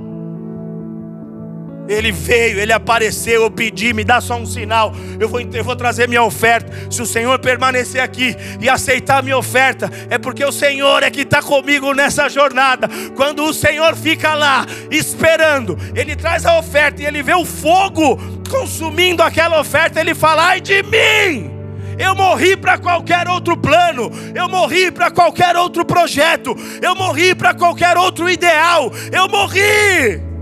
Ele 1.87 2.11
veio, 2.11 2.59
ele 2.59 2.73
apareceu, 2.73 3.43
eu 3.43 3.51
pedi, 3.51 3.93
me 3.93 4.03
dá 4.03 4.19
só 4.19 4.35
um 4.35 4.45
sinal. 4.45 4.93
Eu 5.19 5.29
vou, 5.29 5.39
eu 5.39 5.63
vou 5.63 5.75
trazer 5.75 6.07
minha 6.07 6.23
oferta. 6.23 6.71
Se 6.89 7.01
o 7.01 7.05
Senhor 7.05 7.37
permanecer 7.39 8.01
aqui 8.01 8.35
e 8.59 8.67
aceitar 8.67 9.21
minha 9.21 9.37
oferta, 9.37 9.91
é 10.09 10.17
porque 10.17 10.43
o 10.43 10.51
Senhor 10.51 11.03
é 11.03 11.11
que 11.11 11.21
está 11.21 11.41
comigo 11.41 11.93
nessa 11.93 12.27
jornada. 12.27 12.89
Quando 13.15 13.43
o 13.43 13.53
Senhor 13.53 13.95
fica 13.95 14.33
lá 14.33 14.65
esperando, 14.89 15.77
ele 15.95 16.15
traz 16.15 16.45
a 16.45 16.57
oferta 16.57 17.01
e 17.01 17.05
ele 17.05 17.21
vê 17.21 17.35
o 17.35 17.45
fogo 17.45 18.17
consumindo 18.49 19.21
aquela 19.21 19.59
oferta, 19.59 19.99
ele 19.99 20.15
fala: 20.15 20.47
ai 20.47 20.61
de 20.61 20.81
mim! 20.83 21.55
Eu 21.97 22.13
morri 22.13 22.57
para 22.57 22.77
qualquer 22.77 23.27
outro 23.29 23.55
plano, 23.55 24.11
eu 24.33 24.49
morri 24.49 24.91
para 24.91 25.09
qualquer 25.09 25.55
outro 25.55 25.85
projeto, 25.85 26.53
eu 26.81 26.93
morri 26.93 27.33
para 27.33 27.53
qualquer 27.53 27.97
outro 27.97 28.29
ideal, 28.29 28.91
eu 29.13 29.29
morri. 29.29 30.34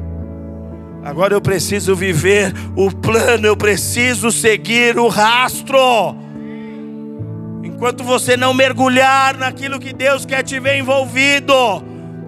Agora 1.04 1.34
eu 1.34 1.41
preciso 1.41 1.95
viver 1.95 2.54
o 2.78 2.89
plano, 2.89 3.45
eu 3.45 3.58
preciso 3.58 4.32
seguir 4.32 4.97
o 4.97 5.10
rastro. 5.10 5.78
Enquanto 7.62 8.04
você 8.04 8.38
não 8.38 8.54
mergulhar 8.54 9.36
naquilo 9.38 9.80
que 9.80 9.91
Deus 9.91 10.26
quer 10.26 10.43
te 10.43 10.60
ver 10.62 10.78
envolvido, 10.78 11.54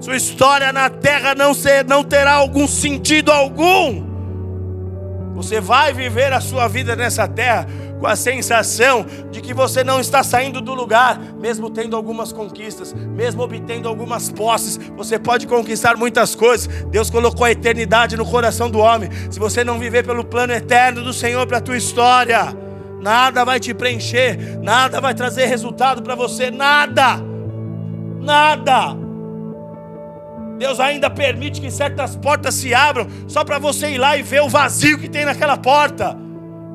sua 0.02 0.18
história 0.18 0.74
na 0.74 0.90
terra 0.90 1.34
não, 1.34 1.54
ser, 1.54 1.86
não 1.86 2.04
terá 2.04 2.34
algum 2.34 2.68
sentido 2.68 3.32
algum. 3.32 4.04
Você 5.36 5.62
vai 5.62 5.94
viver 5.94 6.34
a 6.34 6.42
sua 6.42 6.68
vida 6.68 6.98
nessa 6.98 7.28
terra 7.28 7.66
com 8.06 8.12
a 8.12 8.16
sensação 8.16 9.04
de 9.32 9.42
que 9.42 9.52
você 9.52 9.84
não 9.84 10.00
está 10.00 10.22
saindo 10.22 10.62
do 10.62 10.76
lugar, 10.76 11.20
mesmo 11.40 11.72
tendo 11.72 11.96
algumas 11.96 12.32
conquistas, 12.32 12.94
mesmo 12.94 13.42
obtendo 13.42 13.90
algumas 13.90 14.30
posses. 14.30 14.80
Você 14.96 15.18
pode 15.18 15.48
conquistar 15.48 15.98
muitas 15.98 16.36
coisas. 16.36 16.68
Deus 16.92 17.10
colocou 17.10 17.44
a 17.44 17.52
eternidade 17.52 18.16
no 18.16 18.24
coração 18.24 18.70
do 18.70 18.78
homem. 18.78 19.10
Se 19.32 19.40
você 19.40 19.64
não 19.64 19.80
viver 19.80 20.06
pelo 20.06 20.24
plano 20.24 20.54
eterno 20.54 21.02
do 21.02 21.12
Senhor 21.12 21.48
para 21.48 21.58
a 21.58 21.62
tua 21.62 21.78
história, 21.78 22.56
nada 23.02 23.44
vai 23.44 23.60
te 23.60 23.74
preencher, 23.74 24.60
nada 24.62 25.02
vai 25.02 25.16
trazer 25.16 25.48
resultado 25.48 26.04
para 26.04 26.14
você, 26.14 26.52
nada. 26.52 27.20
Nada. 28.22 28.96
Deus 30.60 30.80
ainda 30.80 31.10
permite 31.10 31.60
que 31.60 31.72
certas 31.72 32.16
portas 32.16 32.54
se 32.54 32.72
abram 32.72 33.08
só 33.28 33.44
para 33.44 33.58
você 33.58 33.94
ir 33.94 33.98
lá 33.98 34.16
e 34.16 34.22
ver 34.22 34.44
o 34.44 34.48
vazio 34.48 35.00
que 35.00 35.10
tem 35.10 35.26
naquela 35.26 35.58
porta. 35.58 36.24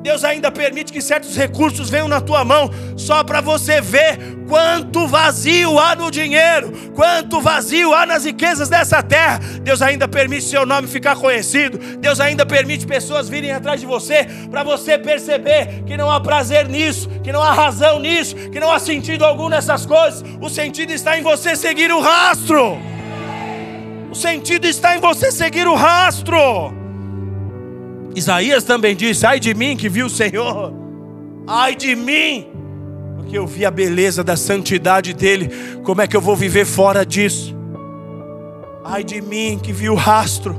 Deus 0.01 0.23
ainda 0.23 0.51
permite 0.51 0.91
que 0.91 1.01
certos 1.01 1.35
recursos 1.35 1.89
venham 1.89 2.07
na 2.07 2.19
tua 2.19 2.43
mão, 2.43 2.69
só 2.97 3.23
para 3.23 3.39
você 3.39 3.79
ver 3.79 4.17
quanto 4.47 5.07
vazio 5.07 5.79
há 5.79 5.95
no 5.95 6.09
dinheiro, 6.09 6.71
quanto 6.95 7.39
vazio 7.39 7.93
há 7.93 8.05
nas 8.05 8.25
riquezas 8.25 8.67
dessa 8.67 9.03
terra. 9.03 9.39
Deus 9.61 9.81
ainda 9.81 10.07
permite 10.07 10.43
seu 10.43 10.65
nome 10.65 10.87
ficar 10.87 11.15
conhecido, 11.15 11.77
Deus 11.97 12.19
ainda 12.19 12.45
permite 12.45 12.85
pessoas 12.85 13.29
virem 13.29 13.51
atrás 13.51 13.79
de 13.79 13.85
você, 13.85 14.25
para 14.49 14.63
você 14.63 14.97
perceber 14.97 15.83
que 15.85 15.95
não 15.95 16.11
há 16.11 16.19
prazer 16.19 16.67
nisso, 16.67 17.07
que 17.23 17.31
não 17.31 17.41
há 17.41 17.53
razão 17.53 17.99
nisso, 17.99 18.35
que 18.35 18.59
não 18.59 18.71
há 18.71 18.79
sentido 18.79 19.23
algum 19.23 19.49
nessas 19.49 19.85
coisas. 19.85 20.23
O 20.41 20.49
sentido 20.49 20.91
está 20.91 21.17
em 21.17 21.21
você 21.21 21.55
seguir 21.55 21.91
o 21.91 22.01
rastro, 22.01 22.77
o 24.09 24.15
sentido 24.15 24.65
está 24.65 24.97
em 24.97 24.99
você 24.99 25.31
seguir 25.31 25.67
o 25.67 25.75
rastro. 25.75 26.80
Isaías 28.15 28.63
também 28.63 28.95
disse: 28.95 29.25
Ai 29.25 29.39
de 29.39 29.53
mim 29.53 29.75
que 29.77 29.89
vi 29.89 30.03
o 30.03 30.09
Senhor, 30.09 30.73
ai 31.47 31.75
de 31.75 31.95
mim, 31.95 32.47
porque 33.17 33.37
eu 33.37 33.47
vi 33.47 33.65
a 33.65 33.71
beleza 33.71 34.23
da 34.23 34.35
santidade 34.35 35.13
dele, 35.13 35.49
como 35.83 36.01
é 36.01 36.07
que 36.07 36.15
eu 36.15 36.21
vou 36.21 36.35
viver 36.35 36.65
fora 36.65 37.05
disso? 37.05 37.55
Ai 38.83 39.03
de 39.03 39.21
mim 39.21 39.59
que 39.61 39.71
vi 39.71 39.89
o 39.89 39.95
rastro, 39.95 40.55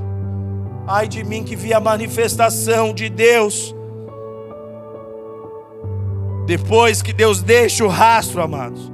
ai 0.86 1.07
de 1.09 1.24
mim 1.24 1.44
que 1.44 1.57
vi 1.57 1.74
a 1.74 1.80
manifestação 1.80 2.94
de 2.94 3.09
Deus. 3.09 3.74
Depois 6.46 7.03
que 7.03 7.12
Deus 7.12 7.40
deixa 7.40 7.84
o 7.84 7.88
rastro, 7.88 8.42
amados, 8.42 8.90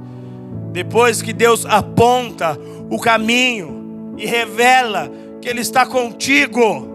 depois 0.71 1.21
que 1.21 1.33
Deus 1.33 1.65
aponta 1.65 2.57
o 2.89 2.99
caminho 2.99 4.15
e 4.17 4.25
revela 4.25 5.11
que 5.41 5.47
Ele 5.47 5.61
está 5.61 5.85
contigo, 5.85 6.88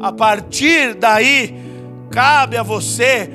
a 0.00 0.12
partir 0.12 0.94
daí, 0.94 1.54
cabe 2.10 2.56
a 2.56 2.62
você, 2.62 3.30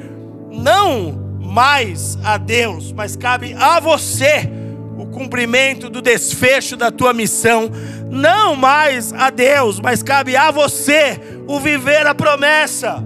não 0.51 1.11
mais 1.39 2.18
a 2.24 2.38
Deus, 2.38 2.91
mas 2.91 3.16
cabe 3.16 3.53
a 3.53 3.80
você 3.80 4.49
o 4.97 5.05
cumprimento 5.05 5.89
do 5.89 6.01
desfecho 6.01 6.76
da 6.76 6.89
tua 6.89 7.13
missão, 7.13 7.70
não 8.09 8.55
mais 8.55 9.13
a 9.13 9.30
Deus, 9.30 9.80
mas 9.80 10.01
cabe 10.01 10.36
a 10.36 10.51
você 10.51 11.20
o 11.47 11.59
viver 11.59 12.07
a 12.07 12.16
promessa. 12.16 13.03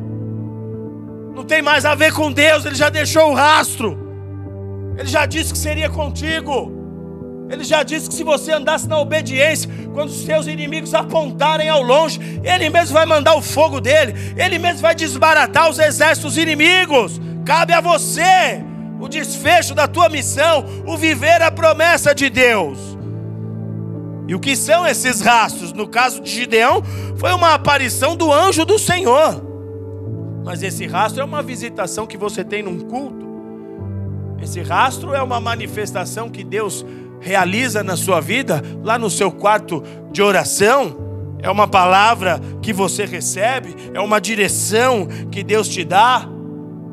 Não 1.35 1.43
tem 1.43 1.61
mais 1.61 1.85
a 1.85 1.95
ver 1.95 2.13
com 2.13 2.31
Deus, 2.31 2.65
ele 2.65 2.75
já 2.75 2.89
deixou 2.89 3.31
o 3.31 3.33
rastro. 3.33 3.97
Ele 4.97 5.07
já 5.07 5.25
disse 5.25 5.51
que 5.51 5.57
seria 5.57 5.89
contigo. 5.89 6.78
Ele 7.49 7.63
já 7.63 7.81
disse 7.81 8.07
que 8.07 8.13
se 8.13 8.23
você 8.23 8.51
andasse 8.51 8.87
na 8.87 8.99
obediência, 8.99 9.69
quando 9.93 10.09
os 10.09 10.23
seus 10.23 10.45
inimigos 10.45 10.93
apontarem 10.93 11.67
ao 11.67 11.81
longe, 11.81 12.19
Ele 12.43 12.69
mesmo 12.69 12.93
vai 12.93 13.05
mandar 13.05 13.35
o 13.35 13.41
fogo 13.41 13.81
dele, 13.81 14.13
Ele 14.37 14.59
mesmo 14.59 14.81
vai 14.81 14.93
desbaratar 14.93 15.69
os 15.69 15.79
exércitos 15.79 16.37
inimigos. 16.37 17.19
Cabe 17.43 17.73
a 17.73 17.81
você 17.81 18.63
o 18.99 19.07
desfecho 19.07 19.73
da 19.73 19.87
tua 19.87 20.09
missão, 20.09 20.63
o 20.85 20.95
viver 20.95 21.41
a 21.41 21.49
promessa 21.49 22.13
de 22.13 22.29
Deus. 22.29 22.77
E 24.27 24.35
o 24.35 24.39
que 24.39 24.55
são 24.55 24.85
esses 24.85 25.21
rastros? 25.21 25.73
No 25.73 25.87
caso 25.87 26.21
de 26.21 26.29
Gideão, 26.29 26.83
foi 27.17 27.33
uma 27.33 27.55
aparição 27.55 28.15
do 28.15 28.31
anjo 28.31 28.63
do 28.63 28.77
Senhor. 28.77 29.43
Mas 30.43 30.61
esse 30.61 30.85
rastro 30.85 31.21
é 31.21 31.25
uma 31.25 31.41
visitação 31.41 32.05
que 32.05 32.17
você 32.17 32.43
tem 32.43 32.61
num 32.61 32.79
culto. 32.79 33.27
Esse 34.41 34.61
rastro 34.61 35.15
é 35.15 35.21
uma 35.21 35.39
manifestação 35.39 36.29
que 36.29 36.43
Deus 36.43 36.85
realiza 37.19 37.83
na 37.83 37.95
sua 37.95 38.19
vida, 38.19 38.63
lá 38.83 38.97
no 38.97 39.09
seu 39.09 39.31
quarto 39.31 39.83
de 40.11 40.21
oração. 40.21 40.97
É 41.41 41.49
uma 41.49 41.67
palavra 41.67 42.41
que 42.61 42.73
você 42.73 43.05
recebe, 43.05 43.75
é 43.93 43.99
uma 43.99 44.19
direção 44.19 45.07
que 45.31 45.41
Deus 45.43 45.69
te 45.69 45.83
dá. 45.83 46.27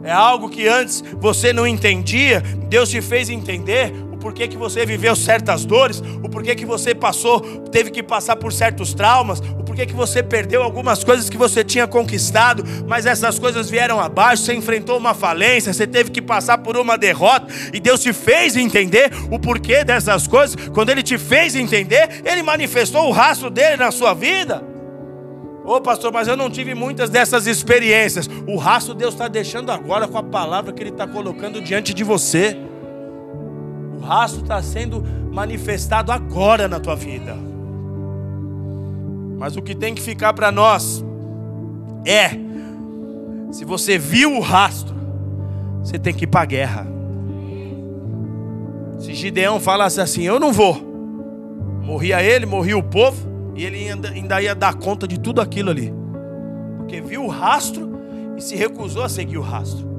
É 0.05 0.13
algo 0.13 0.49
que 0.49 0.69
antes 0.69 1.03
você 1.21 1.53
não 1.53 1.67
entendia, 1.67 2.41
Deus 2.69 2.89
te 2.91 3.01
fez 3.01 3.29
entender 3.29 3.93
porquê 4.27 4.49
que 4.49 4.57
você 4.57 4.85
viveu 4.85 5.15
certas 5.15 5.65
dores, 5.65 6.03
o 6.21 6.29
porquê 6.29 6.57
que 6.57 6.67
você 6.67 6.93
passou, 6.93 7.41
teve 7.71 7.93
que 7.93 8.03
passar 8.03 8.35
por 8.35 8.53
certos 8.53 8.93
traumas, 8.93 9.39
o 9.39 9.63
porquê 9.63 9.87
que 9.87 9.93
você 9.93 10.21
perdeu 10.21 10.65
algumas 10.65 11.05
coisas 11.05 11.31
que 11.31 11.37
você 11.37 11.63
tinha 11.63 11.87
conquistado, 11.87 12.65
mas 12.89 13.07
essas 13.07 13.39
coisas 13.39 13.71
vieram 13.71 14.01
abaixo, 14.01 14.43
você 14.43 14.53
enfrentou 14.53 14.99
uma 14.99 15.15
falência, 15.15 15.73
você 15.73 15.87
teve 15.87 16.11
que 16.11 16.21
passar 16.21 16.59
por 16.59 16.77
uma 16.77 16.99
derrota, 16.99 17.47
e 17.73 17.79
Deus 17.79 18.01
te 18.01 18.13
fez 18.13 18.57
entender 18.57 19.13
o 19.31 19.39
porquê 19.39 19.85
dessas 19.85 20.27
coisas. 20.27 20.57
Quando 20.71 20.91
Ele 20.91 21.05
te 21.05 21.19
fez 21.19 21.55
entender, 21.55 22.23
Ele 22.25 22.43
manifestou 22.43 23.07
o 23.07 23.13
rastro 23.13 23.49
dele 23.49 23.77
na 23.77 23.93
sua 23.93 24.13
vida. 24.13 24.61
Ô 25.65 25.81
pastor, 25.81 26.13
mas 26.13 26.27
eu 26.27 26.37
não 26.37 26.51
tive 26.51 26.75
muitas 26.75 27.09
dessas 27.11 27.47
experiências. 27.47 28.29
O 28.49 28.57
rastro 28.57 28.93
Deus 28.93 29.15
está 29.15 29.29
deixando 29.29 29.71
agora 29.71 30.09
com 30.09 30.19
a 30.19 30.23
palavra 30.25 30.73
que 30.73 30.83
Ele 30.83 30.91
está 30.91 31.07
colocando 31.07 31.61
diante 31.61 31.95
de 31.95 32.03
você. 32.03 32.57
O 33.97 34.01
rastro 34.01 34.43
está 34.43 34.63
sendo 34.63 35.03
manifestado 35.33 36.13
agora 36.13 36.69
na 36.69 36.79
tua 36.79 36.95
vida. 36.95 37.37
Mas 39.39 39.57
o 39.57 39.63
que 39.63 39.75
tem 39.75 39.95
que 39.95 40.01
ficar 40.01 40.33
para 40.33 40.51
nós 40.51 41.05
é: 42.05 42.31
se 43.51 43.65
você 43.65 43.99
viu 43.99 44.37
o 44.37 44.41
rastro, 44.41 44.95
você 45.83 45.99
tem 45.99 46.15
que 46.15 46.25
ir 46.25 46.27
para 46.27 46.43
a 46.43 46.47
guerra. 46.47 46.87
Se 48.99 49.15
Gideão 49.15 49.61
falasse 49.61 50.01
assim: 50.01 50.23
Eu 50.23 50.41
não 50.41 50.53
vou, 50.53 50.75
morria 51.83 52.23
ele, 52.23 52.47
morria 52.47 52.77
o 52.77 52.83
povo. 52.83 53.37
E 53.55 53.65
ele 53.65 53.89
ainda, 53.89 54.11
ainda 54.11 54.43
ia 54.43 54.55
dar 54.55 54.75
conta 54.75 55.09
de 55.09 55.19
tudo 55.19 55.41
aquilo 55.41 55.71
ali. 55.71 55.93
Porque 56.77 57.01
viu 57.01 57.25
o 57.25 57.29
rastro 57.29 57.99
e 58.37 58.43
se 58.43 58.55
recusou 58.55 59.03
a 59.03 59.09
seguir 59.09 59.39
o 59.39 59.43
rastro. 59.43 59.96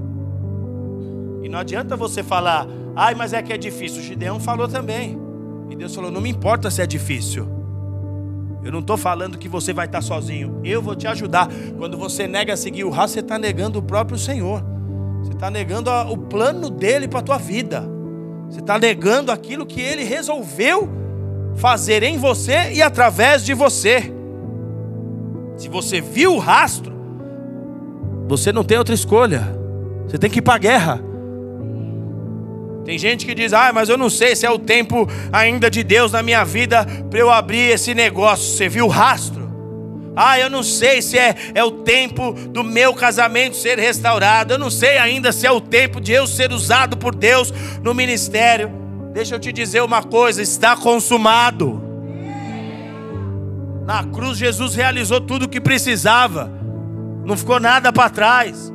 E 1.43 1.49
não 1.49 1.59
adianta 1.59 1.95
você 1.95 2.23
falar, 2.23 2.67
ai, 2.95 3.15
mas 3.15 3.33
é 3.33 3.41
que 3.41 3.53
é 3.53 3.57
difícil. 3.57 4.01
O 4.01 4.03
Gideão 4.03 4.39
falou 4.39 4.67
também. 4.67 5.17
E 5.69 5.75
Deus 5.75 5.93
falou: 5.93 6.11
não 6.11 6.21
me 6.21 6.29
importa 6.29 6.69
se 6.71 6.81
é 6.81 6.87
difícil. 6.87 7.47
Eu 8.63 8.71
não 8.71 8.79
estou 8.79 8.97
falando 8.97 9.37
que 9.37 9.47
você 9.47 9.71
vai 9.71 9.85
estar 9.85 10.01
sozinho. 10.01 10.59
Eu 10.63 10.81
vou 10.81 10.95
te 10.95 11.07
ajudar. 11.07 11.47
Quando 11.77 11.97
você 11.97 12.27
nega 12.27 12.57
seguir 12.57 12.83
o 12.83 12.89
rastro, 12.89 13.13
você 13.13 13.19
está 13.19 13.39
negando 13.39 13.79
o 13.79 13.81
próprio 13.81 14.17
Senhor. 14.17 14.63
Você 15.21 15.31
está 15.31 15.49
negando 15.49 15.89
o 15.89 16.17
plano 16.17 16.69
dele 16.69 17.07
para 17.07 17.19
a 17.19 17.23
tua 17.23 17.37
vida. 17.37 17.83
Você 18.49 18.59
está 18.59 18.77
negando 18.77 19.31
aquilo 19.31 19.65
que 19.65 19.79
ele 19.79 20.03
resolveu 20.03 20.89
fazer 21.55 22.03
em 22.03 22.17
você 22.17 22.73
e 22.73 22.81
através 22.81 23.43
de 23.43 23.53
você. 23.53 24.13
Se 25.55 25.69
você 25.69 26.01
viu 26.01 26.35
o 26.35 26.39
rastro, 26.39 26.95
você 28.27 28.51
não 28.51 28.63
tem 28.63 28.77
outra 28.77 28.93
escolha. 28.93 29.47
Você 30.07 30.17
tem 30.17 30.29
que 30.29 30.39
ir 30.39 30.41
para 30.41 30.55
a 30.55 30.59
guerra. 30.59 31.06
Tem 32.87 32.97
gente 32.97 33.25
que 33.25 33.35
diz: 33.35 33.51
Ah, 33.51 33.73
mas 33.73 33.89
eu 33.89 33.97
não 33.97 34.09
sei 34.09 34.33
se 34.33 34.45
é 34.45 34.49
o 34.49 34.57
tempo 34.57 35.09
ainda 35.33 35.69
de 35.69 35.83
Deus 35.83 36.13
na 36.13 36.23
minha 36.23 36.45
vida 36.45 36.87
para 37.09 37.19
eu 37.19 37.29
abrir 37.29 37.69
esse 37.71 37.93
negócio. 37.93 38.55
Você 38.55 38.69
viu 38.69 38.85
o 38.85 38.87
rastro? 38.87 39.45
Ah, 40.15 40.39
eu 40.39 40.49
não 40.49 40.63
sei 40.63 41.01
se 41.01 41.19
é, 41.19 41.35
é 41.53 41.61
o 41.65 41.69
tempo 41.69 42.31
do 42.31 42.63
meu 42.63 42.93
casamento 42.93 43.57
ser 43.57 43.77
restaurado. 43.77 44.53
Eu 44.53 44.57
não 44.57 44.69
sei 44.69 44.97
ainda 44.97 45.33
se 45.33 45.45
é 45.45 45.51
o 45.51 45.59
tempo 45.59 45.99
de 45.99 46.13
eu 46.13 46.25
ser 46.25 46.53
usado 46.53 46.95
por 46.95 47.13
Deus 47.13 47.53
no 47.83 47.93
ministério. 47.93 48.71
Deixa 49.13 49.35
eu 49.35 49.39
te 49.39 49.51
dizer 49.51 49.83
uma 49.83 50.01
coisa: 50.01 50.41
está 50.41 50.73
consumado. 50.77 51.83
Na 53.85 54.05
cruz, 54.05 54.37
Jesus 54.37 54.75
realizou 54.75 55.19
tudo 55.19 55.43
o 55.43 55.49
que 55.49 55.59
precisava, 55.59 56.49
não 57.25 57.35
ficou 57.35 57.59
nada 57.59 57.91
para 57.91 58.09
trás. 58.09 58.71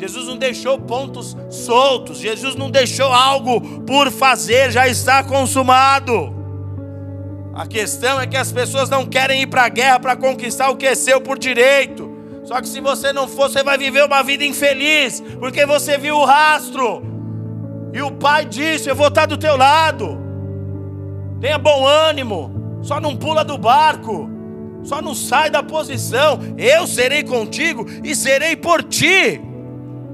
Jesus 0.00 0.28
não 0.28 0.38
deixou 0.38 0.78
pontos 0.78 1.36
soltos, 1.50 2.18
Jesus 2.18 2.54
não 2.54 2.70
deixou 2.70 3.12
algo 3.12 3.82
por 3.82 4.10
fazer, 4.10 4.70
já 4.70 4.88
está 4.88 5.22
consumado. 5.22 6.34
A 7.52 7.66
questão 7.66 8.18
é 8.18 8.26
que 8.26 8.38
as 8.38 8.50
pessoas 8.50 8.88
não 8.88 9.04
querem 9.04 9.42
ir 9.42 9.46
para 9.48 9.64
a 9.64 9.68
guerra 9.68 10.00
para 10.00 10.16
conquistar 10.16 10.70
o 10.70 10.76
que 10.76 10.86
é 10.86 10.94
seu 10.94 11.20
por 11.20 11.38
direito. 11.38 12.10
Só 12.44 12.62
que 12.62 12.68
se 12.68 12.80
você 12.80 13.12
não 13.12 13.28
for, 13.28 13.50
você 13.50 13.62
vai 13.62 13.76
viver 13.76 14.02
uma 14.02 14.22
vida 14.22 14.42
infeliz, 14.42 15.22
porque 15.38 15.66
você 15.66 15.98
viu 15.98 16.16
o 16.16 16.24
rastro. 16.24 17.02
E 17.92 18.00
o 18.00 18.10
pai 18.10 18.46
disse: 18.46 18.88
Eu 18.88 18.96
vou 18.96 19.08
estar 19.08 19.26
do 19.26 19.36
teu 19.36 19.54
lado. 19.54 20.18
Tenha 21.42 21.58
bom 21.58 21.86
ânimo. 21.86 22.80
Só 22.80 22.98
não 22.98 23.14
pula 23.14 23.44
do 23.44 23.58
barco. 23.58 24.30
Só 24.82 25.02
não 25.02 25.14
sai 25.14 25.50
da 25.50 25.62
posição. 25.62 26.38
Eu 26.56 26.86
serei 26.86 27.22
contigo 27.22 27.84
e 28.02 28.14
serei 28.14 28.56
por 28.56 28.82
ti. 28.82 29.49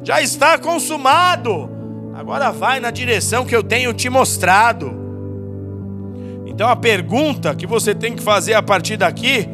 Já 0.07 0.23
está 0.23 0.57
consumado. 0.57 1.69
Agora 2.15 2.53
vai 2.53 2.79
na 2.79 2.93
direção 2.93 3.45
que 3.45 3.57
eu 3.57 3.61
tenho 3.61 3.93
te 3.93 4.09
mostrado. 4.09 4.95
Então 6.47 6.69
a 6.69 6.77
pergunta 6.77 7.53
que 7.57 7.67
você 7.67 7.93
tem 7.93 8.15
que 8.15 8.23
fazer 8.23 8.55
a 8.55 8.63
partir 8.63 8.97
daqui 8.97 9.49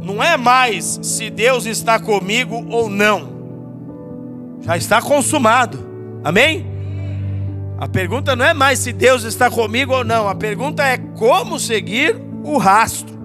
não 0.00 0.22
é 0.22 0.36
mais 0.36 1.00
se 1.02 1.28
Deus 1.28 1.66
está 1.66 1.98
comigo 1.98 2.68
ou 2.70 2.88
não. 2.88 4.60
Já 4.60 4.76
está 4.76 5.02
consumado. 5.02 5.84
Amém? 6.22 6.64
A 7.78 7.88
pergunta 7.88 8.36
não 8.36 8.44
é 8.44 8.54
mais 8.54 8.78
se 8.78 8.92
Deus 8.92 9.24
está 9.24 9.50
comigo 9.50 9.92
ou 9.92 10.04
não, 10.04 10.28
a 10.28 10.36
pergunta 10.36 10.84
é 10.84 10.98
como 10.98 11.58
seguir 11.58 12.16
o 12.44 12.58
rastro. 12.58 13.16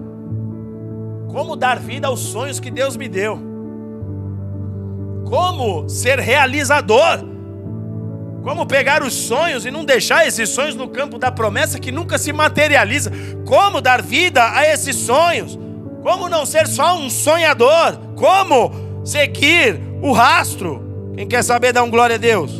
Como 1.28 1.54
dar 1.54 1.78
vida 1.78 2.08
aos 2.08 2.18
sonhos 2.18 2.58
que 2.58 2.72
Deus 2.72 2.96
me 2.96 3.08
deu. 3.08 3.51
Como 5.32 5.88
ser 5.88 6.20
realizador. 6.20 7.24
Como 8.42 8.66
pegar 8.66 9.02
os 9.02 9.14
sonhos 9.14 9.64
e 9.64 9.70
não 9.70 9.82
deixar 9.82 10.28
esses 10.28 10.50
sonhos 10.50 10.74
no 10.74 10.88
campo 10.88 11.18
da 11.18 11.32
promessa 11.32 11.80
que 11.80 11.90
nunca 11.90 12.18
se 12.18 12.34
materializa. 12.34 13.10
Como 13.46 13.80
dar 13.80 14.02
vida 14.02 14.54
a 14.54 14.66
esses 14.66 14.94
sonhos. 14.94 15.58
Como 16.02 16.28
não 16.28 16.44
ser 16.44 16.66
só 16.66 16.98
um 16.98 17.08
sonhador. 17.08 17.96
Como 18.14 18.72
seguir 19.06 19.80
o 20.02 20.12
rastro. 20.12 21.12
Quem 21.14 21.26
quer 21.26 21.42
saber, 21.42 21.72
dá 21.72 21.82
um 21.82 21.88
glória 21.88 22.16
a 22.16 22.18
Deus. 22.18 22.52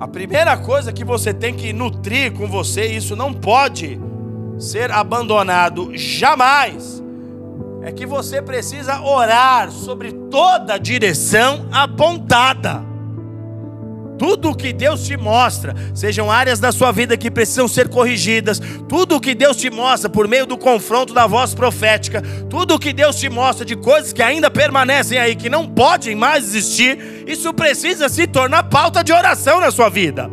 A 0.00 0.08
primeira 0.08 0.56
coisa 0.56 0.90
que 0.90 1.04
você 1.04 1.34
tem 1.34 1.52
que 1.52 1.74
nutrir 1.74 2.32
com 2.32 2.46
você, 2.46 2.86
isso 2.86 3.14
não 3.14 3.30
pode 3.30 4.00
ser 4.58 4.90
abandonado 4.90 5.90
jamais, 5.94 7.02
é 7.86 7.92
que 7.92 8.04
você 8.04 8.42
precisa 8.42 9.00
orar 9.00 9.70
sobre 9.70 10.10
toda 10.10 10.74
a 10.74 10.78
direção 10.78 11.68
apontada. 11.70 12.84
Tudo 14.18 14.50
o 14.50 14.56
que 14.56 14.72
Deus 14.72 15.06
te 15.06 15.16
mostra, 15.16 15.72
sejam 15.94 16.28
áreas 16.28 16.58
da 16.58 16.72
sua 16.72 16.90
vida 16.90 17.16
que 17.16 17.30
precisam 17.30 17.68
ser 17.68 17.88
corrigidas, 17.88 18.60
tudo 18.88 19.14
o 19.14 19.20
que 19.20 19.36
Deus 19.36 19.56
te 19.56 19.70
mostra 19.70 20.10
por 20.10 20.26
meio 20.26 20.46
do 20.46 20.58
confronto 20.58 21.14
da 21.14 21.28
voz 21.28 21.54
profética, 21.54 22.20
tudo 22.50 22.74
o 22.74 22.78
que 22.78 22.92
Deus 22.92 23.20
te 23.20 23.28
mostra 23.28 23.64
de 23.64 23.76
coisas 23.76 24.12
que 24.12 24.22
ainda 24.22 24.50
permanecem 24.50 25.16
aí, 25.16 25.36
que 25.36 25.48
não 25.48 25.68
podem 25.68 26.16
mais 26.16 26.42
existir, 26.44 27.24
isso 27.24 27.54
precisa 27.54 28.08
se 28.08 28.26
tornar 28.26 28.64
pauta 28.64 29.04
de 29.04 29.12
oração 29.12 29.60
na 29.60 29.70
sua 29.70 29.88
vida. 29.88 30.28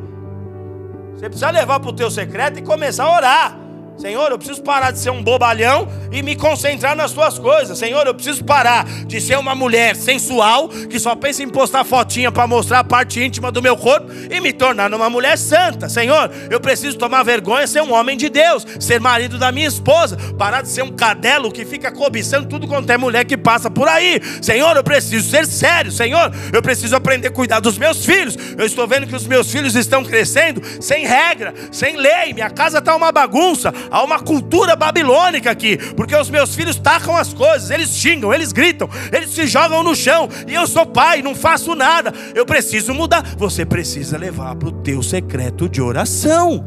Você 1.13 1.29
precisa 1.29 1.51
levar 1.51 1.79
para 1.79 1.89
o 1.91 1.93
teu 1.93 2.09
secreto 2.09 2.57
e 2.57 2.63
começar 2.63 3.03
a 3.03 3.15
orar. 3.15 3.62
Senhor, 3.97 4.31
eu 4.31 4.37
preciso 4.37 4.61
parar 4.61 4.91
de 4.91 4.99
ser 4.99 5.11
um 5.11 5.23
bobalhão 5.23 5.87
e 6.11 6.21
me 6.21 6.35
concentrar 6.35 6.95
nas 6.95 7.11
tuas 7.11 7.37
coisas. 7.37 7.77
Senhor, 7.77 8.05
eu 8.05 8.13
preciso 8.13 8.43
parar 8.43 8.85
de 9.05 9.21
ser 9.21 9.37
uma 9.37 9.53
mulher 9.55 9.95
sensual 9.95 10.67
que 10.67 10.99
só 10.99 11.15
pensa 11.15 11.43
em 11.43 11.49
postar 11.49 11.83
fotinha 11.83 12.31
para 12.31 12.47
mostrar 12.47 12.79
a 12.79 12.83
parte 12.83 13.23
íntima 13.23 13.51
do 13.51 13.61
meu 13.61 13.77
corpo 13.77 14.11
e 14.29 14.41
me 14.41 14.51
tornar 14.51 14.93
uma 14.93 15.09
mulher 15.09 15.37
santa. 15.37 15.87
Senhor, 15.87 16.29
eu 16.49 16.59
preciso 16.59 16.97
tomar 16.97 17.23
vergonha, 17.23 17.67
ser 17.67 17.81
um 17.81 17.93
homem 17.93 18.17
de 18.17 18.29
Deus, 18.29 18.65
ser 18.79 18.99
marido 18.99 19.37
da 19.37 19.51
minha 19.51 19.67
esposa, 19.67 20.17
parar 20.37 20.61
de 20.61 20.69
ser 20.69 20.83
um 20.83 20.91
cadelo 20.91 21.51
que 21.51 21.63
fica 21.63 21.91
cobiçando 21.91 22.47
tudo 22.47 22.67
quanto 22.67 22.89
é 22.89 22.97
mulher 22.97 23.25
que 23.25 23.37
passa 23.37 23.69
por 23.69 23.87
aí. 23.87 24.19
Senhor, 24.41 24.75
eu 24.75 24.83
preciso 24.83 25.29
ser 25.29 25.45
sério. 25.45 25.91
Senhor, 25.91 26.31
eu 26.51 26.61
preciso 26.61 26.95
aprender 26.95 27.27
a 27.27 27.31
cuidar 27.31 27.59
dos 27.59 27.77
meus 27.77 28.05
filhos. 28.05 28.35
Eu 28.57 28.65
estou 28.65 28.87
vendo 28.87 29.07
que 29.07 29.15
os 29.15 29.27
meus 29.27 29.51
filhos 29.51 29.75
estão 29.75 30.03
crescendo 30.03 30.61
sem 30.81 31.05
regra, 31.05 31.53
sem 31.71 31.95
lei. 31.95 32.33
Minha 32.33 32.49
casa 32.49 32.79
está 32.79 32.95
uma 32.95 33.11
bagunça 33.11 33.71
há 33.89 34.03
uma 34.03 34.19
cultura 34.19 34.75
babilônica 34.75 35.49
aqui, 35.49 35.77
porque 35.93 36.15
os 36.15 36.29
meus 36.29 36.55
filhos 36.55 36.77
tacam 36.77 37.15
as 37.15 37.33
coisas, 37.33 37.69
eles 37.69 37.89
xingam, 37.89 38.33
eles 38.33 38.51
gritam, 38.51 38.89
eles 39.11 39.31
se 39.31 39.47
jogam 39.47 39.83
no 39.83 39.95
chão, 39.95 40.29
e 40.47 40.53
eu 40.53 40.67
sou 40.67 40.85
pai, 40.85 41.21
não 41.21 41.35
faço 41.35 41.75
nada. 41.75 42.13
Eu 42.33 42.45
preciso 42.45 42.93
mudar. 42.93 43.23
Você 43.37 43.65
precisa 43.65 44.17
levar 44.17 44.55
para 44.55 44.69
o 44.69 44.71
teu 44.71 45.01
secreto 45.01 45.67
de 45.67 45.81
oração. 45.81 46.63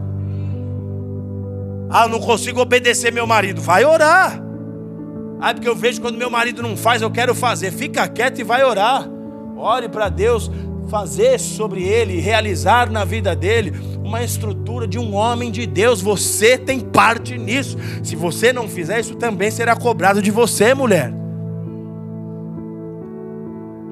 Ah, 1.90 2.08
não 2.08 2.20
consigo 2.20 2.60
obedecer 2.60 3.12
meu 3.12 3.26
marido. 3.26 3.60
Vai 3.60 3.84
orar. 3.84 4.42
Ah, 5.40 5.52
porque 5.52 5.68
eu 5.68 5.76
vejo 5.76 6.00
quando 6.00 6.16
meu 6.16 6.30
marido 6.30 6.62
não 6.62 6.76
faz, 6.76 7.02
eu 7.02 7.10
quero 7.10 7.34
fazer. 7.34 7.70
Fica 7.70 8.08
quieto 8.08 8.40
e 8.40 8.44
vai 8.44 8.64
orar. 8.64 9.08
Ore 9.56 9.88
para 9.88 10.08
Deus 10.08 10.50
fazer 10.88 11.38
sobre 11.38 11.82
ele, 11.82 12.20
realizar 12.20 12.90
na 12.90 13.04
vida 13.04 13.34
dele 13.34 13.72
uma 14.02 14.22
estrutura 14.22 14.86
de 14.86 14.98
um 14.98 15.14
homem 15.14 15.50
de 15.50 15.66
Deus. 15.66 16.00
Você 16.00 16.56
tem 16.56 16.80
parte 16.80 17.36
nisso. 17.36 17.76
Se 18.02 18.14
você 18.14 18.52
não 18.52 18.68
fizer 18.68 19.00
isso, 19.00 19.16
também 19.16 19.50
será 19.50 19.74
cobrado 19.74 20.22
de 20.22 20.30
você, 20.30 20.74
mulher. 20.74 21.12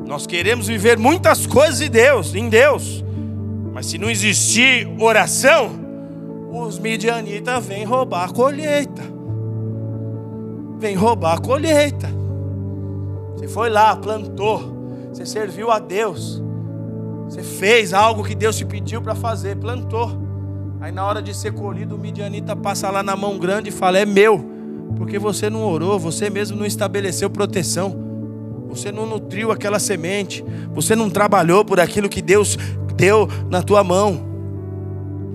Nós 0.06 0.26
queremos 0.26 0.68
viver 0.68 0.98
muitas 0.98 1.46
coisas 1.46 1.80
em 1.80 1.90
Deus, 1.90 2.34
em 2.34 2.48
Deus. 2.48 3.04
Mas 3.72 3.86
se 3.86 3.98
não 3.98 4.08
existir 4.08 4.88
oração, 5.00 5.70
os 6.52 6.78
midianitas 6.78 7.66
vêm 7.66 7.84
roubar 7.84 8.28
a 8.28 8.32
colheita. 8.32 9.02
Vem 10.78 10.94
roubar 10.94 11.34
a 11.34 11.40
colheita. 11.40 12.08
Você 13.34 13.48
foi 13.48 13.70
lá, 13.70 13.96
plantou, 13.96 15.08
você 15.12 15.26
serviu 15.26 15.70
a 15.70 15.78
Deus. 15.78 16.43
Você 17.34 17.42
fez 17.42 17.92
algo 17.92 18.22
que 18.22 18.32
Deus 18.32 18.56
te 18.56 18.64
pediu 18.64 19.02
para 19.02 19.12
fazer, 19.12 19.56
plantou. 19.56 20.08
Aí 20.80 20.92
na 20.92 21.04
hora 21.04 21.20
de 21.20 21.34
ser 21.34 21.52
colhido, 21.52 21.96
o 21.96 21.98
midianita 21.98 22.54
passa 22.54 22.88
lá 22.92 23.02
na 23.02 23.16
mão 23.16 23.40
grande 23.40 23.70
e 23.70 23.72
fala: 23.72 23.98
"É 23.98 24.06
meu". 24.06 24.38
Porque 24.96 25.18
você 25.18 25.50
não 25.50 25.64
orou, 25.64 25.98
você 25.98 26.30
mesmo 26.30 26.56
não 26.56 26.64
estabeleceu 26.64 27.28
proteção. 27.28 27.96
Você 28.68 28.92
não 28.92 29.04
nutriu 29.04 29.50
aquela 29.50 29.80
semente, 29.80 30.44
você 30.72 30.94
não 30.94 31.10
trabalhou 31.10 31.64
por 31.64 31.80
aquilo 31.80 32.08
que 32.08 32.22
Deus 32.22 32.56
deu 32.94 33.28
na 33.50 33.62
tua 33.62 33.82
mão. 33.82 34.24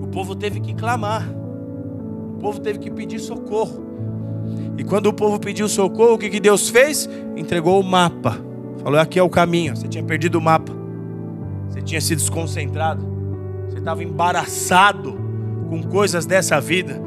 O 0.01 0.07
povo 0.07 0.35
teve 0.35 0.61
que 0.61 0.73
clamar. 0.73 1.29
O 1.29 2.39
povo 2.39 2.61
teve 2.61 2.79
que 2.79 2.89
pedir 2.89 3.19
socorro. 3.19 3.83
E 4.77 4.85
quando 4.85 5.07
o 5.07 5.13
povo 5.13 5.37
pediu 5.37 5.67
socorro, 5.67 6.13
o 6.13 6.17
que, 6.17 6.29
que 6.29 6.39
Deus 6.39 6.69
fez? 6.69 7.09
Entregou 7.35 7.77
o 7.77 7.83
mapa. 7.83 8.39
Falou: 8.81 8.97
aqui 8.97 9.19
é 9.19 9.23
o 9.23 9.29
caminho. 9.29 9.75
Você 9.75 9.89
tinha 9.89 10.03
perdido 10.03 10.37
o 10.37 10.41
mapa. 10.41 10.78
Você 11.69 11.81
tinha 11.81 12.01
se 12.01 12.15
desconcentrado. 12.15 13.05
Você 13.69 13.77
estava 13.77 14.03
embaraçado 14.03 15.17
com 15.69 15.83
coisas 15.83 16.25
dessa 16.25 16.59
vida. 16.59 16.99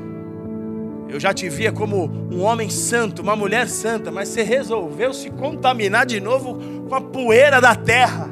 Eu 1.08 1.20
já 1.20 1.34
te 1.34 1.48
via 1.48 1.70
como 1.70 2.10
um 2.30 2.42
homem 2.42 2.70
santo, 2.70 3.20
uma 3.20 3.36
mulher 3.36 3.68
santa, 3.68 4.10
mas 4.10 4.28
você 4.28 4.42
resolveu 4.42 5.12
se 5.12 5.28
contaminar 5.30 6.06
de 6.06 6.20
novo 6.20 6.58
com 6.88 6.94
a 6.94 7.00
poeira 7.00 7.60
da 7.60 7.74
terra. 7.74 8.30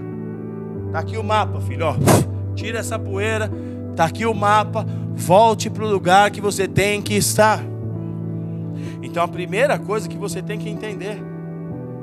Tá 0.90 1.00
aqui 1.00 1.18
o 1.18 1.22
mapa, 1.22 1.60
filho, 1.60 1.86
ó. 1.86 1.94
Tira 2.54 2.78
essa 2.78 2.98
poeira. 2.98 3.50
Tá 3.94 4.04
aqui 4.06 4.24
o 4.24 4.32
mapa. 4.32 4.86
Volte 5.14 5.68
para 5.68 5.84
o 5.84 5.90
lugar 5.90 6.30
que 6.30 6.40
você 6.40 6.66
tem 6.66 7.02
que 7.02 7.14
estar. 7.14 7.62
Então 9.02 9.22
a 9.22 9.28
primeira 9.28 9.78
coisa 9.78 10.08
que 10.08 10.16
você 10.16 10.40
tem 10.40 10.58
que 10.58 10.68
entender, 10.68 11.22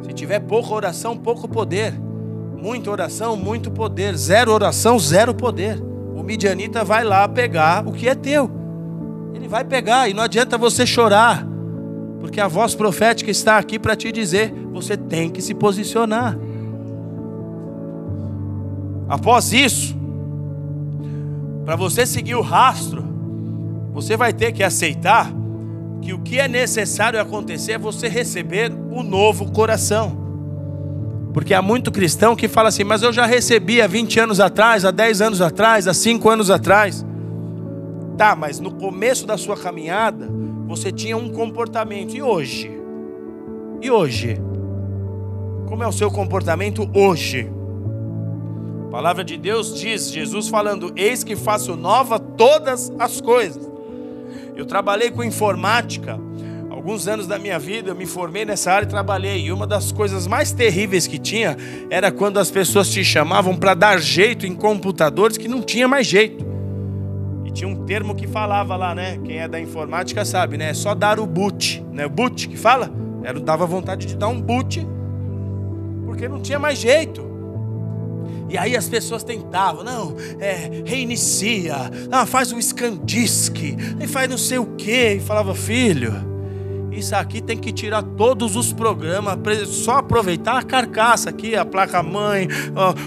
se 0.03 0.13
tiver 0.13 0.39
pouca 0.41 0.73
oração, 0.73 1.17
pouco 1.17 1.47
poder. 1.47 1.93
Muita 2.61 2.89
oração, 2.89 3.35
muito 3.35 3.69
poder. 3.69 4.17
Zero 4.17 4.51
oração, 4.51 4.97
zero 4.97 5.33
poder. 5.33 5.79
O 6.15 6.23
midianita 6.23 6.83
vai 6.83 7.03
lá 7.03 7.27
pegar 7.27 7.87
o 7.87 7.91
que 7.91 8.09
é 8.09 8.15
teu. 8.15 8.49
Ele 9.33 9.47
vai 9.47 9.63
pegar 9.63 10.09
e 10.09 10.13
não 10.13 10.23
adianta 10.23 10.57
você 10.57 10.85
chorar, 10.85 11.45
porque 12.19 12.41
a 12.41 12.47
voz 12.47 12.73
profética 12.73 13.29
está 13.29 13.57
aqui 13.57 13.77
para 13.77 13.95
te 13.95 14.11
dizer: 14.11 14.51
você 14.71 14.97
tem 14.97 15.29
que 15.29 15.41
se 15.41 15.53
posicionar. 15.53 16.37
Após 19.07 19.53
isso, 19.53 19.95
para 21.63 21.75
você 21.75 22.05
seguir 22.05 22.35
o 22.35 22.41
rastro, 22.41 23.05
você 23.93 24.17
vai 24.17 24.33
ter 24.33 24.51
que 24.51 24.63
aceitar 24.63 25.31
que 26.01 26.13
o 26.13 26.19
que 26.19 26.39
é 26.39 26.47
necessário 26.47 27.19
acontecer 27.19 27.73
é 27.73 27.77
você 27.77 28.07
receber 28.07 28.71
o 28.91 29.03
novo 29.03 29.51
coração. 29.51 30.26
Porque 31.37 31.53
há 31.53 31.61
muito 31.61 31.91
cristão 31.91 32.35
que 32.35 32.47
fala 32.47 32.69
assim, 32.69 32.83
mas 32.83 33.03
eu 33.03 33.13
já 33.13 33.23
recebi 33.27 33.79
há 33.79 33.85
20 33.85 34.21
anos 34.21 34.39
atrás, 34.39 34.83
há 34.83 34.89
10 34.89 35.21
anos 35.21 35.39
atrás, 35.39 35.87
há 35.87 35.93
5 35.93 36.27
anos 36.27 36.49
atrás. 36.49 37.05
Tá, 38.17 38.35
mas 38.35 38.59
no 38.59 38.71
começo 38.71 39.27
da 39.27 39.37
sua 39.37 39.55
caminhada, 39.55 40.27
você 40.65 40.91
tinha 40.91 41.15
um 41.15 41.29
comportamento. 41.29 42.15
E 42.15 42.23
hoje? 42.23 42.71
E 43.83 43.91
hoje? 43.91 44.41
Como 45.67 45.83
é 45.83 45.87
o 45.87 45.91
seu 45.91 46.09
comportamento 46.09 46.89
hoje? 46.91 47.47
A 48.87 48.89
palavra 48.89 49.23
de 49.23 49.37
Deus 49.37 49.79
diz, 49.79 50.11
Jesus 50.11 50.47
falando: 50.47 50.91
Eis 50.95 51.23
que 51.23 51.35
faço 51.35 51.75
nova 51.75 52.17
todas 52.17 52.91
as 52.97 53.21
coisas. 53.21 53.69
Eu 54.55 54.65
trabalhei 54.65 55.11
com 55.11 55.23
informática 55.23 56.19
alguns 56.87 57.05
anos 57.05 57.27
da 57.27 57.37
minha 57.37 57.59
vida, 57.59 57.89
eu 57.89 57.95
me 57.95 58.05
formei 58.05 58.45
nessa 58.45 58.71
área 58.71 58.85
e 58.85 58.87
trabalhei. 58.87 59.41
E 59.41 59.51
uma 59.51 59.67
das 59.67 59.91
coisas 59.91 60.25
mais 60.25 60.53
terríveis 60.53 61.05
que 61.05 61.19
tinha 61.19 61.57
era 61.89 62.13
quando 62.13 62.39
as 62.39 62.49
pessoas 62.49 62.89
te 62.89 63.03
chamavam 63.03 63.57
para 63.57 63.73
dar 63.73 63.99
jeito 63.99 64.45
em 64.45 64.55
computadores 64.55 65.37
que 65.37 65.49
não 65.49 65.61
tinha 65.61 65.85
mais 65.85 66.07
jeito. 66.07 66.45
E 67.43 67.51
tinha 67.51 67.67
um 67.67 67.83
termo 67.85 68.15
que 68.15 68.25
falava 68.25 68.77
lá, 68.77 68.95
né? 68.95 69.19
Quem 69.25 69.39
é 69.39 69.49
da 69.49 69.59
informática 69.59 70.23
sabe, 70.23 70.55
né? 70.55 70.69
É 70.69 70.73
só 70.73 70.95
dar 70.95 71.19
o 71.19 71.27
boot, 71.27 71.83
né? 71.91 72.05
O 72.05 72.09
boot 72.09 72.47
que 72.47 72.55
fala? 72.55 72.89
Era 73.21 73.37
dava 73.37 73.65
vontade 73.65 74.05
de 74.05 74.15
dar 74.15 74.29
um 74.29 74.39
boot 74.39 74.87
porque 76.05 76.29
não 76.29 76.39
tinha 76.39 76.57
mais 76.57 76.79
jeito. 76.79 77.27
E 78.49 78.57
aí 78.57 78.77
as 78.77 78.87
pessoas 78.87 79.25
tentavam, 79.25 79.83
não, 79.83 80.15
é, 80.39 80.83
reinicia, 80.85 81.75
ah, 82.09 82.25
faz 82.25 82.53
um 82.53 82.61
scandisc, 82.61 83.57
e 83.99 84.07
faz 84.07 84.29
não 84.29 84.37
sei 84.37 84.57
o 84.57 84.65
que, 84.77 85.15
e 85.15 85.19
falava, 85.19 85.53
filho, 85.53 86.36
isso 86.99 87.15
aqui 87.15 87.41
tem 87.41 87.57
que 87.57 87.71
tirar 87.71 88.01
todos 88.01 88.55
os 88.55 88.73
programas, 88.73 89.37
só 89.67 89.97
aproveitar 89.97 90.57
a 90.57 90.63
carcaça 90.63 91.29
aqui, 91.29 91.55
a 91.55 91.65
placa-mãe, 91.65 92.47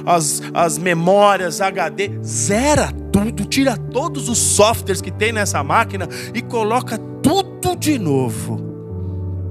as, 0.07 0.43
as 0.55 0.79
memórias, 0.79 1.61
HD, 1.61 2.19
zera 2.23 2.93
tudo, 3.13 3.45
tira 3.45 3.77
todos 3.77 4.29
os 4.29 4.39
softwares 4.39 5.01
que 5.01 5.11
tem 5.11 5.33
nessa 5.33 5.63
máquina 5.63 6.09
e 6.35 6.41
coloca 6.41 6.99
tudo 7.23 7.77
de 7.77 7.99
novo. 7.99 8.61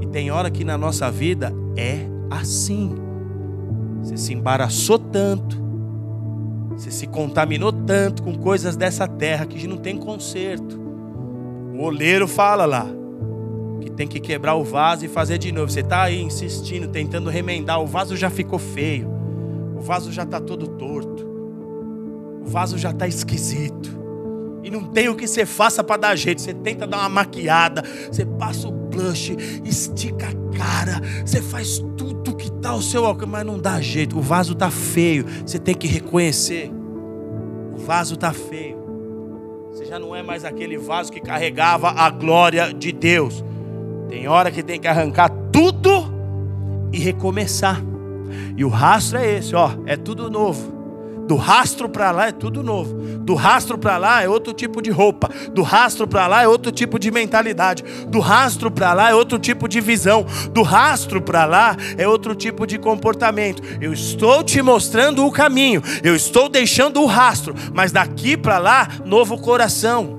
E 0.02 0.08
tem 0.08 0.32
hora 0.32 0.50
que 0.50 0.64
na 0.64 0.78
nossa 0.78 1.12
vida 1.12 1.54
é 1.76 2.06
assim. 2.30 2.96
Você 4.02 4.18
se 4.18 4.34
embaraçou 4.34 4.98
tanto, 4.98 5.58
você 6.72 6.90
se 6.90 7.08
contaminou 7.08 7.74
tanto 7.74 8.24
com 8.24 8.34
coisas 8.38 8.78
dessa 8.78 9.08
terra 9.08 9.46
que 9.46 9.68
não 9.68 9.78
tem 9.78 9.98
conserto. 9.98 10.80
O 11.76 11.84
oleiro 11.84 12.28
fala 12.28 12.66
lá, 12.66 12.88
tem 14.00 14.08
que 14.08 14.22
quebrar 14.22 14.56
o 14.56 14.64
vaso 14.64 15.04
e 15.04 15.10
fazer 15.10 15.38
de 15.38 15.52
novo. 15.52 15.70
Você 15.70 15.82
está 15.82 16.04
aí 16.04 16.22
insistindo, 16.22 16.88
tentando 16.88 17.30
remendar, 17.30 17.82
o 17.82 17.86
vaso 17.86 18.16
já 18.16 18.30
ficou 18.30 18.58
feio, 18.58 19.10
o 19.76 19.82
vaso 19.82 20.10
já 20.10 20.24
está 20.24 20.40
todo 20.40 20.70
torto, 20.70 21.28
o 22.42 22.46
vaso 22.46 22.78
já 22.78 22.92
está 22.92 23.06
esquisito. 23.06 24.00
E 24.64 24.72
não 24.72 24.86
tem 24.86 25.10
o 25.10 25.18
que 25.18 25.28
você 25.28 25.46
faça 25.46 25.84
para 25.84 25.98
dar 25.98 26.16
jeito. 26.16 26.42
Você 26.42 26.54
tenta 26.54 26.88
dar 26.88 27.00
uma 27.00 27.10
maquiada, 27.10 27.84
você 28.10 28.26
passa 28.26 28.70
o 28.70 28.72
blush, 28.72 29.36
estica 29.66 30.28
a 30.30 30.58
cara, 30.58 31.02
você 31.26 31.42
faz 31.42 31.80
tudo 31.98 32.38
que 32.38 32.48
está 32.48 32.70
ao 32.70 32.82
seu 32.82 33.06
alcance, 33.06 33.30
mas 33.30 33.46
não 33.46 33.60
dá 33.60 33.82
jeito. 33.82 34.18
O 34.18 34.22
vaso 34.22 34.54
está 34.54 34.72
feio. 34.72 35.26
Você 35.46 35.60
tem 35.60 35.76
que 35.76 35.88
reconhecer. 35.88 36.72
O 37.74 37.78
vaso 37.78 38.14
está 38.14 38.32
feio. 38.32 38.80
Você 39.74 39.84
já 39.84 40.00
não 40.00 40.16
é 40.16 40.24
mais 40.24 40.46
aquele 40.46 40.78
vaso 40.78 41.12
que 41.12 41.20
carregava 41.20 41.90
a 41.90 42.10
glória 42.10 42.74
de 42.74 42.94
Deus. 42.94 43.44
Tem 44.10 44.28
hora 44.28 44.52
que 44.52 44.64
tem 44.64 44.80
que 44.80 44.88
arrancar 44.88 45.30
tudo 45.52 46.12
e 46.92 46.98
recomeçar. 46.98 47.82
E 48.58 48.66
o 48.66 48.70
rastro 48.70 49.20
é 49.20 49.38
esse, 49.38 49.56
ó, 49.56 49.72
é 49.86 49.96
tudo 49.96 50.30
novo. 50.30 50.80
Do 51.28 51.36
rastro 51.36 51.88
para 51.88 52.10
lá 52.10 52.28
é 52.30 52.32
tudo 52.32 52.64
novo. 52.64 52.96
Do 53.20 53.36
rastro 53.36 53.78
para 53.78 53.98
lá 53.98 54.24
é 54.24 54.28
outro 54.28 54.52
tipo 54.52 54.82
de 54.82 54.90
roupa. 54.90 55.30
Do 55.54 55.62
rastro 55.62 56.08
para 56.08 56.26
lá 56.26 56.42
é 56.42 56.48
outro 56.48 56.72
tipo 56.72 56.98
de 56.98 57.12
mentalidade. 57.12 57.84
Do 58.08 58.20
rastro 58.20 58.72
para 58.72 58.94
lá 58.94 59.12
é 59.12 59.14
outro 59.14 59.38
tipo 59.38 59.68
de 59.68 59.80
visão. 59.80 60.26
Do 60.52 60.64
rastro 60.64 61.22
para 61.22 61.46
lá 61.46 61.78
é 62.00 62.08
outro 62.08 62.34
tipo 62.34 62.66
de 62.66 62.80
comportamento. 62.80 63.62
Eu 63.80 63.94
estou 63.94 64.44
te 64.44 64.60
mostrando 64.60 65.24
o 65.24 65.32
caminho. 65.32 65.84
Eu 66.04 66.16
estou 66.16 66.50
deixando 66.50 67.00
o 67.00 67.06
rastro, 67.06 67.54
mas 67.76 67.92
daqui 67.92 68.36
para 68.36 68.58
lá, 68.58 68.88
novo 69.06 69.38
coração. 69.38 70.19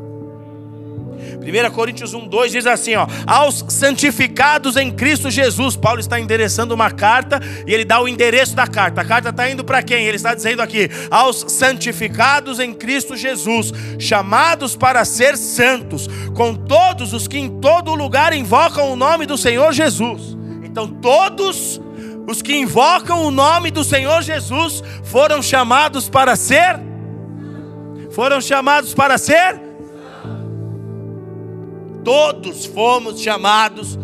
1 1.41 1.71
Coríntios 1.73 2.13
1, 2.13 2.29
2 2.29 2.53
diz 2.53 2.67
assim: 2.67 2.95
ó, 2.95 3.07
aos 3.27 3.65
santificados 3.69 4.77
em 4.77 4.91
Cristo 4.91 5.31
Jesus. 5.31 5.75
Paulo 5.75 5.99
está 5.99 6.21
endereçando 6.21 6.75
uma 6.75 6.91
carta 6.91 7.41
e 7.67 7.73
ele 7.73 7.85
dá 7.85 8.01
o 8.01 8.07
endereço 8.07 8.55
da 8.55 8.67
carta. 8.67 9.01
A 9.01 9.05
carta 9.05 9.31
está 9.31 9.51
indo 9.51 9.65
para 9.65 9.83
quem? 9.83 10.07
Ele 10.07 10.17
está 10.17 10.35
dizendo 10.35 10.61
aqui: 10.61 10.91
aos 11.11 11.47
santificados 11.49 12.61
em 12.61 12.75
Cristo 12.75 13.17
Jesus, 13.17 13.73
chamados 13.99 14.77
para 14.77 15.05
ser 15.05 15.37
santos, 15.37 16.09
com 16.35 16.55
todos 16.55 17.15
os 17.15 17.27
que 17.27 17.39
em 17.39 17.61
todo 17.61 17.95
lugar 17.95 18.33
invocam 18.35 18.93
o 18.93 18.97
nome 18.97 19.25
do 19.25 19.39
Senhor 19.39 19.73
Jesus. 19.73 20.37
Então, 20.63 20.87
todos 20.87 21.81
os 22.29 22.43
que 22.43 22.55
invocam 22.55 23.25
o 23.25 23.31
nome 23.31 23.71
do 23.71 23.83
Senhor 23.83 24.23
Jesus 24.23 24.85
foram 25.05 25.43
chamados 25.43 26.09
para 26.09 26.37
ser 26.37 26.79
foram 28.13 28.41
chamados 28.41 28.93
para 28.93 29.17
ser 29.17 29.70
Todos 32.05 32.67
fomos 32.67 33.21
chamados 33.21 33.99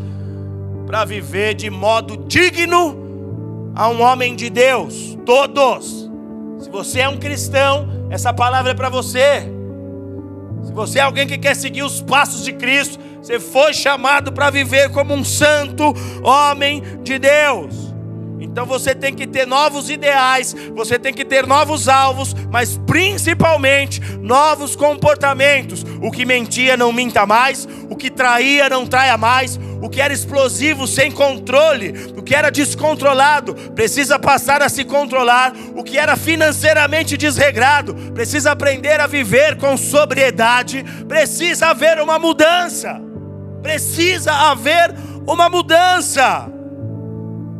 para 0.86 1.04
viver 1.04 1.54
de 1.54 1.70
modo 1.70 2.16
digno 2.26 3.72
a 3.74 3.88
um 3.88 4.00
homem 4.02 4.34
de 4.34 4.48
Deus. 4.48 5.16
Todos. 5.24 6.10
Se 6.58 6.70
você 6.70 7.00
é 7.00 7.08
um 7.08 7.18
cristão, 7.18 8.06
essa 8.10 8.32
palavra 8.32 8.72
é 8.72 8.74
para 8.74 8.88
você. 8.88 9.52
Se 10.64 10.72
você 10.72 10.98
é 10.98 11.02
alguém 11.02 11.26
que 11.26 11.38
quer 11.38 11.54
seguir 11.54 11.82
os 11.82 12.00
passos 12.00 12.44
de 12.44 12.52
Cristo, 12.52 12.98
você 13.20 13.40
foi 13.40 13.74
chamado 13.74 14.32
para 14.32 14.50
viver 14.50 14.90
como 14.90 15.12
um 15.12 15.24
santo 15.24 15.92
homem 16.22 16.82
de 17.02 17.18
Deus. 17.18 17.85
Então 18.40 18.66
você 18.66 18.94
tem 18.94 19.14
que 19.14 19.26
ter 19.26 19.46
novos 19.46 19.88
ideais, 19.88 20.54
você 20.74 20.98
tem 20.98 21.12
que 21.12 21.24
ter 21.24 21.46
novos 21.46 21.88
alvos, 21.88 22.34
mas 22.50 22.78
principalmente 22.86 24.00
novos 24.20 24.76
comportamentos. 24.76 25.84
O 26.02 26.10
que 26.10 26.24
mentia 26.24 26.76
não 26.76 26.92
minta 26.92 27.26
mais, 27.26 27.66
o 27.88 27.96
que 27.96 28.10
traía 28.10 28.68
não 28.68 28.86
traia 28.86 29.16
mais, 29.16 29.58
o 29.80 29.88
que 29.88 30.00
era 30.00 30.12
explosivo 30.12 30.86
sem 30.86 31.10
controle, 31.10 32.12
o 32.16 32.22
que 32.22 32.34
era 32.34 32.50
descontrolado 32.50 33.54
precisa 33.74 34.18
passar 34.18 34.62
a 34.62 34.68
se 34.68 34.84
controlar, 34.84 35.54
o 35.74 35.82
que 35.82 35.98
era 35.98 36.16
financeiramente 36.16 37.16
desregrado 37.16 37.94
precisa 38.14 38.52
aprender 38.52 39.00
a 39.00 39.06
viver 39.06 39.56
com 39.56 39.76
sobriedade, 39.76 40.84
precisa 41.06 41.68
haver 41.68 42.00
uma 42.00 42.18
mudança. 42.18 43.00
Precisa 43.62 44.32
haver 44.32 44.94
uma 45.26 45.48
mudança. 45.48 46.55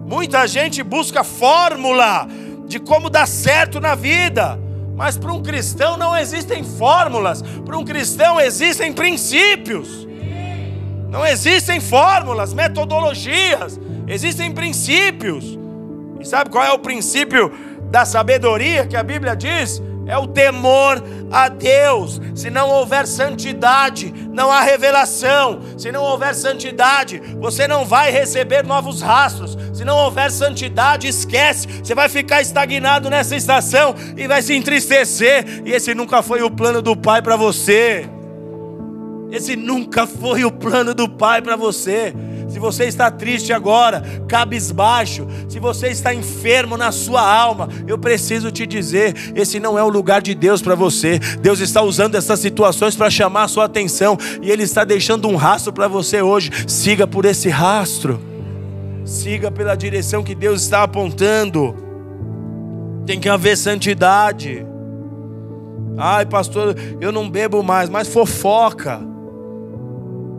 Muita 0.07 0.47
gente 0.47 0.83
busca 0.85 1.25
fórmula 1.25 2.29
de 2.69 2.79
como 2.79 3.11
dar 3.11 3.27
certo 3.27 3.81
na 3.81 3.95
vida. 3.95 4.59
Mas 4.95 5.19
para 5.19 5.33
um 5.33 5.43
cristão 5.43 5.97
não 5.97 6.17
existem 6.17 6.65
fórmulas, 6.65 7.43
para 7.43 7.77
um 7.77 7.85
cristão 7.85 8.41
existem 8.41 8.93
princípios. 8.93 10.07
Não 11.11 11.27
existem 11.27 11.81
fórmulas, 11.81 12.55
metodologias, 12.55 13.79
existem 14.07 14.53
princípios. 14.53 15.59
E 16.21 16.25
sabe 16.25 16.51
qual 16.51 16.65
é 16.65 16.73
o 16.73 16.79
princípio 16.79 17.53
da 17.91 18.05
sabedoria 18.05 18.87
que 18.87 18.97
a 18.97 19.03
Bíblia 19.03 19.37
diz? 19.37 19.83
É 20.07 20.17
o 20.17 20.27
temor 20.27 21.03
a 21.31 21.49
Deus. 21.49 22.21
Se 22.35 22.49
não 22.49 22.71
houver 22.71 23.07
santidade, 23.07 24.13
não 24.31 24.51
há 24.51 24.61
revelação. 24.61 25.61
Se 25.77 25.91
não 25.91 26.03
houver 26.03 26.35
santidade, 26.35 27.21
você 27.39 27.67
não 27.67 27.85
vai 27.85 28.11
receber 28.11 28.65
novos 28.65 29.03
rastros. 29.03 29.59
Se 29.73 29.85
não 29.85 29.97
houver 29.97 30.31
santidade, 30.31 31.09
esquece. 31.09 31.67
Você 31.83 31.95
vai 31.95 32.09
ficar 32.09 32.41
estagnado 32.41 33.11
nessa 33.11 33.35
estação 33.35 33.95
e 34.17 34.27
vai 34.29 34.43
se 34.43 34.55
entristecer. 34.55 35.63
E 35.65 35.73
esse 35.73 35.95
nunca 35.95 36.23
foi 36.23 36.43
o 36.43 36.51
plano 36.51 36.81
do 36.81 36.97
Pai 36.97 37.21
para 37.21 37.37
você. 37.37 38.09
Esse 39.31 39.57
nunca 39.57 40.07
foi 40.07 40.45
o 40.45 40.53
plano 40.53 40.95
do 40.95 41.09
Pai 41.09 41.43
para 41.43 41.57
você 41.57 42.15
se 42.49 42.59
você 42.59 42.85
está 42.85 43.11
triste 43.11 43.53
agora, 43.53 44.03
cabisbaixo, 44.29 45.27
se 45.49 45.59
você 45.59 45.89
está 45.89 46.15
enfermo 46.15 46.77
na 46.77 46.93
sua 46.93 47.21
alma, 47.21 47.69
eu 47.87 47.99
preciso 47.99 48.51
te 48.51 48.67
dizer: 48.67 49.33
esse 49.35 49.59
não 49.59 49.79
é 49.79 49.83
o 49.83 49.89
lugar 49.89 50.23
de 50.23 50.35
Deus 50.35 50.63
para 50.63 50.75
você. 50.75 51.19
Deus 51.41 51.61
está 51.61 51.83
usando 51.83 52.15
essas 52.15 52.39
situações 52.39 52.95
para 52.95 53.11
chamar 53.11 53.45
a 53.45 53.49
sua 53.49 53.65
atenção 53.65 54.17
e 54.41 54.51
Ele 54.51 54.63
está 54.63 54.85
deixando 54.85 55.29
um 55.29 55.37
rastro 55.37 55.73
para 55.73 55.89
você 55.89 56.23
hoje. 56.23 56.51
Siga 56.67 57.07
por 57.07 57.25
esse 57.25 57.49
rastro, 57.49 58.21
siga 59.05 59.51
pela 59.51 59.75
direção 59.75 60.23
que 60.23 60.35
Deus 60.35 60.63
está 60.63 60.83
apontando. 60.83 61.75
Tem 63.05 63.19
que 63.19 63.29
haver 63.29 63.57
santidade. 63.57 64.65
Ai, 65.99 66.27
pastor, 66.27 66.77
eu 67.01 67.11
não 67.11 67.29
bebo 67.29 67.63
mais, 67.63 67.89
mas 67.89 68.09
fofoca 68.09 69.16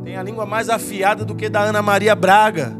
tem 0.07 0.15
a 0.15 0.23
língua 0.23 0.45
mais 0.45 0.69
afiada 0.69 1.25
do 1.25 1.35
que 1.35 1.49
da 1.49 1.59
Ana 1.59 1.81
Maria 1.81 2.15
Braga. 2.15 2.73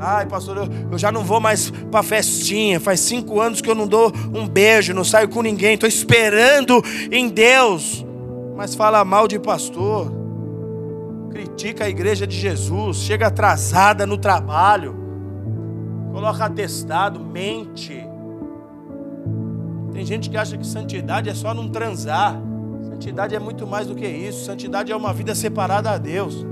Ai, 0.00 0.26
pastor, 0.26 0.56
eu, 0.56 0.68
eu 0.90 0.98
já 0.98 1.12
não 1.12 1.22
vou 1.22 1.38
mais 1.38 1.70
para 1.70 2.02
festinha. 2.02 2.80
Faz 2.80 2.98
cinco 2.98 3.40
anos 3.40 3.60
que 3.60 3.70
eu 3.70 3.76
não 3.76 3.86
dou 3.86 4.12
um 4.34 4.48
beijo, 4.48 4.92
não 4.92 5.04
saio 5.04 5.28
com 5.28 5.40
ninguém. 5.40 5.74
Estou 5.74 5.88
esperando 5.88 6.82
em 7.12 7.28
Deus. 7.28 8.04
Mas 8.56 8.74
fala 8.74 9.04
mal 9.04 9.28
de 9.28 9.38
pastor. 9.38 10.12
Critica 11.30 11.84
a 11.84 11.88
igreja 11.88 12.26
de 12.26 12.36
Jesus. 12.36 12.96
Chega 12.96 13.28
atrasada 13.28 14.04
no 14.04 14.18
trabalho. 14.18 14.96
Coloca 16.12 16.44
atestado, 16.44 17.20
mente. 17.20 18.04
Tem 19.92 20.04
gente 20.04 20.28
que 20.28 20.36
acha 20.36 20.58
que 20.58 20.66
santidade 20.66 21.30
é 21.30 21.34
só 21.34 21.54
não 21.54 21.68
transar. 21.68 22.36
Santidade 22.96 23.34
é 23.34 23.38
muito 23.38 23.66
mais 23.66 23.86
do 23.86 23.94
que 23.94 24.06
isso. 24.06 24.46
Santidade 24.46 24.90
é 24.90 24.96
uma 24.96 25.12
vida 25.12 25.34
separada 25.34 25.90
a 25.90 25.98
Deus. 25.98 26.46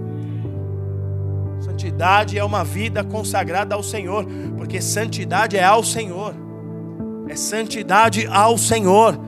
Santidade 1.59 2.38
é 2.38 2.45
uma 2.45 2.62
vida 2.62 3.03
consagrada 3.03 3.74
ao 3.74 3.82
Senhor, 3.82 4.26
porque 4.59 4.82
santidade 4.82 5.57
é 5.57 5.64
ao 5.64 5.82
Senhor. 5.82 6.34
É 7.30 7.34
santidade 7.34 8.26
ao 8.26 8.59
Senhor. 8.59 9.18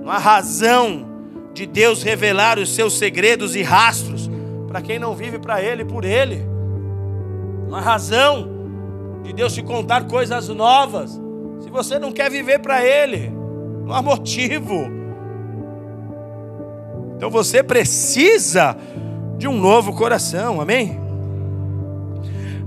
Não 0.00 0.10
há 0.10 0.16
razão 0.16 1.06
de 1.52 1.66
Deus 1.66 2.02
revelar 2.02 2.58
os 2.58 2.74
seus 2.74 2.94
segredos 2.94 3.54
e 3.54 3.62
rastros 3.62 4.30
para 4.66 4.80
quem 4.80 4.98
não 4.98 5.14
vive 5.14 5.38
para 5.38 5.62
Ele 5.62 5.84
por 5.84 6.02
Ele. 6.02 6.42
Não 7.68 7.76
há 7.76 7.80
razão 7.80 8.48
de 9.22 9.34
Deus 9.34 9.52
te 9.52 9.62
contar 9.62 10.06
coisas 10.06 10.48
novas 10.48 11.20
se 11.60 11.68
você 11.68 11.98
não 11.98 12.10
quer 12.10 12.30
viver 12.30 12.60
para 12.60 12.82
Ele. 12.82 13.30
Não 13.84 13.92
há 13.92 14.00
motivo. 14.00 15.01
Então 17.22 17.30
você 17.30 17.62
precisa 17.62 18.76
de 19.38 19.46
um 19.46 19.56
novo 19.56 19.92
coração, 19.92 20.60
amém? 20.60 20.98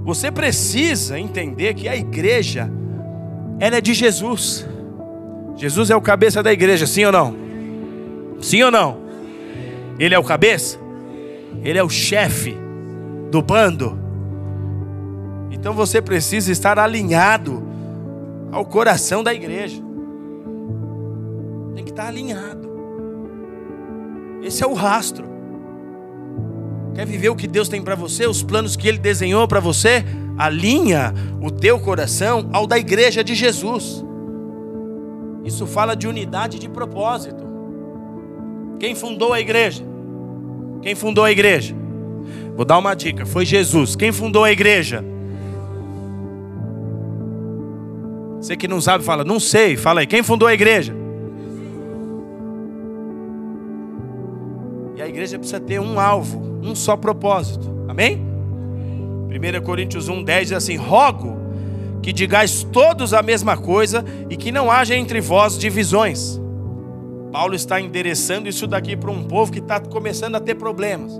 Você 0.05 0.31
precisa 0.31 1.19
entender 1.19 1.73
que 1.73 1.89
a 1.89 1.97
igreja 1.97 2.71
ela 3.59 3.75
é 3.75 3.81
de 3.81 3.93
Jesus. 3.93 4.65
Jesus 5.57 5.89
é 5.89 5.95
o 5.97 5.99
cabeça 5.99 6.41
da 6.41 6.53
igreja, 6.53 6.87
sim 6.87 7.03
ou 7.03 7.11
não? 7.11 7.35
Sim 8.39 8.63
ou 8.63 8.71
não? 8.71 8.97
Ele 9.99 10.15
é 10.15 10.19
o 10.19 10.23
cabeça? 10.23 10.79
Ele 11.61 11.77
é 11.77 11.83
o 11.83 11.89
chefe 11.89 12.55
do 13.29 13.41
bando. 13.41 13.99
Então 15.51 15.73
você 15.73 16.01
precisa 16.01 16.49
estar 16.49 16.79
alinhado 16.79 17.61
ao 18.53 18.63
coração 18.63 19.21
da 19.21 19.33
igreja. 19.33 19.83
Tem 21.75 21.83
que 21.83 21.91
estar 21.91 22.07
alinhado. 22.07 22.64
Esse 24.45 24.63
é 24.63 24.67
o 24.67 24.73
rastro. 24.73 25.25
Quer 26.93 27.05
viver 27.05 27.29
o 27.29 27.35
que 27.35 27.47
Deus 27.47 27.67
tem 27.67 27.81
para 27.81 27.95
você, 27.95 28.27
os 28.27 28.43
planos 28.43 28.75
que 28.75 28.87
Ele 28.87 28.99
desenhou 28.99 29.47
para 29.47 29.59
você? 29.59 30.05
Alinha 30.37 31.13
o 31.41 31.49
teu 31.49 31.79
coração 31.79 32.47
ao 32.53 32.67
da 32.67 32.77
igreja 32.77 33.23
de 33.23 33.33
Jesus. 33.33 34.05
Isso 35.43 35.65
fala 35.65 35.95
de 35.95 36.07
unidade 36.07 36.59
de 36.59 36.69
propósito. 36.69 37.43
Quem 38.79 38.93
fundou 38.93 39.33
a 39.33 39.39
igreja? 39.39 39.83
Quem 40.83 40.93
fundou 40.93 41.23
a 41.23 41.31
igreja? 41.31 41.75
Vou 42.55 42.65
dar 42.65 42.77
uma 42.77 42.93
dica: 42.93 43.25
foi 43.25 43.45
Jesus. 43.45 43.95
Quem 43.95 44.11
fundou 44.11 44.43
a 44.43 44.51
igreja? 44.51 45.03
Você 48.39 48.55
que 48.55 48.67
não 48.67 48.79
sabe, 48.79 49.03
fala, 49.03 49.23
não 49.23 49.39
sei. 49.39 49.75
Fala 49.75 50.01
aí, 50.01 50.07
quem 50.07 50.21
fundou 50.21 50.47
a 50.47 50.53
igreja? 50.53 51.04
Igreja 55.15 55.39
precisa 55.39 55.61
ter 55.61 55.79
um 55.79 55.97
alvo, 55.97 56.59
um 56.61 56.75
só 56.75 56.97
propósito. 56.97 57.73
Amém? 57.87 58.21
1 59.29 59.63
Coríntios 59.63 60.09
1, 60.09 60.23
10 60.23 60.47
diz 60.49 60.57
assim: 60.57 60.75
Rogo 60.75 61.37
que 62.01 62.13
digais 62.13 62.63
todos 62.71 63.13
a 63.13 63.23
mesma 63.23 63.57
coisa 63.57 64.05
e 64.29 64.35
que 64.35 64.51
não 64.51 64.69
haja 64.69 64.95
entre 64.95 65.19
vós 65.21 65.57
divisões. 65.57 66.39
Paulo 67.31 67.55
está 67.55 67.81
endereçando 67.81 68.47
isso 68.47 68.67
daqui 68.67 68.95
para 68.95 69.09
um 69.09 69.23
povo 69.23 69.51
que 69.51 69.59
está 69.59 69.79
começando 69.79 70.35
a 70.35 70.39
ter 70.39 70.55
problemas. 70.55 71.13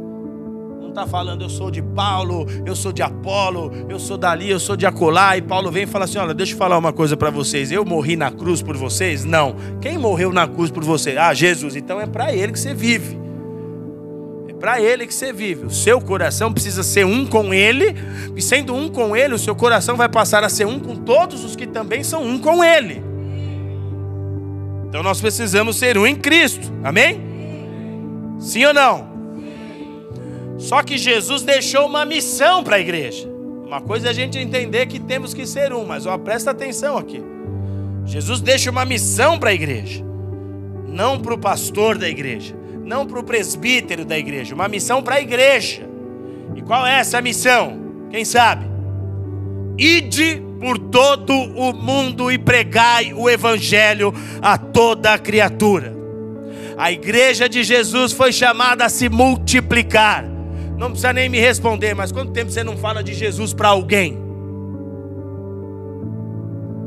Não 0.80 0.90
está 0.90 1.08
falando 1.08 1.42
eu 1.42 1.50
sou 1.50 1.72
de 1.72 1.82
Paulo, 1.82 2.46
eu 2.66 2.76
sou 2.76 2.92
de 2.92 3.02
Apolo, 3.02 3.72
eu 3.90 4.00
sou 4.00 4.18
dali, 4.18 4.50
eu 4.50 4.60
sou 4.60 4.76
de 4.78 4.86
acolá. 4.86 5.36
E 5.36 5.42
Paulo 5.42 5.72
vem 5.72 5.84
e 5.84 5.88
fala 5.88 6.06
assim: 6.06 6.18
Olha, 6.18 6.34
deixa 6.34 6.54
eu 6.54 6.58
falar 6.58 6.78
uma 6.78 6.94
coisa 6.94 7.18
para 7.18 7.30
vocês. 7.30 7.72
Eu 7.72 7.84
morri 7.84 8.16
na 8.16 8.30
cruz 8.30 8.62
por 8.62 8.78
vocês? 8.78 9.26
Não. 9.26 9.56
Quem 9.82 9.98
morreu 9.98 10.32
na 10.32 10.48
cruz 10.48 10.70
por 10.70 10.84
você? 10.84 11.18
Ah, 11.18 11.34
Jesus. 11.34 11.76
Então 11.76 12.00
é 12.00 12.06
para 12.06 12.34
ele 12.34 12.52
que 12.52 12.60
você 12.60 12.74
vive 12.74 13.25
para 14.60 14.82
Ele 14.82 15.06
que 15.06 15.14
você 15.14 15.32
vive. 15.32 15.66
O 15.66 15.72
seu 15.72 16.00
coração 16.02 16.52
precisa 16.52 16.84
ser 16.84 17.06
um 17.06 17.26
com 17.26 17.54
Ele, 17.54 17.96
e 18.36 18.42
sendo 18.42 18.74
um 18.74 18.90
com 18.90 19.16
Ele, 19.16 19.34
o 19.34 19.40
seu 19.40 19.56
coração 19.56 19.96
vai 19.96 20.10
passar 20.10 20.44
a 20.44 20.50
ser 20.50 20.66
um 20.66 20.80
com 20.80 20.96
todos 20.96 21.44
os 21.44 21.56
que 21.56 21.68
também 21.68 22.04
são 22.04 22.24
um 22.24 22.40
com 22.40 22.64
Ele. 22.64 23.02
Então 24.88 25.04
nós 25.04 25.20
precisamos 25.20 25.76
ser 25.78 25.98
um 25.98 26.08
em 26.08 26.16
Cristo, 26.16 26.72
amém? 26.84 27.22
Sim 28.40 28.66
ou 28.66 28.74
não? 28.74 29.16
Só 30.58 30.82
que 30.82 30.98
Jesus 30.98 31.44
deixou 31.44 31.86
uma 31.86 32.06
missão 32.06 32.64
para 32.64 32.78
a 32.78 32.80
igreja. 32.80 33.28
Uma 33.66 33.82
coisa 33.82 34.08
é 34.08 34.10
a 34.12 34.14
gente 34.14 34.38
entender 34.38 34.86
que 34.86 35.00
temos 35.00 35.34
que 35.34 35.46
ser 35.46 35.74
um, 35.74 35.84
mas 35.84 36.06
ó, 36.06 36.18
presta 36.18 36.52
atenção 36.52 36.98
aqui. 36.98 37.22
Jesus 38.06 38.40
deixa 38.40 38.70
uma 38.72 38.86
missão 38.86 39.38
para 39.38 39.50
a 39.50 39.54
igreja, 39.54 40.04
não 40.88 41.20
para 41.20 41.34
o 41.34 41.38
pastor 41.38 41.98
da 41.98 42.08
igreja 42.08 42.65
não 42.86 43.08
para 43.08 43.20
o 43.20 43.24
presbítero 43.24 44.06
da 44.06 44.18
igreja, 44.18 44.54
uma 44.54 44.68
missão 44.68 45.02
para 45.02 45.16
a 45.16 45.22
igreja. 45.22 45.90
E 46.56 46.62
qual 46.62 46.86
é 46.86 47.00
essa 47.00 47.20
missão? 47.20 47.80
Quem 48.12 48.24
sabe? 48.24 48.66
Ide 49.78 50.42
por 50.60 50.78
todo 50.78 51.34
o 51.34 51.74
mundo 51.74 52.32
e 52.32 52.38
pregai 52.38 53.12
o 53.14 53.30
evangelho 53.30 54.14
a 54.42 54.58
toda 54.58 55.14
a 55.14 55.18
criatura. 55.20 55.94
A 56.78 56.92
igreja 56.92 57.50
de 57.50 57.64
Jesus 57.64 58.14
foi 58.14 58.32
chamada 58.32 58.86
a 58.86 58.90
se 58.90 59.10
multiplicar. 59.10 60.24
Não 60.78 60.90
precisa 60.90 61.12
nem 61.12 61.28
me 61.28 61.40
responder, 61.40 61.94
mas 61.96 62.12
quanto 62.12 62.32
tempo 62.32 62.52
você 62.52 62.64
não 62.64 62.78
fala 62.78 63.04
de 63.04 63.14
Jesus 63.14 63.54
para 63.54 63.70
alguém? 63.70 64.18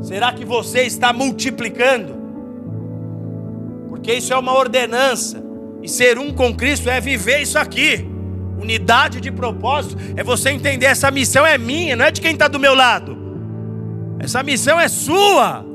Será 0.01 0.31
que 0.31 0.45
você 0.45 0.83
está 0.83 1.11
multiplicando? 1.11 2.15
Porque 3.89 4.13
isso 4.13 4.33
é 4.33 4.37
uma 4.37 4.55
ordenança. 4.55 5.48
E 5.81 5.87
ser 5.87 6.17
um 6.17 6.33
com 6.33 6.53
Cristo 6.53 6.89
é 6.89 6.99
viver 6.99 7.39
isso 7.39 7.57
aqui. 7.57 8.05
Unidade 8.59 9.21
de 9.21 9.31
propósito 9.31 9.97
é 10.15 10.23
você 10.23 10.49
entender 10.49 10.85
essa 10.85 11.09
missão 11.09 11.45
é 11.45 11.57
minha, 11.57 11.95
não 11.95 12.05
é 12.05 12.11
de 12.11 12.19
quem 12.19 12.33
está 12.33 12.47
do 12.47 12.59
meu 12.59 12.75
lado. 12.75 13.17
Essa 14.19 14.43
missão 14.43 14.79
é 14.79 14.87
sua. 14.87 15.65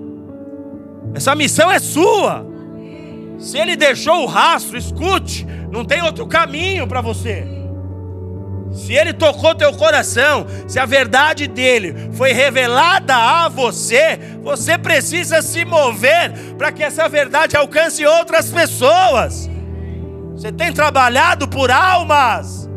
Essa 1.14 1.34
missão 1.34 1.70
é 1.70 1.78
sua. 1.78 2.46
Se 3.38 3.58
ele 3.58 3.76
deixou 3.76 4.22
o 4.22 4.26
rastro, 4.26 4.76
escute, 4.76 5.46
não 5.70 5.84
tem 5.84 6.02
outro 6.02 6.26
caminho 6.26 6.86
para 6.86 7.00
você. 7.00 7.46
Se 8.74 8.92
ele 8.92 9.12
tocou 9.12 9.54
teu 9.54 9.72
coração, 9.72 10.46
se 10.66 10.80
a 10.80 10.84
verdade 10.84 11.46
dele 11.46 12.10
foi 12.12 12.32
revelada 12.32 13.14
a 13.14 13.48
você, 13.48 14.18
você 14.42 14.76
precisa 14.76 15.40
se 15.40 15.64
mover 15.64 16.32
para 16.58 16.72
que 16.72 16.82
essa 16.82 17.08
verdade 17.08 17.56
alcance 17.56 18.04
outras 18.04 18.50
pessoas. 18.50 19.48
Você 20.44 20.52
tem 20.52 20.70
trabalhado 20.74 21.48
por 21.48 21.70
almas? 21.70 22.68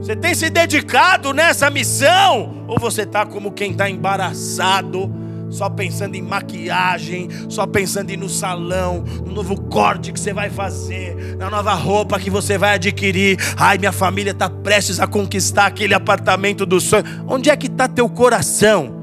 Você 0.00 0.16
tem 0.16 0.34
se 0.34 0.48
dedicado 0.48 1.34
nessa 1.34 1.68
missão? 1.68 2.64
Ou 2.66 2.78
você 2.80 3.02
está 3.02 3.26
como 3.26 3.52
quem 3.52 3.72
está 3.72 3.90
embaraçado, 3.90 5.12
só 5.50 5.68
pensando 5.68 6.14
em 6.14 6.22
maquiagem, 6.22 7.28
só 7.46 7.66
pensando 7.66 8.08
em 8.08 8.14
ir 8.14 8.16
no 8.16 8.30
salão, 8.30 9.04
no 9.22 9.34
novo 9.34 9.60
corte 9.64 10.12
que 10.12 10.18
você 10.18 10.32
vai 10.32 10.48
fazer, 10.48 11.36
na 11.36 11.50
nova 11.50 11.74
roupa 11.74 12.18
que 12.18 12.30
você 12.30 12.56
vai 12.56 12.76
adquirir? 12.76 13.36
Ai, 13.58 13.76
minha 13.76 13.92
família 13.92 14.30
está 14.30 14.48
prestes 14.48 14.98
a 14.98 15.06
conquistar 15.06 15.66
aquele 15.66 15.92
apartamento 15.92 16.64
do 16.64 16.80
sonho. 16.80 17.04
Onde 17.28 17.50
é 17.50 17.56
que 17.56 17.66
está 17.66 17.86
teu 17.86 18.08
coração? 18.08 18.94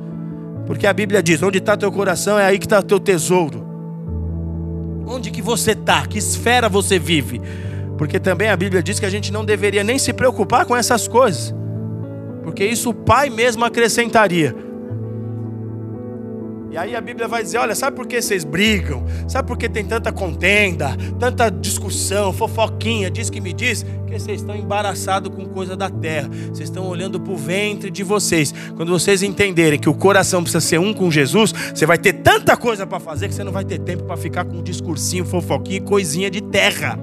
Porque 0.65 0.87
a 0.87 0.93
Bíblia 0.93 1.21
diz: 1.21 1.43
onde 1.43 1.59
está 1.59 1.77
teu 1.77 1.91
coração 1.91 2.39
é 2.39 2.45
aí 2.45 2.57
que 2.57 2.65
está 2.65 2.81
teu 2.81 2.99
tesouro. 2.99 3.68
Onde 5.09 5.31
que 5.31 5.41
você 5.41 5.71
está? 5.71 6.05
Que 6.05 6.19
esfera 6.19 6.69
você 6.69 6.99
vive? 6.99 7.41
Porque 7.97 8.19
também 8.19 8.49
a 8.49 8.55
Bíblia 8.55 8.83
diz 8.83 8.99
que 8.99 9.05
a 9.07 9.09
gente 9.09 9.33
não 9.33 9.43
deveria 9.43 9.83
nem 9.83 9.97
se 9.97 10.13
preocupar 10.13 10.67
com 10.67 10.77
essas 10.77 11.07
coisas. 11.07 11.51
Porque 12.43 12.63
isso 12.63 12.91
o 12.91 12.93
Pai 12.93 13.27
mesmo 13.27 13.65
acrescentaria. 13.65 14.55
E 16.71 16.77
aí 16.77 16.95
a 16.95 17.01
Bíblia 17.01 17.27
vai 17.27 17.41
dizer: 17.41 17.57
olha, 17.57 17.73
sabe 17.73 17.95
por 17.95 18.05
que 18.05 18.21
vocês 18.21 18.43
brigam? 18.43 19.03
Sabe 19.27 19.47
por 19.47 19.57
que 19.57 19.67
tem 19.67 19.83
tanta 19.83 20.11
contenda, 20.11 20.95
tanta 21.19 21.49
discussão, 21.49 22.31
fofoquinha, 22.31 23.09
diz 23.09 23.29
que 23.29 23.41
me 23.41 23.53
diz? 23.53 23.83
Que 24.07 24.19
vocês 24.19 24.41
estão 24.41 24.55
embaraçados 24.55 25.33
com 25.33 25.45
coisa 25.45 25.75
da 25.75 25.89
terra. 25.89 26.29
Vocês 26.29 26.69
estão 26.69 26.87
olhando 26.87 27.19
para 27.19 27.33
o 27.33 27.37
ventre 27.37 27.89
de 27.89 28.03
vocês. 28.03 28.53
Quando 28.75 28.91
vocês 28.91 29.23
entenderem 29.23 29.79
que 29.79 29.89
o 29.89 29.93
coração 29.93 30.43
precisa 30.43 30.61
ser 30.61 30.79
um 30.79 30.93
com 30.93 31.09
Jesus, 31.09 31.53
você 31.73 31.85
vai 31.85 31.97
ter 31.97 32.13
tanta 32.13 32.55
coisa 32.55 32.85
para 32.85 32.99
fazer 32.99 33.27
que 33.27 33.33
você 33.33 33.43
não 33.43 33.51
vai 33.51 33.65
ter 33.65 33.79
tempo 33.79 34.03
para 34.03 34.17
ficar 34.17 34.45
com 34.45 34.57
um 34.57 34.63
discursinho, 34.63 35.25
fofoquinha 35.25 35.81
coisinha 35.81 36.29
de 36.29 36.41
terra. 36.41 36.99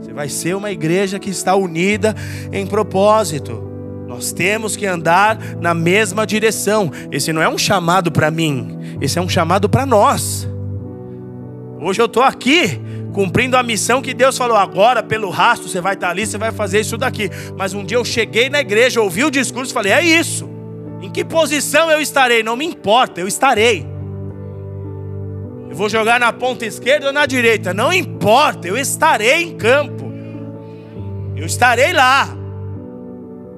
Você 0.00 0.12
vai 0.12 0.28
ser 0.28 0.54
uma 0.54 0.70
igreja 0.70 1.18
que 1.18 1.30
está 1.30 1.54
unida 1.54 2.14
em 2.52 2.66
propósito. 2.66 3.67
Nós 4.08 4.32
temos 4.32 4.74
que 4.74 4.86
andar 4.86 5.38
na 5.60 5.74
mesma 5.74 6.26
direção. 6.26 6.90
Esse 7.12 7.30
não 7.30 7.42
é 7.42 7.48
um 7.48 7.58
chamado 7.58 8.10
para 8.10 8.30
mim, 8.30 8.96
esse 9.02 9.18
é 9.18 9.22
um 9.22 9.28
chamado 9.28 9.68
para 9.68 9.84
nós. 9.84 10.48
Hoje 11.78 12.00
eu 12.00 12.06
estou 12.06 12.22
aqui 12.22 12.80
cumprindo 13.12 13.54
a 13.54 13.62
missão 13.62 14.00
que 14.00 14.14
Deus 14.14 14.38
falou. 14.38 14.56
Agora, 14.56 15.02
pelo 15.02 15.28
rastro, 15.28 15.68
você 15.68 15.78
vai 15.78 15.92
estar 15.92 16.08
ali, 16.08 16.26
você 16.26 16.38
vai 16.38 16.50
fazer 16.50 16.80
isso 16.80 16.96
daqui. 16.96 17.30
Mas 17.56 17.74
um 17.74 17.84
dia 17.84 17.98
eu 17.98 18.04
cheguei 18.04 18.48
na 18.48 18.60
igreja, 18.60 19.02
ouvi 19.02 19.24
o 19.24 19.30
discurso 19.30 19.72
e 19.72 19.74
falei: 19.74 19.92
é 19.92 20.02
isso. 20.02 20.48
Em 21.02 21.10
que 21.10 21.22
posição 21.22 21.90
eu 21.90 22.00
estarei? 22.00 22.42
Não 22.42 22.56
me 22.56 22.64
importa, 22.64 23.20
eu 23.20 23.28
estarei. 23.28 23.86
Eu 25.68 25.76
vou 25.76 25.90
jogar 25.90 26.18
na 26.18 26.32
ponta 26.32 26.64
esquerda 26.64 27.08
ou 27.08 27.12
na 27.12 27.26
direita? 27.26 27.74
Não 27.74 27.92
importa, 27.92 28.66
eu 28.66 28.76
estarei 28.76 29.42
em 29.42 29.54
campo. 29.54 30.10
Eu 31.36 31.44
estarei 31.44 31.92
lá 31.92 32.37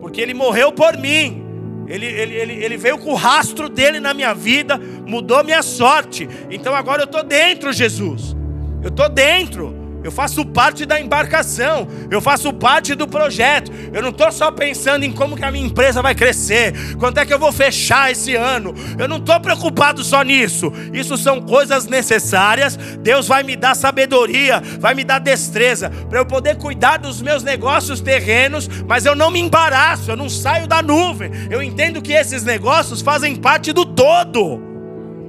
porque 0.00 0.20
Ele 0.20 0.34
morreu 0.34 0.72
por 0.72 0.96
mim. 0.96 1.46
Ele, 1.86 2.06
ele, 2.06 2.34
ele, 2.36 2.52
ele 2.64 2.76
veio 2.76 2.98
com 2.98 3.10
o 3.10 3.16
rastro 3.16 3.68
dele 3.68 3.98
na 3.98 4.14
minha 4.14 4.32
vida, 4.32 4.78
mudou 4.78 5.42
minha 5.42 5.60
sorte. 5.60 6.28
Então 6.48 6.72
agora 6.72 7.02
eu 7.02 7.06
estou 7.06 7.24
dentro, 7.24 7.72
Jesus. 7.72 8.36
Eu 8.80 8.90
estou 8.90 9.08
dentro. 9.08 9.79
Eu 10.02 10.10
faço 10.10 10.44
parte 10.46 10.86
da 10.86 11.00
embarcação, 11.00 11.86
eu 12.10 12.20
faço 12.20 12.52
parte 12.52 12.94
do 12.94 13.06
projeto. 13.06 13.70
Eu 13.92 14.02
não 14.02 14.10
estou 14.10 14.30
só 14.32 14.50
pensando 14.50 15.04
em 15.04 15.12
como 15.12 15.36
que 15.36 15.44
a 15.44 15.50
minha 15.50 15.66
empresa 15.66 16.00
vai 16.00 16.14
crescer, 16.14 16.96
quanto 16.98 17.18
é 17.18 17.26
que 17.26 17.32
eu 17.32 17.38
vou 17.38 17.52
fechar 17.52 18.10
esse 18.10 18.34
ano. 18.34 18.74
Eu 18.98 19.06
não 19.06 19.18
estou 19.18 19.38
preocupado 19.40 20.02
só 20.02 20.22
nisso. 20.22 20.72
Isso 20.92 21.16
são 21.18 21.40
coisas 21.40 21.86
necessárias. 21.86 22.76
Deus 23.00 23.28
vai 23.28 23.42
me 23.42 23.56
dar 23.56 23.74
sabedoria, 23.74 24.62
vai 24.78 24.94
me 24.94 25.04
dar 25.04 25.18
destreza 25.18 25.90
para 26.08 26.18
eu 26.18 26.26
poder 26.26 26.56
cuidar 26.56 26.98
dos 26.98 27.20
meus 27.20 27.42
negócios 27.42 28.00
terrenos, 28.00 28.68
mas 28.86 29.04
eu 29.04 29.14
não 29.14 29.30
me 29.30 29.40
embaraço, 29.40 30.10
eu 30.10 30.16
não 30.16 30.28
saio 30.28 30.66
da 30.66 30.80
nuvem. 30.82 31.30
Eu 31.50 31.62
entendo 31.62 32.00
que 32.00 32.12
esses 32.12 32.42
negócios 32.42 33.02
fazem 33.02 33.36
parte 33.36 33.72
do 33.72 33.84
todo. 33.84 34.69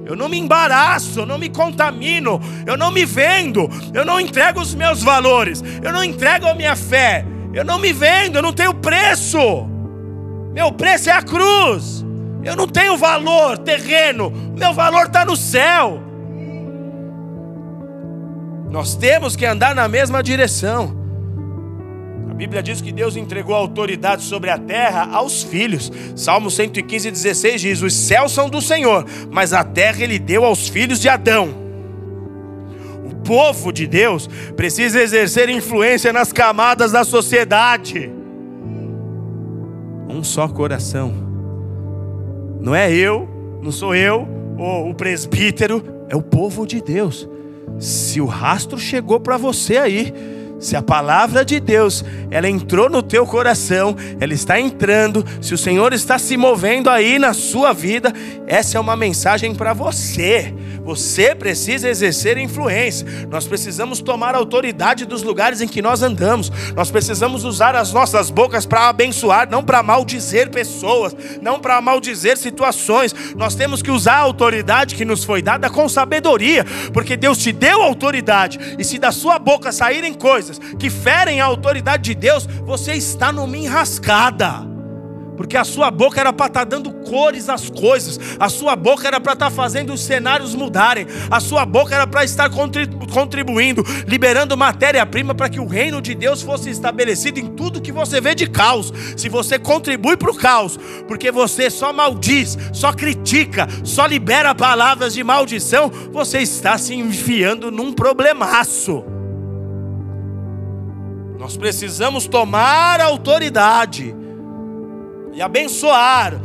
Eu 0.04 0.16
não 0.16 0.28
me 0.28 0.38
embaraço, 0.38 1.20
eu 1.20 1.26
não 1.26 1.38
me 1.38 1.48
contamino, 1.48 2.40
eu 2.66 2.76
não 2.76 2.90
me 2.90 3.04
vendo, 3.04 3.68
eu 3.94 4.04
não 4.04 4.20
entrego 4.20 4.60
os 4.60 4.74
meus 4.74 5.02
valores, 5.02 5.62
eu 5.82 5.92
não 5.92 6.02
entrego 6.02 6.46
a 6.46 6.54
minha 6.54 6.74
fé, 6.74 7.24
eu 7.54 7.64
não 7.64 7.78
me 7.78 7.92
vendo, 7.92 8.36
eu 8.36 8.42
não 8.42 8.52
tenho 8.52 8.74
preço. 8.74 9.38
Meu 10.52 10.72
preço 10.72 11.08
é 11.08 11.12
a 11.12 11.22
cruz. 11.22 12.04
Eu 12.44 12.56
não 12.56 12.66
tenho 12.66 12.96
valor 12.96 13.56
terreno, 13.58 14.30
meu 14.56 14.72
valor 14.72 15.06
está 15.06 15.24
no 15.24 15.36
céu. 15.36 16.02
Nós 18.68 18.96
temos 18.96 19.36
que 19.36 19.46
andar 19.46 19.74
na 19.74 19.86
mesma 19.86 20.22
direção. 20.22 21.01
Bíblia 22.32 22.62
diz 22.62 22.80
que 22.80 22.92
Deus 22.92 23.16
entregou 23.16 23.54
a 23.54 23.58
autoridade 23.58 24.22
sobre 24.22 24.50
a 24.50 24.58
terra 24.58 25.08
aos 25.12 25.42
filhos. 25.42 25.90
Salmo 26.16 26.50
115, 26.50 27.10
16 27.10 27.60
diz: 27.60 27.82
Os 27.82 27.94
céus 27.94 28.32
são 28.32 28.48
do 28.48 28.60
Senhor, 28.60 29.04
mas 29.30 29.52
a 29.52 29.64
terra 29.64 30.02
ele 30.02 30.18
deu 30.18 30.44
aos 30.44 30.68
filhos 30.68 31.00
de 31.00 31.08
Adão. 31.08 31.54
O 33.04 33.14
povo 33.24 33.72
de 33.72 33.86
Deus 33.86 34.28
precisa 34.56 35.00
exercer 35.00 35.48
influência 35.48 36.12
nas 36.12 36.32
camadas 36.32 36.92
da 36.92 37.04
sociedade. 37.04 38.10
Um 40.08 40.22
só 40.22 40.48
coração. 40.48 41.12
Não 42.60 42.74
é 42.74 42.92
eu, 42.92 43.28
não 43.62 43.72
sou 43.72 43.94
eu, 43.94 44.28
ou 44.58 44.90
o 44.90 44.94
presbítero, 44.94 45.82
é 46.08 46.16
o 46.16 46.22
povo 46.22 46.66
de 46.66 46.80
Deus. 46.80 47.28
Se 47.78 48.20
o 48.20 48.26
rastro 48.26 48.78
chegou 48.78 49.18
para 49.18 49.36
você 49.36 49.78
aí, 49.78 50.12
se 50.62 50.76
a 50.76 50.80
palavra 50.80 51.44
de 51.44 51.58
Deus, 51.58 52.04
ela 52.30 52.48
entrou 52.48 52.88
no 52.88 53.02
teu 53.02 53.26
coração, 53.26 53.96
ela 54.20 54.32
está 54.32 54.60
entrando, 54.60 55.26
se 55.40 55.52
o 55.52 55.58
Senhor 55.58 55.92
está 55.92 56.20
se 56.20 56.36
movendo 56.36 56.88
aí 56.88 57.18
na 57.18 57.34
sua 57.34 57.72
vida, 57.72 58.12
essa 58.46 58.78
é 58.78 58.80
uma 58.80 58.94
mensagem 58.94 59.56
para 59.56 59.72
você. 59.72 60.54
Você 60.84 61.34
precisa 61.34 61.88
exercer 61.88 62.36
influência. 62.38 63.06
Nós 63.30 63.46
precisamos 63.46 64.00
tomar 64.00 64.34
autoridade 64.34 65.04
dos 65.04 65.22
lugares 65.22 65.60
em 65.60 65.68
que 65.68 65.80
nós 65.80 66.02
andamos. 66.02 66.50
Nós 66.74 66.90
precisamos 66.90 67.44
usar 67.44 67.76
as 67.76 67.92
nossas 67.92 68.30
bocas 68.30 68.66
para 68.66 68.88
abençoar, 68.88 69.48
não 69.48 69.62
para 69.62 69.82
maldizer 69.82 70.50
pessoas, 70.50 71.14
não 71.40 71.60
para 71.60 71.80
maldizer 71.80 72.36
situações. 72.36 73.14
Nós 73.36 73.54
temos 73.54 73.80
que 73.80 73.92
usar 73.92 74.14
a 74.14 74.20
autoridade 74.20 74.96
que 74.96 75.04
nos 75.04 75.22
foi 75.22 75.40
dada 75.40 75.70
com 75.70 75.88
sabedoria, 75.88 76.64
porque 76.92 77.16
Deus 77.16 77.38
te 77.38 77.52
deu 77.52 77.80
autoridade. 77.80 78.58
E 78.76 78.84
se 78.84 78.98
da 78.98 79.12
sua 79.12 79.38
boca 79.38 79.70
saírem 79.70 80.12
coisas 80.12 80.51
que 80.58 80.90
ferem 80.90 81.40
a 81.40 81.44
autoridade 81.44 82.04
de 82.04 82.14
Deus, 82.14 82.46
você 82.64 82.92
está 82.92 83.32
numa 83.32 83.56
enrascada. 83.56 84.72
Porque 85.36 85.56
a 85.56 85.64
sua 85.64 85.90
boca 85.90 86.20
era 86.20 86.32
para 86.32 86.46
estar 86.46 86.60
tá 86.60 86.64
dando 86.64 86.92
cores 86.92 87.48
as 87.48 87.70
coisas. 87.70 88.18
A 88.38 88.48
sua 88.48 88.76
boca 88.76 89.06
era 89.08 89.20
para 89.20 89.32
estar 89.32 89.50
tá 89.50 89.50
fazendo 89.50 89.92
os 89.92 90.00
cenários 90.00 90.54
mudarem. 90.54 91.06
A 91.30 91.40
sua 91.40 91.64
boca 91.64 91.94
era 91.94 92.06
para 92.06 92.24
estar 92.24 92.50
contribuindo, 93.12 93.84
liberando 94.06 94.56
matéria-prima 94.56 95.34
para 95.34 95.48
que 95.48 95.60
o 95.60 95.66
reino 95.66 96.00
de 96.00 96.14
Deus 96.14 96.42
fosse 96.42 96.70
estabelecido 96.70 97.40
em 97.40 97.48
tudo 97.48 97.80
que 97.80 97.92
você 97.92 98.20
vê 98.20 98.34
de 98.34 98.46
caos. 98.46 98.92
Se 99.16 99.28
você 99.28 99.58
contribui 99.58 100.16
para 100.16 100.30
o 100.30 100.36
caos, 100.36 100.78
porque 101.08 101.30
você 101.30 101.70
só 101.70 101.92
maldiz, 101.92 102.58
só 102.72 102.92
critica, 102.92 103.66
só 103.82 104.06
libera 104.06 104.54
palavras 104.54 105.14
de 105.14 105.24
maldição, 105.24 105.90
você 106.12 106.38
está 106.38 106.76
se 106.76 106.94
enfiando 106.94 107.70
num 107.70 107.92
problemaço. 107.92 109.21
Nós 111.42 111.56
precisamos 111.56 112.28
tomar 112.28 113.00
autoridade 113.00 114.14
e 115.32 115.42
abençoar, 115.42 116.40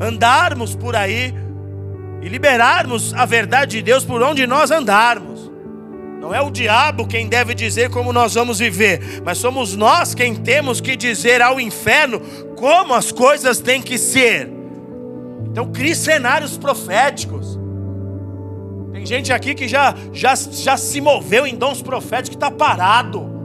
andarmos 0.00 0.74
por 0.74 0.96
aí 0.96 1.34
e 2.22 2.28
liberarmos 2.30 3.12
a 3.12 3.26
verdade 3.26 3.76
de 3.76 3.82
Deus 3.82 4.06
por 4.06 4.22
onde 4.22 4.46
nós 4.46 4.70
andarmos. 4.70 5.52
Não 6.18 6.34
é 6.34 6.40
o 6.40 6.50
diabo 6.50 7.06
quem 7.06 7.28
deve 7.28 7.54
dizer 7.54 7.90
como 7.90 8.10
nós 8.10 8.32
vamos 8.32 8.58
viver, 8.58 9.20
mas 9.22 9.36
somos 9.36 9.76
nós 9.76 10.14
quem 10.14 10.34
temos 10.34 10.80
que 10.80 10.96
dizer 10.96 11.42
ao 11.42 11.60
inferno 11.60 12.18
como 12.56 12.94
as 12.94 13.12
coisas 13.12 13.60
têm 13.60 13.82
que 13.82 13.98
ser. 13.98 14.50
Então, 15.44 15.70
crie 15.70 15.94
cenários 15.94 16.56
proféticos. 16.56 17.58
Tem 18.94 19.04
gente 19.04 19.30
aqui 19.30 19.54
que 19.54 19.68
já, 19.68 19.94
já, 20.10 20.34
já 20.34 20.78
se 20.78 21.02
moveu 21.02 21.46
em 21.46 21.54
dons 21.54 21.82
proféticos 21.82 22.30
que 22.30 22.36
está 22.36 22.50
parado. 22.50 23.36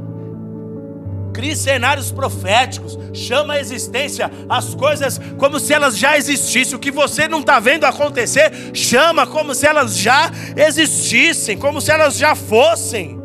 Crie 1.34 1.56
cenários 1.56 2.12
proféticos, 2.12 2.98
chama 3.14 3.56
a 3.56 3.60
existência 3.60 4.32
as 4.48 4.76
coisas 4.76 5.20
como 5.38 5.60
se 5.60 5.74
elas 5.74 5.98
já 5.98 6.18
existissem. 6.18 6.76
O 6.76 6.80
que 6.80 6.92
você 6.92 7.28
não 7.28 7.40
está 7.40 7.60
vendo 7.60 7.86
acontecer, 7.86 8.52
chama 8.74 9.26
como 9.26 9.56
se 9.56 9.66
elas 9.66 9.98
já 9.98 10.32
existissem, 10.56 11.58
como 11.58 11.82
se 11.82 11.92
elas 11.92 12.18
já 12.18 12.36
fossem. 12.36 13.20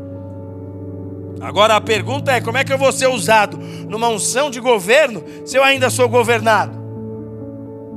Agora 1.40 1.76
a 1.76 1.80
pergunta 1.80 2.32
é: 2.32 2.40
como 2.40 2.58
é 2.58 2.64
que 2.64 2.72
eu 2.72 2.78
vou 2.78 2.92
ser 2.92 3.08
usado 3.08 3.58
numa 3.58 4.08
unção 4.08 4.50
de 4.50 4.60
governo 4.60 5.22
se 5.44 5.56
eu 5.56 5.62
ainda 5.62 5.90
sou 5.90 6.08
governado? 6.08 6.77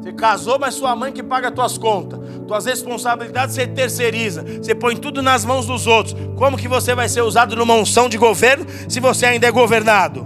Você 0.01 0.11
casou, 0.13 0.57
mas 0.57 0.73
sua 0.73 0.95
mãe 0.95 1.11
que 1.11 1.21
paga 1.21 1.49
as 1.49 1.53
tuas 1.53 1.77
contas. 1.77 2.19
Tuas 2.47 2.65
responsabilidades 2.65 3.53
você 3.53 3.67
terceiriza. 3.67 4.43
Você 4.43 4.73
põe 4.73 4.95
tudo 4.95 5.21
nas 5.21 5.45
mãos 5.45 5.67
dos 5.67 5.85
outros. 5.85 6.15
Como 6.35 6.57
que 6.57 6.67
você 6.67 6.95
vai 6.95 7.07
ser 7.07 7.21
usado 7.21 7.55
numa 7.55 7.75
unção 7.75 8.09
de 8.09 8.17
governo 8.17 8.65
se 8.89 8.99
você 8.99 9.27
ainda 9.27 9.45
é 9.45 9.51
governado? 9.51 10.25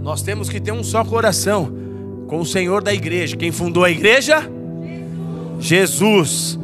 Nós 0.00 0.22
temos 0.22 0.48
que 0.48 0.58
ter 0.58 0.72
um 0.72 0.82
só 0.82 1.04
coração 1.04 1.70
com 2.26 2.40
o 2.40 2.46
Senhor 2.46 2.82
da 2.82 2.94
igreja. 2.94 3.36
Quem 3.36 3.52
fundou 3.52 3.84
a 3.84 3.90
igreja? 3.90 4.50
Jesus. 5.58 6.58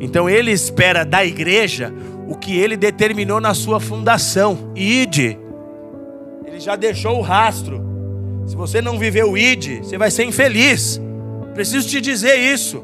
Então 0.00 0.28
ele 0.28 0.50
espera 0.50 1.04
da 1.04 1.24
igreja 1.24 1.94
o 2.26 2.34
que 2.36 2.58
ele 2.58 2.76
determinou 2.76 3.40
na 3.40 3.54
sua 3.54 3.78
fundação. 3.78 4.72
Ide. 4.74 5.38
Ele 6.44 6.58
já 6.58 6.74
deixou 6.74 7.18
o 7.18 7.22
rastro. 7.22 7.89
Se 8.50 8.56
você 8.56 8.82
não 8.82 8.98
viver 8.98 9.24
o 9.24 9.38
ID, 9.38 9.78
você 9.78 9.96
vai 9.96 10.10
ser 10.10 10.24
infeliz. 10.24 11.00
Preciso 11.54 11.88
te 11.88 12.00
dizer 12.00 12.34
isso. 12.34 12.82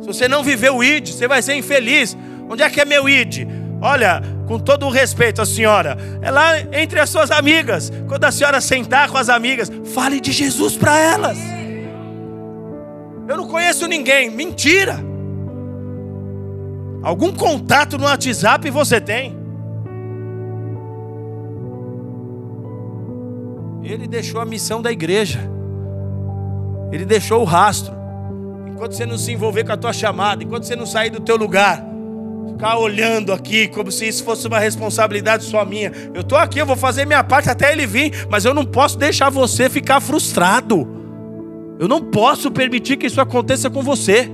Se 0.00 0.06
você 0.06 0.28
não 0.28 0.44
viver 0.44 0.70
o 0.70 0.80
ID, 0.80 1.08
você 1.08 1.26
vai 1.26 1.42
ser 1.42 1.56
infeliz. 1.56 2.16
Onde 2.48 2.62
é 2.62 2.70
que 2.70 2.80
é 2.80 2.84
meu 2.84 3.08
ID? 3.08 3.48
Olha, 3.82 4.22
com 4.46 4.60
todo 4.60 4.86
o 4.86 4.88
respeito 4.88 5.42
à 5.42 5.44
senhora, 5.44 5.98
é 6.22 6.30
lá 6.30 6.60
entre 6.60 7.00
as 7.00 7.10
suas 7.10 7.32
amigas. 7.32 7.92
Quando 8.06 8.26
a 8.26 8.30
senhora 8.30 8.60
sentar 8.60 9.10
com 9.10 9.18
as 9.18 9.28
amigas, 9.28 9.68
fale 9.92 10.20
de 10.20 10.30
Jesus 10.30 10.76
para 10.76 10.96
elas. 10.96 11.36
Eu 13.26 13.36
não 13.36 13.48
conheço 13.48 13.88
ninguém. 13.88 14.30
Mentira. 14.30 15.00
Algum 17.02 17.32
contato 17.32 17.98
no 17.98 18.04
WhatsApp 18.04 18.70
você 18.70 19.00
tem? 19.00 19.35
Ele 23.86 24.08
deixou 24.08 24.40
a 24.40 24.44
missão 24.44 24.82
da 24.82 24.90
igreja. 24.90 25.38
Ele 26.90 27.04
deixou 27.04 27.40
o 27.40 27.44
rastro. 27.44 27.94
Enquanto 28.66 28.92
você 28.92 29.06
não 29.06 29.16
se 29.16 29.30
envolver 29.30 29.64
com 29.64 29.72
a 29.72 29.76
tua 29.76 29.92
chamada, 29.92 30.42
enquanto 30.42 30.64
você 30.64 30.74
não 30.74 30.84
sair 30.84 31.08
do 31.08 31.20
teu 31.20 31.36
lugar, 31.36 31.84
ficar 32.48 32.78
olhando 32.78 33.32
aqui 33.32 33.68
como 33.68 33.92
se 33.92 34.08
isso 34.08 34.24
fosse 34.24 34.46
uma 34.48 34.58
responsabilidade 34.58 35.44
só 35.44 35.64
minha. 35.64 35.92
Eu 36.12 36.22
estou 36.22 36.36
aqui, 36.36 36.58
eu 36.58 36.66
vou 36.66 36.74
fazer 36.76 37.06
minha 37.06 37.22
parte 37.22 37.48
até 37.48 37.72
ele 37.72 37.86
vir, 37.86 38.26
mas 38.28 38.44
eu 38.44 38.52
não 38.52 38.64
posso 38.64 38.98
deixar 38.98 39.30
você 39.30 39.70
ficar 39.70 40.00
frustrado. 40.00 40.86
Eu 41.78 41.86
não 41.86 42.02
posso 42.02 42.50
permitir 42.50 42.96
que 42.96 43.06
isso 43.06 43.20
aconteça 43.20 43.70
com 43.70 43.82
você. 43.82 44.28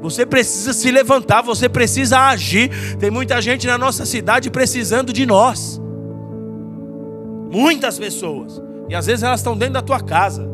Você 0.00 0.24
precisa 0.24 0.72
se 0.72 0.90
levantar, 0.90 1.42
você 1.42 1.68
precisa 1.68 2.20
agir. 2.28 2.70
Tem 2.98 3.10
muita 3.10 3.42
gente 3.42 3.66
na 3.66 3.76
nossa 3.76 4.06
cidade 4.06 4.50
precisando 4.50 5.12
de 5.12 5.26
nós. 5.26 5.80
Muitas 7.52 7.98
pessoas. 7.98 8.60
E 8.88 8.94
às 8.94 9.06
vezes 9.06 9.22
elas 9.22 9.40
estão 9.40 9.56
dentro 9.56 9.74
da 9.74 9.82
tua 9.82 10.00
casa. 10.00 10.50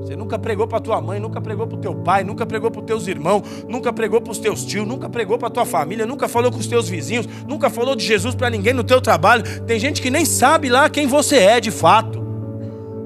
Você 0.00 0.14
nunca 0.16 0.38
pregou 0.38 0.66
para 0.66 0.80
tua 0.80 1.00
mãe, 1.00 1.20
nunca 1.20 1.40
pregou 1.40 1.66
para 1.66 1.76
o 1.76 1.80
teu 1.80 1.94
pai, 1.94 2.24
nunca 2.24 2.46
pregou 2.46 2.70
para 2.70 2.80
os 2.80 2.86
teus 2.86 3.06
irmãos, 3.08 3.42
nunca 3.68 3.92
pregou 3.92 4.20
para 4.20 4.30
os 4.30 4.38
teus 4.38 4.64
tios, 4.64 4.86
nunca 4.86 5.08
pregou 5.08 5.36
para 5.36 5.50
tua 5.50 5.66
família, 5.66 6.06
nunca 6.06 6.28
falou 6.28 6.50
com 6.50 6.58
os 6.58 6.66
teus 6.66 6.88
vizinhos, 6.88 7.28
nunca 7.46 7.68
falou 7.68 7.94
de 7.94 8.06
Jesus 8.06 8.34
para 8.34 8.48
ninguém 8.48 8.72
no 8.72 8.84
teu 8.84 9.00
trabalho. 9.02 9.42
Tem 9.66 9.78
gente 9.78 10.00
que 10.00 10.08
nem 10.08 10.24
sabe 10.24 10.70
lá 10.70 10.88
quem 10.88 11.06
você 11.06 11.36
é 11.36 11.60
de 11.60 11.70
fato. 11.70 12.26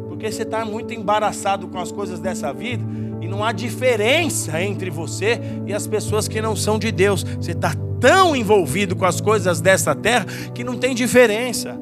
Porque 0.09 0.30
você 0.30 0.43
está 0.43 0.64
muito 0.64 0.95
embaraçado 0.95 1.66
com 1.66 1.80
as 1.80 1.90
coisas 1.90 2.20
dessa 2.20 2.53
vida 2.53 2.84
e 3.20 3.26
não 3.26 3.43
há 3.43 3.53
diferença 3.53 4.62
entre 4.62 4.90
você 4.90 5.40
e 5.66 5.72
as 5.72 5.86
pessoas 5.86 6.28
que 6.28 6.40
não 6.40 6.55
são 6.55 6.78
de 6.78 6.93
Deus. 6.93 7.24
Você 7.40 7.51
está 7.53 7.74
tão 7.99 8.36
envolvido 8.36 8.95
com 8.95 9.07
as 9.07 9.20
coisas 9.20 9.61
dessa 9.61 9.95
terra 9.95 10.26
que 10.55 10.62
não 10.62 10.76
tem 10.76 10.95
diferença. 10.95 11.76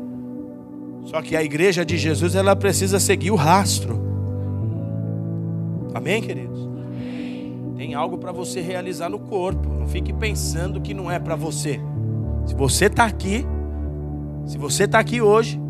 Só 1.04 1.20
que 1.22 1.34
a 1.34 1.42
igreja 1.42 1.84
de 1.84 1.96
Jesus 1.96 2.34
ela 2.34 2.54
precisa 2.54 3.00
seguir 3.00 3.30
o 3.30 3.36
rastro. 3.36 4.00
Amém, 5.94 6.22
queridos? 6.22 6.68
Tem 7.76 7.94
algo 7.94 8.18
para 8.18 8.30
você 8.30 8.60
realizar 8.60 9.08
no 9.08 9.18
corpo. 9.18 9.68
Não 9.68 9.88
fique 9.88 10.12
pensando 10.12 10.80
que 10.80 10.94
não 10.94 11.10
é 11.10 11.18
para 11.18 11.34
você. 11.34 11.80
Se 12.46 12.54
você 12.54 12.86
está 12.86 13.06
aqui, 13.06 13.44
se 14.46 14.58
você 14.58 14.84
está 14.84 14.98
aqui 14.98 15.20
hoje, 15.20 15.60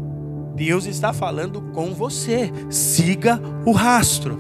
Deus 0.55 0.87
está 0.87 1.12
falando 1.12 1.62
com 1.72 1.95
você. 1.95 2.51
Siga 2.68 3.41
o 3.64 3.72
rastro. 3.72 4.39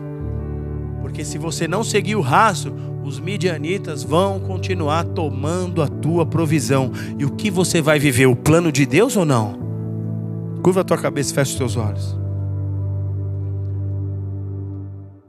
Porque 1.00 1.24
se 1.24 1.38
você 1.38 1.66
não 1.66 1.82
seguir 1.82 2.16
o 2.16 2.20
rastro, 2.20 2.74
os 3.04 3.18
midianitas 3.18 4.02
vão 4.02 4.38
continuar 4.40 5.04
tomando 5.04 5.80
a 5.80 5.88
tua 5.88 6.26
provisão. 6.26 6.92
E 7.18 7.24
o 7.24 7.30
que 7.30 7.50
você 7.50 7.80
vai 7.80 7.98
viver? 7.98 8.26
O 8.26 8.36
plano 8.36 8.70
de 8.70 8.84
Deus 8.84 9.16
ou 9.16 9.24
não? 9.24 9.69
Curva 10.62 10.82
a 10.82 10.84
tua 10.84 10.98
cabeça 10.98 11.32
e 11.32 11.34
fecha 11.34 11.52
os 11.52 11.56
teus 11.56 11.76
olhos. 11.76 12.19